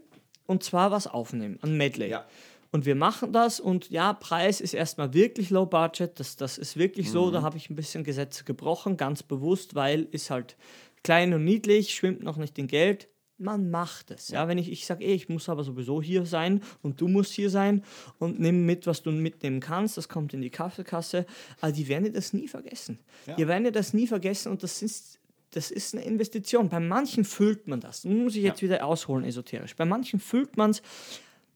und 0.51 0.63
zwar 0.65 0.91
was 0.91 1.07
aufnehmen, 1.07 1.59
ein 1.63 1.77
Medley. 1.77 2.11
Ja. 2.11 2.27
Und 2.73 2.85
wir 2.87 2.95
machen 2.95 3.33
das 3.33 3.59
und 3.61 3.91
ja, 3.91 4.13
Preis 4.13 4.61
ist 4.61 4.75
erstmal 4.75 5.13
wirklich 5.15 5.51
low 5.51 5.67
budget, 5.67 6.19
das, 6.21 6.37
das 6.37 6.59
ist 6.59 6.77
wirklich 6.77 7.11
so, 7.11 7.27
Mhm. 7.27 7.33
da 7.33 7.43
habe 7.43 7.57
ich 7.57 7.71
ein 7.71 7.77
bisschen 7.77 8.05
Gesetze 8.05 8.45
gebrochen, 8.45 8.97
ganz 8.97 9.23
bewusst, 9.23 9.75
weil 9.75 10.09
ist 10.11 10.31
halt 10.31 10.57
klein 11.05 11.33
und 11.35 11.45
niedlich, 11.45 11.95
schwimmt 11.95 12.23
noch 12.23 12.37
nicht 12.37 12.59
in 12.59 12.67
Geld. 12.67 13.09
Man 13.39 13.71
macht 13.71 14.11
es. 14.11 14.29
Ja, 14.29 14.49
wenn 14.49 14.59
ich, 14.59 14.71
ich 14.71 14.85
sage, 14.87 15.03
ich 15.05 15.29
muss 15.31 15.49
aber 15.49 15.65
sowieso 15.65 16.03
hier 16.03 16.27
sein 16.27 16.61
und 16.83 17.01
du 17.01 17.09
musst 17.09 17.33
hier 17.33 17.49
sein 17.49 17.83
und 18.19 18.39
nimm 18.39 18.67
mit, 18.67 18.87
was 18.87 19.03
du 19.03 19.11
mitnehmen 19.13 19.61
kannst, 19.61 19.97
das 19.97 20.09
kommt 20.11 20.35
in 20.35 20.43
die 20.43 20.51
Kaffeekasse. 20.51 21.25
Aber 21.61 21.73
die 21.73 21.89
werden 21.89 22.13
das 22.13 22.33
nie 22.35 22.49
vergessen. 22.49 22.99
Ja. 23.27 23.37
Die 23.37 23.49
werden 23.49 23.73
das 23.73 23.95
nie 23.95 24.07
vergessen 24.07 24.53
und 24.53 24.63
das 24.63 24.83
ist, 24.83 25.20
das 25.53 25.71
ist 25.71 25.95
eine 25.95 26.05
Investition. 26.05 26.69
Bei 26.69 26.81
manchen 26.81 27.25
fühlt 27.25 27.67
man 27.67 27.81
das. 27.81 28.05
Nun 28.05 28.25
muss 28.25 28.37
ich 28.37 28.43
jetzt 28.43 28.63
wieder 28.63 28.85
ausholen, 28.85 29.25
esoterisch. 29.25 29.75
Bei 29.77 29.85
manchen 29.85 30.21
fühlt 30.21 30.57
man 30.57 30.71
es, 30.71 30.83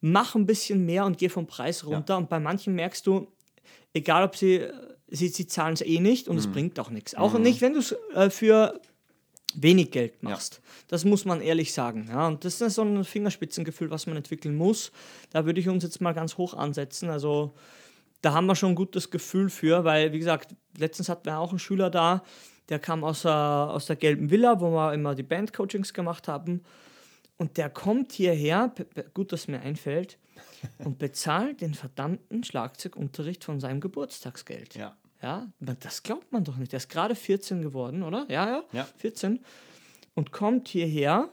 mach 0.01 0.35
ein 0.35 0.47
bisschen 0.47 0.85
mehr 0.85 1.07
und 1.07 1.19
geh 1.19 1.29
vom 1.29 1.47
Preis 1.47 1.87
runter. 1.87 2.17
Und 2.17 2.29
bei 2.29 2.41
manchen 2.41 2.75
merkst 2.75 3.07
du, 3.07 3.29
egal 3.93 4.25
ob 4.25 4.37
sie, 4.37 4.67
sie, 5.09 5.29
sie 5.29 5.47
zahlen 5.47 5.75
es 5.75 5.81
eh 5.81 6.01
nicht 6.01 6.29
und 6.29 6.37
es 6.37 6.47
bringt 6.47 6.79
auch 6.81 6.91
nichts. 6.91 7.15
Auch 7.15 7.39
nicht, 7.39 7.61
wenn 7.61 7.75
du 7.75 7.79
es 7.79 7.95
äh, 8.15 8.31
für 8.31 8.81
wenig 9.55 9.93
Geld 9.93 10.23
machst. 10.23 10.61
Das 10.89 11.05
muss 11.05 11.25
man 11.25 11.41
ehrlich 11.41 11.73
sagen. 11.73 12.09
Ja, 12.09 12.27
und 12.27 12.45
das 12.45 12.61
ist 12.61 12.75
so 12.75 12.83
ein 12.83 13.05
Fingerspitzengefühl, 13.05 13.91
was 13.91 14.07
man 14.07 14.17
entwickeln 14.17 14.57
muss. 14.57 14.91
Da 15.31 15.47
würde 15.47 15.61
ich 15.61 15.69
uns 15.69 15.85
jetzt 15.85 16.01
mal 16.01 16.13
ganz 16.13 16.37
hoch 16.37 16.55
ansetzen. 16.55 17.09
Also 17.09 17.55
da 18.21 18.33
haben 18.33 18.47
wir 18.47 18.57
schon 18.57 18.71
ein 18.71 18.75
gutes 18.75 19.11
Gefühl 19.11 19.51
für, 19.51 19.85
weil, 19.85 20.13
wie 20.13 20.19
gesagt, 20.19 20.55
letztens 20.77 21.09
hatten 21.09 21.27
wir 21.27 21.39
auch 21.39 21.51
einen 21.51 21.59
Schüler 21.59 21.91
da, 21.91 22.25
der 22.68 22.79
kam 22.79 23.05
aus 23.05 23.22
der, 23.22 23.33
aus 23.70 23.87
der 23.87 23.96
Gelben 23.96 24.31
Villa, 24.31 24.61
wo 24.61 24.70
wir 24.70 24.92
immer 24.92 25.14
die 25.14 25.22
Bandcoachings 25.22 25.92
gemacht 25.92 26.29
haben. 26.29 26.62
Und 27.37 27.57
der 27.57 27.68
kommt 27.68 28.12
hierher, 28.12 28.72
gut, 29.12 29.33
dass 29.33 29.48
mir 29.48 29.61
einfällt, 29.61 30.18
und 30.79 30.98
bezahlt 30.98 31.61
den 31.61 31.74
verdammten 31.74 32.42
Schlagzeugunterricht 32.44 33.44
von 33.44 33.61
seinem 33.61 33.81
Geburtstagsgeld. 33.81 34.74
Ja. 34.77 34.96
Ja, 35.22 35.46
das 35.61 36.03
glaubt 36.03 36.33
man 36.33 36.44
doch 36.44 36.57
nicht. 36.57 36.72
Der 36.72 36.77
ist 36.77 36.90
gerade 36.90 37.14
14 37.14 37.62
geworden, 37.62 38.03
oder? 38.03 38.27
Ja, 38.29 38.46
ja, 38.46 38.64
Ja. 38.72 38.88
14. 38.98 39.40
Und 40.14 40.33
kommt 40.33 40.68
hierher, 40.68 41.31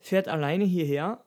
fährt 0.00 0.28
alleine 0.28 0.64
hierher 0.64 1.24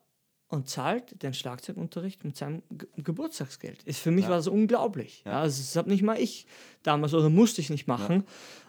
und 0.47 0.69
zahlt 0.69 1.23
den 1.23 1.33
Schlagzeugunterricht 1.33 2.23
mit 2.23 2.37
seinem 2.37 2.61
Ge 2.69 2.87
Geburtstagsgeld. 2.97 3.81
Ist 3.83 3.99
für 3.99 4.11
mich 4.11 4.25
Ja. 4.25 4.29
war 4.29 4.37
das 4.37 4.47
unglaublich. 4.47 5.23
Ja. 5.25 5.41
also 5.41 5.59
das 5.61 5.75
habe 5.75 5.89
nicht 5.89 6.03
mal 6.03 6.19
ich 6.19 6.45
damals 6.83 7.13
oder 7.15 7.29
musste 7.29 7.59
ich 7.61 7.71
nicht 7.71 7.87
machen. 7.87 8.23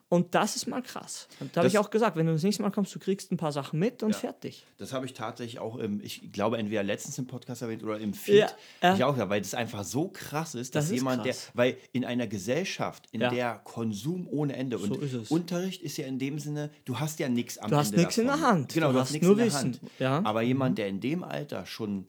Und 0.09 0.37
das 0.37 0.55
ist 0.55 0.69
mal 0.69 0.83
krass. 0.83 1.27
Und 1.40 1.57
da 1.57 1.61
habe 1.62 1.69
ich 1.69 1.79
auch 1.79 1.90
gesagt, 1.90 2.16
wenn 2.16 2.27
du 2.27 2.33
das 2.33 2.45
nächste 2.45 2.62
Mal 2.62 2.71
kommst, 2.71 2.95
du 2.95 3.01
kriegst 3.01 3.33
ein 3.33 3.37
paar 3.37 3.51
Sachen 3.51 3.81
mit 3.81 4.05
und 4.05 4.11
Ja. 4.12 4.16
fertig. 4.19 4.64
Das 4.79 4.92
habe 4.92 5.05
ich 5.05 5.14
tatsächlich 5.14 5.59
auch 5.59 5.77
im, 5.79 6.01
ich 6.01 6.31
glaube, 6.31 6.59
entweder 6.59 6.85
letztens 6.85 7.19
im 7.19 7.27
Podcast 7.27 7.62
erwähnt 7.62 7.83
oder 7.83 7.99
im 7.99 8.14
Feed. 8.14 8.37
Ja, 8.37 8.49
ja. 8.83 8.95
Ich 8.95 9.03
auch, 9.03 9.19
weil 9.29 9.40
das 9.40 9.55
einfach 9.55 9.83
so 9.83 10.07
krass 10.09 10.55
ist, 10.55 10.77
dass 10.77 10.85
Das 10.85 10.90
ist 10.92 10.99
jemand, 10.99 11.25
krass. 11.25 11.47
der, 11.47 11.55
weil 11.59 11.77
in 11.92 12.05
einer 12.05 12.29
Gesellschaft, 12.29 13.09
in 13.11 13.21
Ja. 13.21 13.31
der 13.31 13.61
Konsum 13.64 14.29
ohne 14.31 14.55
Ende 14.55 14.79
und 14.79 14.88
So 14.95 15.01
ist. 15.01 15.31
Unterricht 15.33 15.83
ist 15.83 15.97
ja 15.97 16.07
in 16.07 16.21
dem 16.21 16.38
Sinne, 16.38 16.71
du 16.85 17.01
hast 17.01 17.19
ja 17.19 17.29
nichts 17.29 17.59
am 17.59 17.71
Du 17.71 17.77
hast 17.77 17.88
Ende 17.88 18.03
nichts 18.03 18.19
in 18.19 18.27
der 18.27 18.40
Hand. 18.40 18.75
Genau, 18.75 18.88
Du 18.88 18.92
du, 18.92 18.99
hast 19.01 19.07
hast 19.09 19.12
nichts 19.14 19.27
in 19.29 19.37
der 19.37 19.47
Wissen. 19.47 19.81
Hand. 19.99 20.27
Aber 20.27 20.42
jemand, 20.42 20.79
der 20.79 20.87
in 20.87 21.01
dem 21.01 21.25
Alter 21.25 21.66
schon 21.66 22.07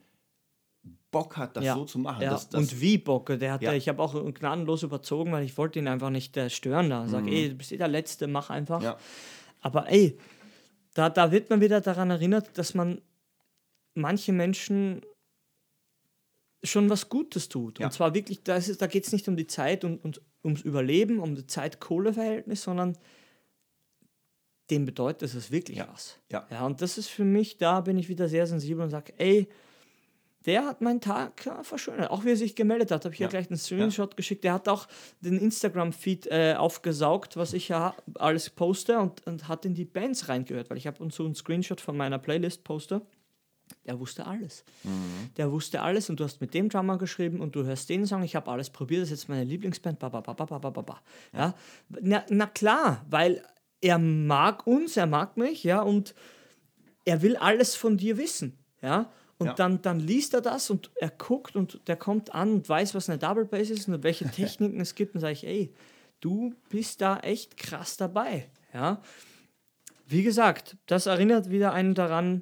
Bock 1.11 1.37
hat, 1.37 1.55
das 1.55 1.63
Ja. 1.63 1.75
so 1.75 1.85
zu 1.85 1.99
machen, 1.99 2.21
Ja. 2.23 2.31
das, 2.31 2.49
das, 2.49 2.59
und 2.59 2.81
wie 2.81 2.97
Bocke, 2.97 3.37
der 3.37 3.53
hat 3.53 3.61
Ja. 3.61 3.73
ich 3.73 3.87
habe 3.87 4.01
auch 4.01 4.13
gnadenlos 4.33 4.83
überzogen, 4.83 5.31
weil 5.31 5.45
ich 5.45 5.57
wollte 5.57 5.79
ihn 5.79 5.87
einfach 5.87 6.09
nicht 6.09 6.35
äh, 6.37 6.49
stören 6.49 6.89
da. 6.89 7.07
Sag, 7.07 7.25
ey, 7.27 7.49
du 7.49 7.55
bist 7.55 7.71
eh 7.71 7.77
der 7.77 7.87
Letzte, 7.87 8.27
mach 8.27 8.49
einfach. 8.49 8.79
Mhm. 8.79 8.85
Ja. 8.85 8.97
Aber 9.61 9.89
ey, 9.89 10.17
da, 10.93 11.09
da 11.09 11.31
wird 11.31 11.49
man 11.49 11.61
wieder 11.61 11.79
daran 11.81 12.09
erinnert, 12.09 12.57
dass 12.57 12.73
man 12.73 13.01
manche 13.93 14.33
Menschen 14.33 15.01
schon 16.63 16.89
was 16.89 17.07
Gutes 17.07 17.49
tut. 17.49 17.79
Und 17.79 17.93
zwar 17.93 18.13
wirklich, 18.13 18.43
da, 18.43 18.55
ist 18.57 18.67
es- 18.67 18.77
da 18.77 18.87
geht 18.87 19.05
es 19.05 19.13
nicht 19.13 19.27
um 19.27 19.37
die 19.37 19.47
Zeit 19.47 19.83
und, 19.85 20.03
und 20.03 20.21
ums 20.43 20.61
Überleben, 20.61 21.19
um 21.19 21.35
das 21.35 21.47
Zeit-Kohle-Verhältnis, 21.47 22.63
sondern 22.63 22.97
dem 24.69 24.85
bedeutet 24.85 25.33
es 25.33 25.51
wirklich 25.51 25.79
was. 25.79 26.17
Ja. 26.31 26.45
ja. 26.51 26.65
Und 26.65 26.81
das 26.81 26.97
ist 26.97 27.07
für 27.07 27.23
mich, 27.23 27.57
da 27.57 27.79
bin 27.81 27.97
ich 27.97 28.09
wieder 28.09 28.27
sehr 28.27 28.45
sensibel 28.47 28.83
und 28.83 28.89
sage, 28.89 29.13
ey, 29.17 29.47
der 30.47 30.65
hat 30.65 30.81
meinen 30.81 31.01
Tag 31.01 31.45
ja, 31.45 31.61
verschönert. 31.61 32.09
Auch 32.09 32.23
wie 32.23 32.29
er 32.29 32.37
sich 32.37 32.55
gemeldet 32.55 32.89
hat, 32.91 33.03
habe 33.03 33.13
ich 33.13 33.19
ja. 33.19 33.27
gleich 33.27 33.49
einen 33.49 33.57
Screenshot 33.57 34.13
ja. 34.13 34.15
geschickt. 34.15 34.45
Der 34.45 34.53
hat 34.53 34.69
auch 34.69 34.87
den 35.19 35.37
Instagram-Feed 35.37 36.27
äh, 36.27 36.55
aufgesaugt, 36.57 37.35
was 37.35 37.51
ich 37.51 37.67
ja 37.67 37.93
alles 38.15 38.49
poste 38.49 38.99
und, 38.99 39.27
und 39.27 39.49
hat 39.49 39.65
in 39.65 39.75
die 39.75 39.85
Bands 39.85 40.29
reingehört, 40.29 40.69
weil 40.69 40.77
ich 40.77 40.87
habe 40.87 41.03
uns 41.03 41.15
so 41.15 41.25
einen 41.25 41.35
Screenshot 41.35 41.81
von 41.81 41.97
meiner 41.97 42.17
Playlist 42.17 42.63
poste. 42.63 43.01
Der 43.85 43.99
wusste 43.99 44.25
alles. 44.25 44.63
Mhm. 44.83 45.33
Der 45.35 45.51
wusste 45.51 45.81
alles 45.81 46.09
und 46.09 46.21
du 46.21 46.23
hast 46.23 46.39
mit 46.39 46.53
dem 46.53 46.69
Drummer 46.69 46.97
geschrieben 46.97 47.41
und 47.41 47.53
du 47.53 47.65
hörst 47.65 47.89
den 47.89 48.05
Song, 48.05 48.23
ich 48.23 48.35
habe 48.37 48.49
alles 48.49 48.69
probiert, 48.69 49.01
das 49.01 49.11
ist 49.11 49.23
jetzt 49.23 49.29
meine 49.29 49.43
Lieblingsband, 49.43 49.99
ba, 49.99 50.07
ba, 50.07 50.21
ba, 50.21 50.33
ba, 50.33 50.45
ba, 50.45 50.69
ba, 50.69 50.81
ba. 50.81 51.01
Ja. 51.33 51.53
Na, 51.89 52.23
na 52.29 52.45
klar, 52.45 53.05
weil 53.09 53.43
er 53.81 53.99
mag 53.99 54.65
uns, 54.65 54.95
er 54.95 55.07
mag 55.07 55.35
mich, 55.35 55.65
ja, 55.65 55.81
und 55.81 56.15
er 57.03 57.21
will 57.21 57.35
alles 57.35 57.75
von 57.75 57.97
dir 57.97 58.17
wissen, 58.17 58.57
ja. 58.81 59.11
Und 59.39 59.47
Ja. 59.47 59.53
Dann, 59.53 59.81
dann 59.83 59.99
liest 59.99 60.33
er 60.33 60.41
das 60.41 60.69
und 60.71 60.89
er 60.95 61.11
guckt 61.11 61.55
und 61.55 61.79
der 61.87 61.95
kommt 61.95 62.33
an 62.33 62.53
und 62.53 62.69
weiß, 62.69 62.95
was 62.95 63.07
eine 63.09 63.19
Double 63.19 63.45
Bass 63.45 63.69
ist 63.69 63.87
und 63.87 64.01
welche 64.03 64.25
Techniken 64.31 64.79
es 64.81 64.95
gibt 64.95 65.13
und 65.15 65.21
sage 65.21 65.33
ich, 65.33 65.45
ey, 65.45 65.73
du 66.21 66.53
bist 66.69 67.01
da 67.01 67.19
echt 67.19 67.55
krass 67.57 67.97
dabei, 67.97 68.49
ja. 68.73 69.01
Wie 70.07 70.23
gesagt, 70.23 70.77
das 70.85 71.05
erinnert 71.05 71.49
wieder 71.49 71.73
einen 71.73 71.93
daran, 71.93 72.41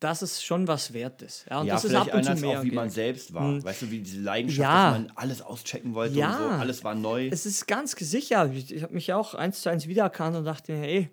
dass 0.00 0.22
es 0.22 0.42
schon 0.42 0.66
was 0.66 0.92
wert 0.94 1.20
ist. 1.22 1.46
Ja, 1.50 1.60
und 1.60 1.66
ja, 1.66 1.74
das 1.74 1.84
ist 1.84 1.94
ab 1.94 2.12
und 2.12 2.24
zu 2.24 2.34
mehr. 2.36 2.58
auch, 2.60 2.64
wie 2.64 2.70
man 2.70 2.88
selbst 2.88 3.34
war. 3.34 3.62
Weißt 3.62 3.82
du, 3.82 3.90
wie 3.90 4.00
diese 4.00 4.20
Leidenschaft, 4.20 4.58
Ja. 4.60 4.90
dass 4.92 4.98
man 5.00 5.12
alles 5.14 5.42
auschecken 5.42 5.94
wollte 5.94 6.18
Ja. 6.18 6.32
und 6.36 6.42
so, 6.42 6.48
alles 6.60 6.84
war 6.84 6.94
neu. 6.94 7.28
Es 7.28 7.44
ist 7.44 7.66
ganz 7.66 7.92
sicher. 7.92 8.50
Ich, 8.52 8.74
ich 8.74 8.82
habe 8.82 8.94
mich 8.94 9.12
auch 9.12 9.34
eins 9.34 9.60
zu 9.60 9.68
eins 9.68 9.86
wiedererkannt 9.88 10.36
und 10.36 10.44
dachte 10.44 10.72
mir, 10.72 10.86
ey, 10.88 11.10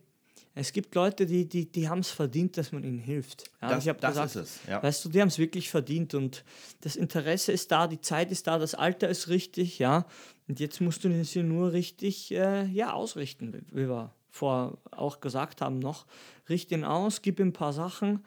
es 0.57 0.73
gibt 0.73 0.93
Leute, 0.95 1.25
die, 1.25 1.47
die, 1.47 1.71
die 1.71 1.87
haben 1.87 1.99
es 1.99 2.09
verdient, 2.09 2.57
dass 2.57 2.71
man 2.71 2.83
ihnen 2.83 2.99
hilft. 2.99 3.45
Ja, 3.61 3.69
Das- 3.69 3.85
ich 3.85 3.93
das 3.93 4.09
gesagt, 4.11 4.27
ist 4.27 4.35
es, 4.35 4.59
ja. 4.67 4.81
weißt 4.83 5.05
du, 5.05 5.09
die 5.09 5.21
haben 5.21 5.27
es 5.29 5.37
wirklich 5.39 5.69
verdient 5.69 6.13
und 6.13 6.43
das 6.81 6.95
Interesse 6.95 7.51
ist 7.51 7.71
da, 7.71 7.87
die 7.87 8.01
Zeit 8.01 8.31
ist 8.31 8.47
da, 8.47 8.57
das 8.59 8.75
Alter 8.75 9.07
ist 9.09 9.27
richtig, 9.29 9.79
ja. 9.79 10.05
Und 10.47 10.59
jetzt 10.59 10.79
musst 10.81 11.03
du 11.03 11.23
sie 11.23 11.43
nur 11.43 11.73
richtig 11.73 12.31
äh, 12.31 12.65
ja, 12.67 12.93
ausrichten, 12.93 13.65
wie 13.71 13.87
wir 13.89 14.13
vor 14.29 14.77
auch 14.91 15.19
gesagt 15.19 15.61
haben 15.61 15.79
noch. 15.79 16.05
Richte 16.49 16.75
ihn 16.75 16.83
aus, 16.83 17.21
gib 17.21 17.39
ihm 17.39 17.47
ein 17.49 17.53
paar 17.53 17.73
Sachen 17.73 18.23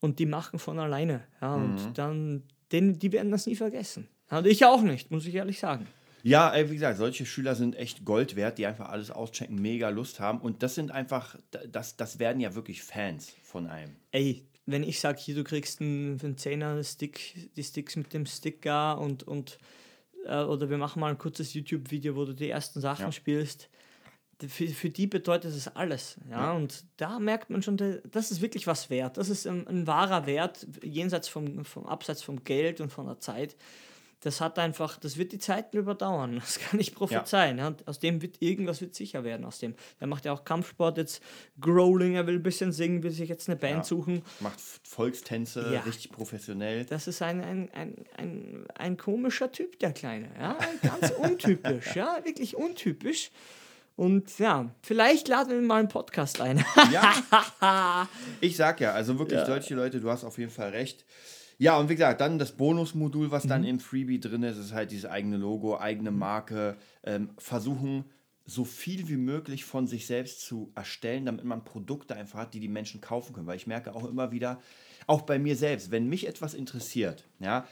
und 0.00 0.18
die 0.18 0.26
machen 0.26 0.58
von 0.58 0.78
alleine. 0.78 1.24
Ja, 1.40 1.56
Mhm. 1.56 1.64
und 1.64 1.98
dann, 1.98 2.42
den, 2.72 2.98
die 2.98 3.12
werden 3.12 3.30
das 3.30 3.46
nie 3.46 3.56
vergessen. 3.56 4.08
Und 4.30 4.46
ich 4.46 4.64
auch 4.64 4.82
nicht, 4.82 5.10
muss 5.10 5.26
ich 5.26 5.34
ehrlich 5.34 5.58
sagen. 5.58 5.86
Ja, 6.26 6.52
ey, 6.52 6.68
wie 6.70 6.74
gesagt, 6.74 6.98
solche 6.98 7.24
Schüler 7.24 7.54
sind 7.54 7.76
echt 7.76 8.04
Gold 8.04 8.34
wert, 8.34 8.58
die 8.58 8.66
einfach 8.66 8.88
alles 8.88 9.12
auschecken, 9.12 9.60
mega 9.62 9.90
Lust 9.90 10.18
haben. 10.18 10.40
Und 10.40 10.62
das 10.64 10.74
sind 10.74 10.90
einfach, 10.90 11.36
das, 11.70 11.96
das 11.96 12.18
werden 12.18 12.40
ja 12.40 12.54
wirklich 12.56 12.82
Fans 12.82 13.32
von 13.44 13.66
einem. 13.68 13.94
ey, 14.10 14.44
wenn 14.68 14.82
ich 14.82 14.98
sage, 14.98 15.20
hier, 15.20 15.36
du 15.36 15.44
kriegst 15.44 15.80
einen, 15.80 16.18
einen 16.20 16.36
Zehner 16.36 16.82
Stick, 16.82 17.50
die 17.56 17.62
Sticks 17.62 17.94
mit 17.94 18.12
dem 18.12 18.26
Sticker 18.26 18.98
und, 19.00 19.22
und 19.22 19.58
äh, 20.26 20.42
oder 20.42 20.68
wir 20.68 20.78
machen 20.78 20.98
mal 20.98 21.10
ein 21.12 21.18
kurzes 21.18 21.54
YouTube-Video, 21.54 22.16
wo 22.16 22.24
du 22.24 22.32
die 22.34 22.50
ersten 22.50 22.80
Sachen 22.80 23.04
Ja. 23.04 23.12
spielst. 23.12 23.68
Für, 24.48 24.66
für 24.66 24.90
die 24.90 25.06
bedeutet 25.06 25.52
es 25.54 25.68
alles. 25.68 26.16
Ja? 26.28 26.46
Ja. 26.46 26.52
Und 26.54 26.84
da 26.96 27.20
merkt 27.20 27.48
man 27.50 27.62
schon, 27.62 27.76
da- 27.76 27.98
das 28.10 28.32
ist 28.32 28.40
wirklich 28.40 28.66
was 28.66 28.90
wert. 28.90 29.16
Das 29.18 29.28
ist 29.28 29.46
ein, 29.46 29.64
ein 29.68 29.86
wahrer 29.86 30.26
Wert, 30.26 30.66
jenseits 30.82 31.28
vom, 31.28 31.64
vom 31.64 31.86
Abseits 31.86 32.22
vom 32.22 32.42
Geld 32.42 32.80
und 32.80 32.90
von 32.90 33.06
der 33.06 33.20
Zeit. 33.20 33.54
Das 34.26 34.40
hat 34.40 34.58
einfach, 34.58 34.98
das 34.98 35.18
wird 35.18 35.30
die 35.30 35.38
Zeiten 35.38 35.76
überdauern. 35.76 36.34
Das 36.40 36.58
kann 36.58 36.80
ich 36.80 36.96
prophezeien. 36.96 37.58
Ja? 37.58 37.72
Aus 37.86 38.00
dem 38.00 38.20
wird 38.22 38.42
irgendwas 38.42 38.80
wird 38.80 38.92
sicher 38.96 39.22
werden. 39.22 39.46
Aus 39.46 39.60
dem. 39.60 39.76
Der 40.00 40.08
macht 40.08 40.24
ja 40.24 40.32
auch 40.32 40.44
Kampfsport 40.44 40.98
jetzt 40.98 41.22
Growling, 41.60 42.16
er 42.16 42.26
will 42.26 42.34
ein 42.34 42.42
bisschen 42.42 42.72
singen, 42.72 43.04
will 43.04 43.12
sich 43.12 43.28
jetzt 43.28 43.48
eine 43.48 43.54
Band 43.54 43.76
Ja. 43.76 43.84
suchen. 43.84 44.22
Macht 44.40 44.58
Volkstänze, 44.82 45.70
Ja. 45.72 45.80
richtig 45.82 46.10
professionell. 46.10 46.84
Das 46.86 47.06
ist 47.06 47.22
ein, 47.22 47.40
ein, 47.40 47.70
ein, 47.72 47.94
ein, 48.16 48.64
ein 48.74 48.96
komischer 48.96 49.52
Typ, 49.52 49.78
der 49.78 49.92
Kleine. 49.92 50.28
Ja? 50.36 50.58
Ganz 50.82 51.10
untypisch, 51.18 51.94
ja, 51.94 52.18
wirklich 52.24 52.56
untypisch. 52.56 53.30
Und 53.94 54.40
ja, 54.40 54.68
vielleicht 54.82 55.28
laden 55.28 55.52
wir 55.52 55.60
mal 55.60 55.78
einen 55.78 55.88
Podcast 55.88 56.40
ein. 56.40 56.64
Ja. 56.90 58.08
ich 58.40 58.56
sag 58.56 58.80
ja, 58.80 58.90
also 58.90 59.20
wirklich 59.20 59.40
solche 59.46 59.76
Leute, 59.76 60.00
du 60.00 60.10
hast 60.10 60.24
auf 60.24 60.36
jeden 60.36 60.50
Fall 60.50 60.70
recht. 60.70 61.04
Ja, 61.58 61.78
und 61.78 61.88
wie 61.88 61.94
gesagt, 61.94 62.20
dann 62.20 62.38
das 62.38 62.52
Bonusmodul, 62.52 63.30
was 63.30 63.44
Mhm. 63.44 63.48
dann 63.48 63.64
im 63.64 63.80
Freebie 63.80 64.20
drin 64.20 64.42
ist, 64.42 64.58
ist 64.58 64.72
halt 64.74 64.90
dieses 64.90 65.06
eigene 65.06 65.36
Logo, 65.36 65.78
eigene 65.78 66.10
Marke. 66.10 66.76
Ähm, 67.02 67.30
versuchen, 67.38 68.04
so 68.44 68.64
viel 68.64 69.08
wie 69.08 69.16
möglich 69.16 69.64
von 69.64 69.86
sich 69.86 70.06
selbst 70.06 70.40
zu 70.42 70.70
erstellen, 70.76 71.26
damit 71.26 71.44
man 71.44 71.64
Produkte 71.64 72.14
einfach 72.14 72.40
hat, 72.40 72.54
die 72.54 72.60
die 72.60 72.68
Menschen 72.68 73.00
kaufen 73.00 73.32
können. 73.32 73.46
Weil 73.46 73.56
ich 73.56 73.66
merke 73.66 73.94
auch 73.94 74.04
immer 74.08 74.30
wieder, 74.30 74.60
auch 75.06 75.22
bei 75.22 75.38
mir 75.38 75.56
selbst, 75.56 75.90
wenn 75.90 76.08
mich 76.08 76.28
etwas 76.28 76.54
interessiert, 76.54 77.24
ja, 77.40 77.66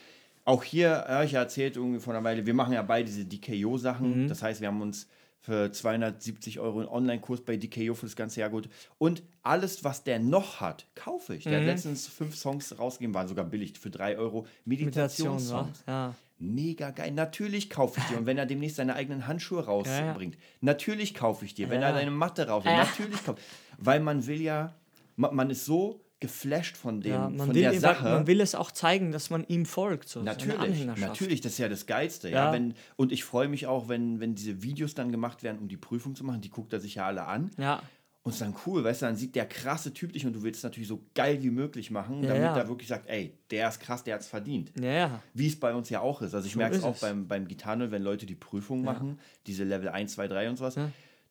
auch 0.46 0.62
hier, 0.62 0.88
ja, 1.08 1.22
ich 1.22 1.34
erzählt 1.34 1.76
irgendwie 1.76 2.00
vor 2.00 2.12
einer 2.14 2.22
Weile, 2.24 2.44
wir 2.44 2.54
machen 2.54 2.72
ja 2.74 2.82
beide 2.82 3.06
diese 3.06 3.24
DKO-Sachen. 3.24 4.28
Das 4.28 4.42
heißt, 4.42 4.60
wir 4.60 4.68
haben 4.68 4.82
uns 4.82 5.08
für 5.44 5.70
270 5.70 6.58
Euro 6.58 6.78
einen 6.78 6.88
Online-Kurs 6.88 7.42
bei 7.42 7.58
DKO 7.58 7.92
für 7.92 8.06
das 8.06 8.16
ganze 8.16 8.40
Jahr 8.40 8.48
gut. 8.48 8.66
Und 8.96 9.22
alles, 9.42 9.84
was 9.84 10.02
der 10.02 10.18
noch 10.18 10.60
hat, 10.62 10.86
kaufe 10.94 11.34
ich. 11.34 11.44
Der 11.44 11.58
hat 11.58 11.66
letztens 11.66 12.06
fünf 12.08 12.34
Songs 12.34 12.78
rausgegeben, 12.78 13.14
waren 13.14 13.28
sogar 13.28 13.44
billig 13.44 13.78
für 13.78 13.90
3 13.90 14.16
Euro. 14.16 14.46
Meditation, 14.64 15.28
wa? 15.28 15.32
Meditationssongs. 15.34 15.84
Ja. 15.86 16.14
Mega 16.38 16.90
geil. 16.92 17.10
Natürlich 17.10 17.68
kaufe 17.68 18.00
ich 18.00 18.06
dir. 18.06 18.16
Und 18.16 18.24
wenn 18.24 18.38
er 18.38 18.46
demnächst 18.46 18.76
seine 18.76 18.94
eigenen 18.94 19.26
Handschuhe 19.26 19.66
rausbringt, 19.66 20.38
natürlich 20.62 21.12
kaufe 21.14 21.44
ich 21.44 21.52
dir. 21.54 21.68
Wenn 21.68 21.82
Ja. 21.82 21.88
er 21.88 21.92
deine 21.92 22.10
Matte 22.10 22.48
rausbringt, 22.48 22.78
natürlich 22.78 23.22
kaufe 23.24 23.40
Weil 23.76 24.00
man 24.00 24.26
will 24.26 24.40
ja, 24.40 24.74
man, 25.16 25.34
man 25.36 25.50
ist 25.50 25.66
so 25.66 26.00
geflasht 26.24 26.76
von 26.76 27.00
dem, 27.00 27.12
Ja, 27.12 27.28
man, 27.28 27.46
von 27.46 27.54
will, 27.54 27.62
der 27.62 27.78
Sache. 27.80 28.04
man 28.04 28.26
will 28.26 28.40
es 28.40 28.54
auch 28.54 28.70
zeigen, 28.70 29.12
dass 29.12 29.30
man 29.30 29.44
ihm 29.48 29.66
folgt. 29.66 30.08
So, 30.08 30.22
Natürlich, 30.22 30.84
natürlich, 30.86 31.40
das 31.40 31.52
ist 31.52 31.58
ja 31.58 31.68
das 31.68 31.86
Geilste. 31.86 32.28
Ja. 32.30 32.46
Ja. 32.46 32.52
Wenn, 32.52 32.74
und 32.96 33.12
ich 33.12 33.24
freue 33.24 33.48
mich 33.48 33.66
auch, 33.66 33.88
wenn, 33.88 34.20
wenn 34.20 34.34
diese 34.34 34.62
Videos 34.62 34.94
dann 34.94 35.12
gemacht 35.12 35.42
werden, 35.42 35.58
um 35.58 35.68
die 35.68 35.76
Prüfung 35.76 36.14
zu 36.14 36.24
machen. 36.24 36.40
Die 36.40 36.50
guckt 36.50 36.72
er 36.72 36.80
sich 36.80 36.96
ja 36.96 37.06
alle 37.06 37.24
an. 37.26 37.50
Ja, 37.58 37.82
Und 38.22 38.32
ist 38.32 38.40
dann 38.40 38.54
cool, 38.66 38.82
weißt 38.82 39.02
du, 39.02 39.06
dann 39.06 39.16
sieht 39.16 39.34
der 39.34 39.44
krasse 39.46 39.92
Typ 39.92 40.12
dich 40.14 40.24
und 40.24 40.32
du 40.32 40.42
willst 40.42 40.58
es 40.58 40.62
natürlich 40.64 40.88
so 40.88 41.02
geil 41.14 41.42
wie 41.42 41.50
möglich 41.50 41.90
machen, 41.90 42.22
Ja, 42.22 42.28
damit 42.30 42.42
ja. 42.42 42.56
er 42.56 42.68
wirklich 42.68 42.88
sagt, 42.88 43.06
ey, 43.08 43.36
der 43.50 43.68
ist 43.68 43.80
krass, 43.80 44.02
der 44.02 44.14
hat 44.14 44.22
es 44.22 44.28
verdient. 44.28 44.72
ja, 44.80 44.92
ja. 44.92 45.22
Wie 45.34 45.46
es 45.46 45.60
bei 45.60 45.74
uns 45.74 45.90
ja 45.90 46.00
auch 46.00 46.22
ist. 46.22 46.34
Also 46.34 46.46
ich 46.46 46.54
So 46.54 46.58
merke 46.58 46.76
es 46.76 46.82
auch 46.84 46.96
beim, 46.98 47.28
beim 47.28 47.46
Gitarren, 47.46 47.90
wenn 47.90 48.02
Leute 48.02 48.24
die 48.24 48.34
Prüfung 48.34 48.82
machen, 48.82 49.18
diese 49.46 49.64
Level 49.64 49.90
1, 49.90 50.14
2, 50.14 50.28
3 50.28 50.48
und 50.48 50.56
sowas, 50.56 50.76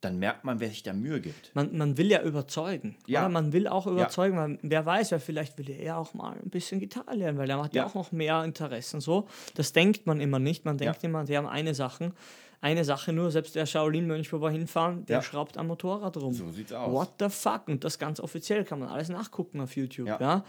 dann 0.04 0.20
merkt 0.20 0.44
man, 0.44 0.60
wer 0.60 0.70
sich 0.70 0.84
da 0.84 0.94
Mühe 0.94 1.22
gibt. 1.22 1.52
Man, 1.56 1.78
man 1.78 1.98
will 1.98 2.10
ja 2.12 2.22
überzeugen. 2.22 2.96
Ja. 3.08 3.22
Oder? 3.22 3.30
Man 3.30 3.54
will 3.54 3.68
auch 3.68 3.88
überzeugen, 3.88 4.38
weil 4.38 4.60
wer 4.62 4.86
weiß, 4.86 5.12
ja, 5.12 5.20
vielleicht 5.20 5.58
will 5.58 5.70
er 5.70 5.98
auch 5.98 6.13
mal 6.13 6.34
ein 6.44 6.50
bisschen 6.50 6.80
Gitarre 6.80 7.16
lernen, 7.16 7.38
weil 7.38 7.48
der 7.48 7.63
hat 7.63 7.74
ja, 7.74 7.84
Ja. 7.84 7.88
auch 7.89 7.96
noch 7.96 8.12
mehr 8.12 8.44
Interessen. 8.44 9.02
So. 9.02 9.28
Das 9.56 9.74
denkt 9.74 10.06
man 10.06 10.20
immer 10.22 10.39
nicht. 10.39 10.66
Man 10.66 10.78
denkt 10.78 11.04
Ja. 11.04 11.10
immer, 11.10 11.24
die 11.24 11.38
haben 11.38 11.48
eine 11.48 11.74
Sache. 11.74 12.12
Eine 12.62 12.86
Sache 12.86 13.12
nur, 13.12 13.30
selbst 13.30 13.56
der 13.56 13.66
Shaolin-Mönch, 13.66 14.32
wo 14.32 14.39
wir 14.42 14.50
hinfahren, 14.50 15.06
der 15.06 15.18
Ja. 15.18 15.22
schraubt 15.22 15.58
am 15.58 15.68
Motorrad 15.68 16.16
rum. 16.16 16.32
So 16.34 16.50
sieht's 16.50 16.72
aus. 16.72 16.92
What 16.92 17.10
the 17.20 17.28
fuck? 17.30 17.68
Und 17.68 17.84
das 17.84 18.00
ganz 18.00 18.22
offiziell 18.22 18.63
kann 18.63 18.80
man 18.80 18.88
alles 18.88 19.10
nachgucken 19.10 19.60
auf 19.60 19.76
YouTube. 19.76 20.08
Ja. 20.08 20.46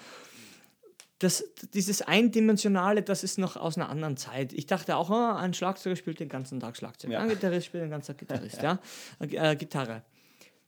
Ja. 1.22 1.29
Das, 1.29 1.44
dieses 1.72 2.03
Eindimensionale, 2.03 3.03
das 3.03 3.22
ist 3.24 3.38
noch 3.38 3.57
aus 3.57 3.77
einer 3.77 3.88
anderen 3.88 4.16
Zeit. 4.16 4.53
Ich 4.53 4.66
dachte 4.66 4.96
auch, 4.96 5.11
oh, 5.11 5.37
ein 5.37 5.55
Schlagzeuger 5.55 5.96
spielt 5.96 6.20
den 6.20 6.29
ganzen 6.29 6.61
Tag 6.61 6.77
Schlagzeug. 6.77 7.12
Ja. 7.12 7.20
Ein 7.20 7.29
Gitarrist 7.29 7.66
spielt 7.66 7.85
den 7.85 7.90
ganzen 7.90 8.09
Tag 8.09 8.18
Gitarrist, 8.18 8.61
ja. 8.62 8.79
Äh, 9.20 9.57
Gitarre. 9.57 10.03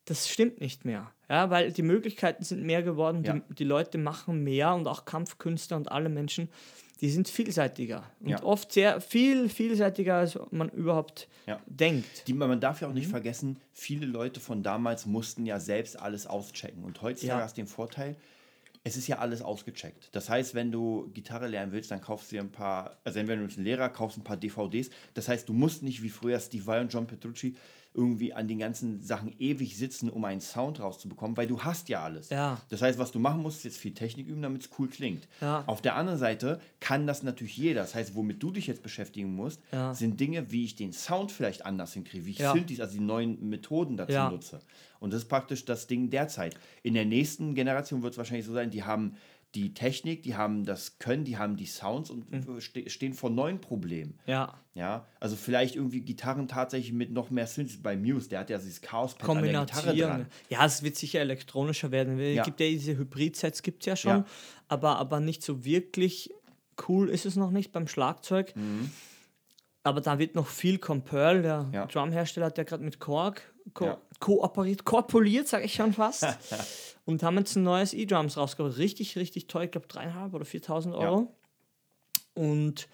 das 0.04 0.28
stimmt 0.28 0.60
nicht 0.60 0.84
mehr. 0.84 1.10
Ja, 1.28 1.50
weil 1.50 1.72
die 1.72 1.82
Möglichkeiten 1.82 2.44
sind 2.44 2.62
mehr 2.62 2.82
geworden, 2.84 3.24
Ja. 3.24 3.32
die, 3.34 3.54
die 3.56 3.64
Leute 3.64 3.98
machen 3.98 4.44
mehr 4.44 4.72
und 4.74 4.86
auch 4.86 5.04
Kampfkünstler 5.04 5.76
und 5.76 5.90
alle 5.90 6.08
Menschen, 6.08 6.48
die 7.00 7.10
sind 7.10 7.28
vielseitiger. 7.28 8.04
Und 8.20 8.28
Ja. 8.30 8.42
oft 8.44 8.70
sehr 8.72 9.00
viel 9.00 9.48
vielseitiger, 9.48 10.14
als 10.14 10.38
man 10.52 10.68
überhaupt 10.70 11.26
Ja. 11.46 11.60
denkt. 11.66 12.28
Die, 12.28 12.32
man 12.34 12.60
darf 12.60 12.80
ja 12.80 12.86
auch 12.86 12.92
Mhm. 12.92 12.98
nicht 12.98 13.08
vergessen, 13.10 13.58
viele 13.72 14.06
Leute 14.06 14.38
von 14.38 14.62
damals 14.62 15.06
mussten 15.06 15.44
ja 15.44 15.58
selbst 15.58 16.00
alles 16.00 16.28
auschecken. 16.28 16.84
Und 16.84 17.02
heutzutage 17.02 17.40
Ja. 17.40 17.44
hast 17.44 17.56
du 17.58 17.62
den 17.62 17.66
Vorteil, 17.68 18.14
es 18.86 18.96
ist 18.96 19.08
ja 19.08 19.18
alles 19.18 19.42
ausgecheckt. 19.42 20.10
Das 20.12 20.30
heißt, 20.30 20.54
wenn 20.54 20.70
du 20.70 21.10
Gitarre 21.12 21.48
lernen 21.48 21.72
willst, 21.72 21.90
dann 21.90 22.00
kaufst 22.00 22.30
du 22.30 22.36
dir 22.36 22.42
ein 22.42 22.52
paar, 22.52 23.00
also 23.02 23.18
entweder 23.18 23.44
du 23.44 23.52
ein 23.52 23.64
Lehrer, 23.64 23.88
kaufst 23.88 24.16
ein 24.16 24.22
paar 24.22 24.36
DVDs. 24.36 24.90
Das 25.14 25.26
heißt, 25.28 25.48
du 25.48 25.54
musst 25.54 25.82
nicht 25.82 26.04
wie 26.04 26.08
früher 26.08 26.38
Steve 26.38 26.64
Vai 26.64 26.80
und 26.80 26.92
John 26.92 27.04
Petrucci 27.04 27.56
irgendwie 27.96 28.32
an 28.34 28.46
den 28.46 28.58
ganzen 28.58 29.00
Sachen 29.02 29.34
ewig 29.38 29.76
sitzen, 29.76 30.10
um 30.10 30.24
einen 30.24 30.40
Sound 30.40 30.80
rauszubekommen, 30.80 31.36
weil 31.36 31.46
du 31.46 31.60
hast 31.62 31.88
ja 31.88 32.02
alles. 32.02 32.28
Ja. 32.30 32.60
Das 32.68 32.82
heißt, 32.82 32.98
was 32.98 33.10
du 33.10 33.18
machen 33.18 33.40
musst, 33.42 33.58
ist 33.58 33.64
jetzt 33.64 33.78
viel 33.78 33.94
Technik 33.94 34.26
üben, 34.28 34.42
damit 34.42 34.62
es 34.62 34.70
cool 34.78 34.88
klingt. 34.88 35.26
Ja. 35.40 35.64
Auf 35.66 35.80
der 35.80 35.96
anderen 35.96 36.18
Seite 36.18 36.60
kann 36.80 37.06
das 37.06 37.22
natürlich 37.22 37.56
jeder. 37.56 37.80
Das 37.80 37.94
heißt, 37.94 38.14
womit 38.14 38.42
du 38.42 38.50
dich 38.50 38.66
jetzt 38.66 38.82
beschäftigen 38.82 39.34
musst, 39.34 39.60
Ja. 39.72 39.94
sind 39.94 40.20
Dinge, 40.20 40.52
wie 40.52 40.64
ich 40.64 40.76
den 40.76 40.92
Sound 40.92 41.32
vielleicht 41.32 41.64
anders 41.64 41.94
hinkriege, 41.94 42.26
wie 42.26 42.30
ich 42.32 42.38
Ja. 42.38 42.52
Synthes, 42.52 42.80
also 42.80 42.92
die 42.94 43.00
neuen 43.04 43.48
Methoden 43.48 43.96
dazu 43.96 44.12
nutze. 44.34 44.60
Und 45.00 45.12
das 45.12 45.22
ist 45.22 45.28
praktisch 45.28 45.64
das 45.64 45.86
Ding 45.86 46.10
derzeit. 46.10 46.56
In 46.82 46.94
der 46.94 47.04
nächsten 47.04 47.54
Generation 47.54 48.02
wird 48.02 48.12
es 48.14 48.18
wahrscheinlich 48.18 48.46
so 48.46 48.52
sein, 48.52 48.70
die 48.70 48.82
haben 48.82 49.16
die 49.54 49.72
Technik, 49.72 50.22
die 50.22 50.34
haben 50.34 50.64
das 50.64 50.98
Können, 50.98 51.24
die 51.24 51.38
haben 51.38 51.56
die 51.56 51.64
Sounds 51.66 52.10
und 52.10 52.30
Mhm. 52.30 52.60
ste 52.60 52.90
stehen 52.90 53.14
vor 53.14 53.30
neuen 53.30 53.60
Problemen. 53.60 54.18
Ja. 54.26 54.60
Ja, 54.74 55.06
also 55.20 55.36
vielleicht 55.36 55.74
irgendwie 55.76 56.02
Gitarren 56.02 56.48
tatsächlich 56.48 56.92
mit 56.92 57.10
noch 57.10 57.30
mehr 57.30 57.46
Synthes 57.46 57.82
bei 57.82 57.96
Muse, 57.96 58.28
der 58.28 58.40
hat 58.40 58.50
ja 58.50 58.58
dieses 58.58 58.82
chaos 58.82 59.12
an 59.14 59.18
der 59.18 59.26
Gitarre 59.26 59.62
Kombination. 59.86 59.98
dran. 60.10 60.26
Ja, 60.50 60.66
es 60.66 60.82
wird 60.82 60.96
sicher 60.96 61.20
elektronischer 61.20 61.90
werden. 61.90 62.18
Es 62.20 62.36
Ja. 62.36 62.42
gibt 62.42 62.60
ja 62.60 62.66
diese 62.68 62.98
Hybrid-Sets, 62.98 63.62
gibt 63.62 63.82
es 63.82 63.86
ja 63.86 63.96
schon, 63.96 64.10
Ja. 64.18 64.26
Aber, 64.68 64.98
aber 64.98 65.20
nicht 65.20 65.42
so 65.42 65.64
wirklich 65.64 66.30
cool 66.88 67.08
ist 67.08 67.24
es 67.24 67.36
noch 67.36 67.50
nicht 67.50 67.72
beim 67.72 67.88
Schlagzeug. 67.88 68.52
Aber 69.86 70.00
da 70.00 70.18
wird 70.18 70.34
noch 70.34 70.48
viel 70.48 70.78
Compearl, 70.78 71.42
der 71.42 71.62
Mhm. 71.62 71.72
Ja. 71.74 71.86
Drumhersteller 71.86 72.46
hat 72.46 72.58
ja 72.58 72.64
gerade 72.64 72.82
mit 72.82 72.98
Korg 72.98 73.40
ko 73.72 73.84
Ja. 73.84 74.00
kooperiert, 74.18 74.84
korpuliert, 74.84 75.46
sage 75.48 75.64
ich 75.64 75.74
schon 75.74 75.92
fast. 75.92 76.24
und 77.04 77.22
haben 77.22 77.38
jetzt 77.38 77.54
ein 77.56 77.62
neues 77.62 77.94
E-Drums 77.94 78.36
rausgebracht. 78.36 78.78
Richtig, 78.78 79.16
richtig 79.16 79.46
teuer, 79.46 79.64
ich 79.64 79.70
glaube 79.70 79.86
dreieinhalb 79.86 80.34
oder 80.34 80.44
4.000 80.44 80.92
Euro. 80.96 81.32
Und 82.34 82.88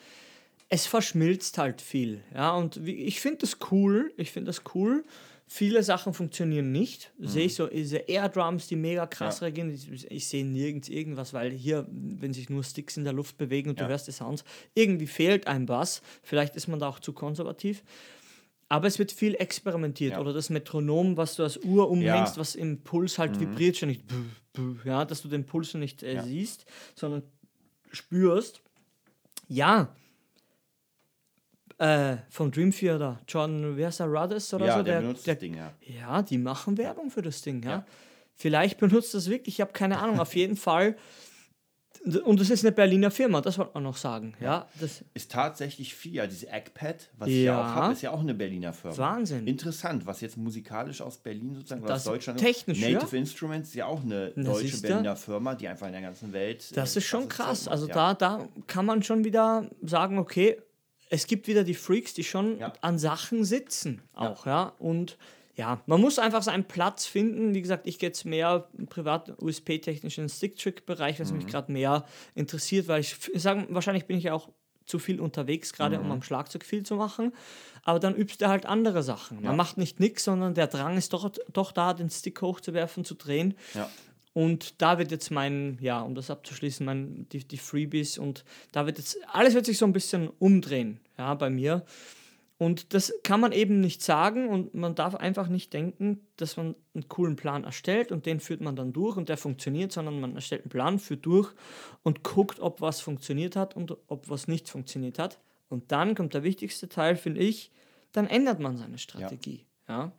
es 0.69 0.87
verschmilzt 0.87 1.59
halt 1.59 1.81
viel. 1.81 2.23
Ja, 2.35 2.53
und 2.55 2.85
wie, 2.85 3.05
ich 3.05 3.21
finde 3.21 3.39
das 3.39 3.57
cool. 3.71 4.13
Ich 4.17 4.31
finde 4.31 4.51
das 4.51 4.63
cool. 4.75 5.05
Viele 5.55 5.83
Sachen 5.83 6.15
funktionieren 6.15 6.73
nicht. 6.73 7.13
Sehe 7.19 7.45
ich 7.45 7.55
so 7.57 7.67
diese 7.67 7.99
Air 7.99 8.31
Drums, 8.31 8.69
die 8.69 8.77
mega 8.77 9.07
krass 9.07 9.41
Ja. 9.41 9.47
reagieren. 9.49 9.69
Ich, 9.71 10.11
ich 10.11 10.27
sehe 10.27 10.47
nirgends 10.47 10.89
irgendwas, 10.89 11.35
weil 11.35 11.51
hier, 11.51 11.87
wenn 11.91 12.33
sich 12.33 12.49
nur 12.49 12.65
Sticks 12.65 12.97
in 12.97 13.05
der 13.05 13.13
Luft 13.13 13.37
bewegen 13.37 13.69
und 13.69 13.79
Ja. 13.79 13.85
du 13.85 13.91
hörst 13.91 14.09
die 14.09 14.13
Sounds, 14.13 14.45
irgendwie 14.75 15.07
fehlt 15.07 15.47
ein 15.49 15.67
Bass. 15.67 16.01
Vielleicht 16.23 16.57
ist 16.57 16.69
man 16.69 16.79
da 16.79 16.89
auch 16.89 17.01
zu 17.01 17.13
konservativ. 17.13 17.83
Aber 18.71 18.87
es 18.87 18.99
wird 18.99 19.13
viel 19.13 19.35
experimentiert. 19.35 20.13
Ja. 20.13 20.21
Oder 20.21 20.33
das 20.33 20.49
Metronom, 20.49 21.19
was 21.19 21.37
du 21.37 21.43
als 21.43 21.59
Uhr 21.59 21.91
umhängst, 21.91 22.39
was 22.39 22.55
im 22.55 22.81
Puls 22.81 23.19
halt 23.19 23.39
vibriert, 23.39 23.77
schon 23.77 23.91
nicht. 23.91 24.05
Ja, 24.87 25.05
dass 25.05 25.21
du 25.21 25.29
den 25.29 25.45
Puls 25.45 25.75
nicht 25.75 26.03
äh, 26.03 26.23
siehst, 26.23 26.65
sondern 26.95 27.23
spürst. 27.91 28.63
Ja. 29.49 29.95
Äh, 31.83 32.19
von 32.31 32.53
Dream 32.53 32.71
Theater, 32.71 33.19
John, 33.27 33.77
wie 33.77 33.85
heißt 33.85 33.99
der, 34.01 34.07
Rudess 34.07 34.55
oder 34.55 34.67
Ja, 34.67 34.77
so? 34.79 34.83
der, 34.85 35.01
benutzt 35.01 35.27
das 35.27 35.39
Ding, 35.39 35.55
ja. 35.57 35.73
Ja, 35.81 36.23
die 36.23 36.39
machen 36.39 36.79
Werbung 36.79 37.11
für 37.11 37.23
das 37.23 37.43
Ding, 37.43 37.63
ja. 37.65 37.71
Ja. 37.71 37.87
Vielleicht 38.37 38.79
benutzt 38.79 39.15
das 39.15 39.29
wirklich, 39.29 39.57
ich 39.57 39.61
habe 39.61 39.73
keine 39.73 39.99
Ahnung, 39.99 40.21
auf 40.21 40.35
jeden 40.37 40.57
Fall. 40.57 40.97
Und 42.25 42.41
es 42.41 42.51
ist 42.51 42.65
eine 42.65 42.73
Berliner 42.73 43.11
Firma, 43.11 43.41
das 43.41 43.59
wollte 43.59 43.73
man 43.75 43.83
noch 43.85 43.97
sagen. 43.97 44.35
Ja, 44.41 44.67
das 44.81 45.05
Ist 45.15 45.31
tatsächlich 45.31 45.95
FIA, 45.95 46.27
diese 46.27 46.49
Eggpad, 46.49 47.11
was 47.19 47.29
ich 47.29 47.37
ja 47.37 47.43
Ja. 47.43 47.61
auch 47.61 47.75
habe, 47.75 47.93
ist 47.93 48.03
ja 48.03 48.11
auch 48.13 48.21
eine 48.21 48.35
Berliner 48.35 48.73
Firma. 48.73 48.97
Wahnsinn. 48.99 49.47
Interessant, 49.47 50.05
was 50.07 50.21
jetzt 50.21 50.37
musikalisch 50.37 51.01
aus 51.01 51.19
Berlin 51.19 51.55
sozusagen 51.55 51.83
Das 51.85 52.01
aus 52.07 52.13
Deutschland 52.13 52.41
technisch, 52.41 52.81
Native 52.81 53.09
ja. 53.17 53.19
Instruments 53.19 53.69
ist 53.71 53.75
ja 53.77 53.87
auch 53.87 54.03
eine 54.03 54.33
Na, 54.35 54.51
deutsche. 54.53 54.81
Berliner 54.81 55.15
Firma, 55.17 55.55
die 55.55 55.69
einfach 55.69 55.87
in 55.87 55.93
der 55.93 56.03
ganzen 56.03 56.33
Welt. 56.33 56.77
Das 56.77 56.97
äh, 56.97 56.99
ist 56.99 57.07
schon 57.07 57.29
krass. 57.29 57.65
Zeug 57.65 57.67
macht, 57.67 57.73
Also 57.73 57.89
ja. 57.89 58.15
da, 58.15 58.15
da 58.15 58.49
kann 58.67 58.87
man 58.87 59.03
schon 59.03 59.25
wieder 59.25 59.69
sagen, 59.83 60.19
okay, 60.19 60.57
es 61.13 61.27
gibt 61.27 61.47
wieder 61.47 61.63
die 61.63 61.75
Freaks, 61.75 62.15
die 62.15 62.25
schon 62.25 62.59
Ja. 62.59 62.73
an 62.81 62.99
Sachen 62.99 63.45
sitzen 63.45 64.01
auch, 64.15 64.47
ja. 64.47 64.73
Und 64.79 65.19
ja, 65.57 65.83
man 65.87 66.01
muss 66.01 66.19
einfach 66.19 66.43
seinen 66.43 66.65
Platz 66.65 67.05
finden. 67.05 67.55
Wie 67.55 67.61
gesagt, 67.61 67.87
ich 67.87 67.99
gehe 67.99 68.09
jetzt 68.09 68.25
mehr 68.25 68.67
privat 68.89 69.35
USP-technisch 69.43 70.17
in 70.17 70.25
den 70.25 70.31
Stick-Trick-Bereich, 70.31 71.21
was 71.21 71.31
Mhm. 71.31 71.37
mich 71.39 71.47
gerade 71.47 71.71
mehr 71.71 72.07
interessiert, 72.35 72.89
weil 72.89 73.03
ich 73.03 73.17
sagen, 73.35 73.67
wahrscheinlich 73.69 74.07
bin 74.07 74.17
ich 74.17 74.25
ja 74.25 74.33
auch 74.33 74.49
zu 74.87 74.99
viel 74.99 75.21
unterwegs, 75.21 75.75
gerade 75.75 75.99
Mhm. 75.99 76.07
um 76.07 76.11
am 76.13 76.23
Schlagzeug 76.23 76.65
viel 76.65 76.83
zu 76.83 76.97
machen. 76.97 77.33
Aber 77.85 77.99
dann 78.01 78.15
übst 78.17 78.41
du 78.41 78.49
halt 78.49 78.65
andere 78.65 79.03
Sachen. 79.03 79.37
Man 79.37 79.45
Ja. 79.45 79.53
macht 79.53 79.77
nicht 79.77 80.01
nichts, 80.01 80.25
sondern 80.25 80.55
der 80.55 80.67
Drang 80.69 80.97
ist 80.97 81.13
doch, 81.13 81.31
doch 81.53 81.73
da, 81.73 81.93
den 81.93 82.09
Stick 82.11 82.41
hochzuwerfen, 82.41 83.05
zu 83.05 83.15
drehen. 83.15 83.55
Ja. 83.75 83.91
Und 84.35 84.81
da 84.81 84.99
wird 84.99 85.11
jetzt 85.11 85.31
mein, 85.31 85.79
ja, 85.81 86.01
um 86.01 86.15
das 86.15 86.31
abzuschließen, 86.31 86.87
mein, 86.87 87.27
die, 87.33 87.47
die 87.47 87.59
Freebies 87.59 88.17
und 88.17 88.45
da 88.73 88.87
wird 88.87 88.99
jetzt, 88.99 89.19
alles 89.29 89.55
wird 89.55 89.67
sich 89.67 89.79
so 89.79 89.85
ein 89.85 89.93
bisschen 89.93 90.31
umdrehen, 90.39 91.01
ja, 91.19 91.35
bei 91.35 91.51
mir. 91.51 91.85
Und 92.57 92.95
das 92.95 93.13
kann 93.25 93.41
man 93.41 93.51
eben 93.51 93.81
nicht 93.81 94.03
sagen 94.03 94.49
und 94.49 94.73
man 94.73 94.95
darf 94.95 95.17
einfach 95.17 95.49
nicht 95.49 95.73
denken, 95.73 96.21
dass 96.37 96.57
man 96.57 96.77
einen 96.95 97.09
coolen 97.09 97.35
Plan 97.35 97.65
erstellt 97.65 98.13
und 98.13 98.25
den 98.25 98.39
führt 98.39 98.61
man 98.61 98.77
dann 98.77 98.93
durch 98.93 99.17
und 99.17 99.29
der 99.29 99.37
funktioniert, 99.37 99.91
sondern 99.91 100.21
man 100.21 100.37
erstellt 100.37 100.63
einen 100.63 100.71
Plan, 100.71 100.99
führt 101.01 101.27
durch 101.27 101.53
und 102.05 102.23
guckt, 102.23 102.61
ob 102.61 102.81
was 102.81 103.01
funktioniert 103.01 103.57
hat 103.57 103.75
und 103.75 103.97
ob 104.07 104.31
was 104.31 104.47
nicht 104.47 104.69
funktioniert 104.69 105.19
hat. 105.19 105.41
Und 105.69 105.91
dann 105.91 106.15
kommt 106.15 106.35
der 106.35 106.45
wichtigste 106.45 106.89
Teil, 106.89 107.17
finde 107.17 107.41
ich, 107.41 107.73
dann 108.13 108.29
ändert 108.29 108.61
man 108.61 108.77
seine 108.77 108.99
Strategie. 108.99 109.67
Ja. 109.89 110.13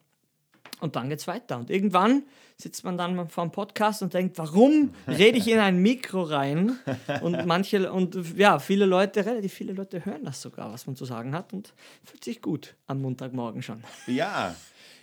Und 0.83 0.97
dann 0.97 1.07
geht's 1.07 1.27
weiter. 1.27 1.57
Und 1.57 1.69
irgendwann 1.69 2.23
sitzt 2.57 2.83
man 2.83 2.97
dann 2.97 3.29
vor 3.29 3.43
einem 3.43 3.53
Podcast 3.53 4.01
und 4.01 4.13
denkt, 4.13 4.37
warum 4.37 4.93
rede 5.07 5.37
ich 5.37 5.47
in 5.47 5.59
ein 5.59 5.77
Mikro 5.81 6.23
rein? 6.23 6.77
Und 7.21 7.45
manche, 7.45 7.89
und 7.89 8.37
ja, 8.37 8.59
viele 8.59 8.85
Leute, 8.85 9.25
relativ 9.25 9.53
viele 9.53 9.71
Leute 9.71 10.03
hören 10.03 10.25
das 10.25 10.41
sogar, 10.41 10.73
was 10.73 10.85
man 10.85 10.97
zu 10.97 11.05
sagen 11.05 11.33
hat 11.33 11.53
und 11.53 11.73
fühlt 12.03 12.21
sich 12.21 12.41
gut 12.41 12.75
am 12.85 13.01
Montagmorgen 13.01 13.63
schon. 13.63 13.81
Ja. 14.07 14.55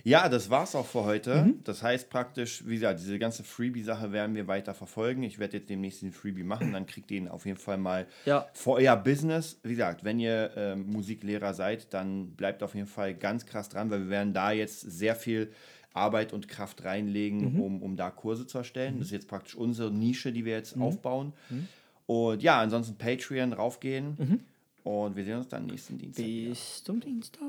Ja, 0.04 0.28
das 0.28 0.50
war's 0.50 0.74
auch 0.74 0.86
für 0.86 1.04
heute. 1.04 1.44
Mhm. 1.44 1.60
Das 1.64 1.82
heißt 1.82 2.10
praktisch, 2.10 2.66
wie 2.66 2.74
gesagt, 2.74 3.00
diese 3.00 3.18
ganze 3.18 3.44
Freebie-Sache 3.44 4.12
werden 4.12 4.34
wir 4.34 4.46
weiter 4.46 4.74
verfolgen. 4.74 5.22
Ich 5.22 5.38
werde 5.38 5.58
jetzt 5.58 5.68
demnächst 5.70 6.02
den 6.02 6.12
Freebie 6.12 6.42
machen, 6.44 6.72
dann 6.72 6.86
kriegt 6.86 7.10
ihr 7.10 7.18
ihn 7.18 7.28
auf 7.28 7.46
jeden 7.46 7.58
Fall 7.58 7.78
mal 7.78 8.06
Ja. 8.26 8.46
für 8.54 8.70
euer 8.72 8.96
Business. 8.96 9.58
Wie 9.62 9.70
gesagt, 9.70 10.04
wenn 10.04 10.18
ihr 10.20 10.50
ähm, 10.56 10.86
Musiklehrer 10.90 11.54
seid, 11.54 11.92
dann 11.94 12.30
bleibt 12.32 12.62
auf 12.62 12.74
jeden 12.74 12.86
Fall 12.88 13.14
ganz 13.14 13.46
krass 13.46 13.68
dran, 13.68 13.90
weil 13.90 14.00
wir 14.04 14.10
werden 14.10 14.32
da 14.32 14.52
jetzt 14.52 14.80
sehr 14.80 15.14
viel 15.16 15.52
Arbeit 15.92 16.32
und 16.32 16.46
Kraft 16.48 16.84
reinlegen, 16.84 17.54
Mhm. 17.54 17.60
um, 17.60 17.82
um 17.82 17.96
da 17.96 18.10
Kurse 18.10 18.46
zu 18.46 18.58
erstellen. 18.58 18.98
Das 18.98 19.08
ist 19.08 19.12
jetzt 19.12 19.28
praktisch 19.28 19.56
unsere 19.56 19.90
Nische, 19.90 20.32
die 20.32 20.44
wir 20.44 20.52
jetzt 20.54 20.76
Mhm. 20.76 20.82
aufbauen. 20.82 21.32
Und 22.06 22.42
ja, 22.42 22.60
ansonsten 22.60 22.96
Patreon 22.96 23.52
raufgehen. 23.52 24.44
Und 24.82 25.14
wir 25.14 25.24
sehen 25.24 25.36
uns 25.38 25.48
dann 25.48 25.66
nächsten 25.66 25.98
Dienstag. 25.98 26.24
wieder. 26.24 26.50
Bis 26.50 26.82
zum 26.82 27.00
Dienstag. 27.00 27.42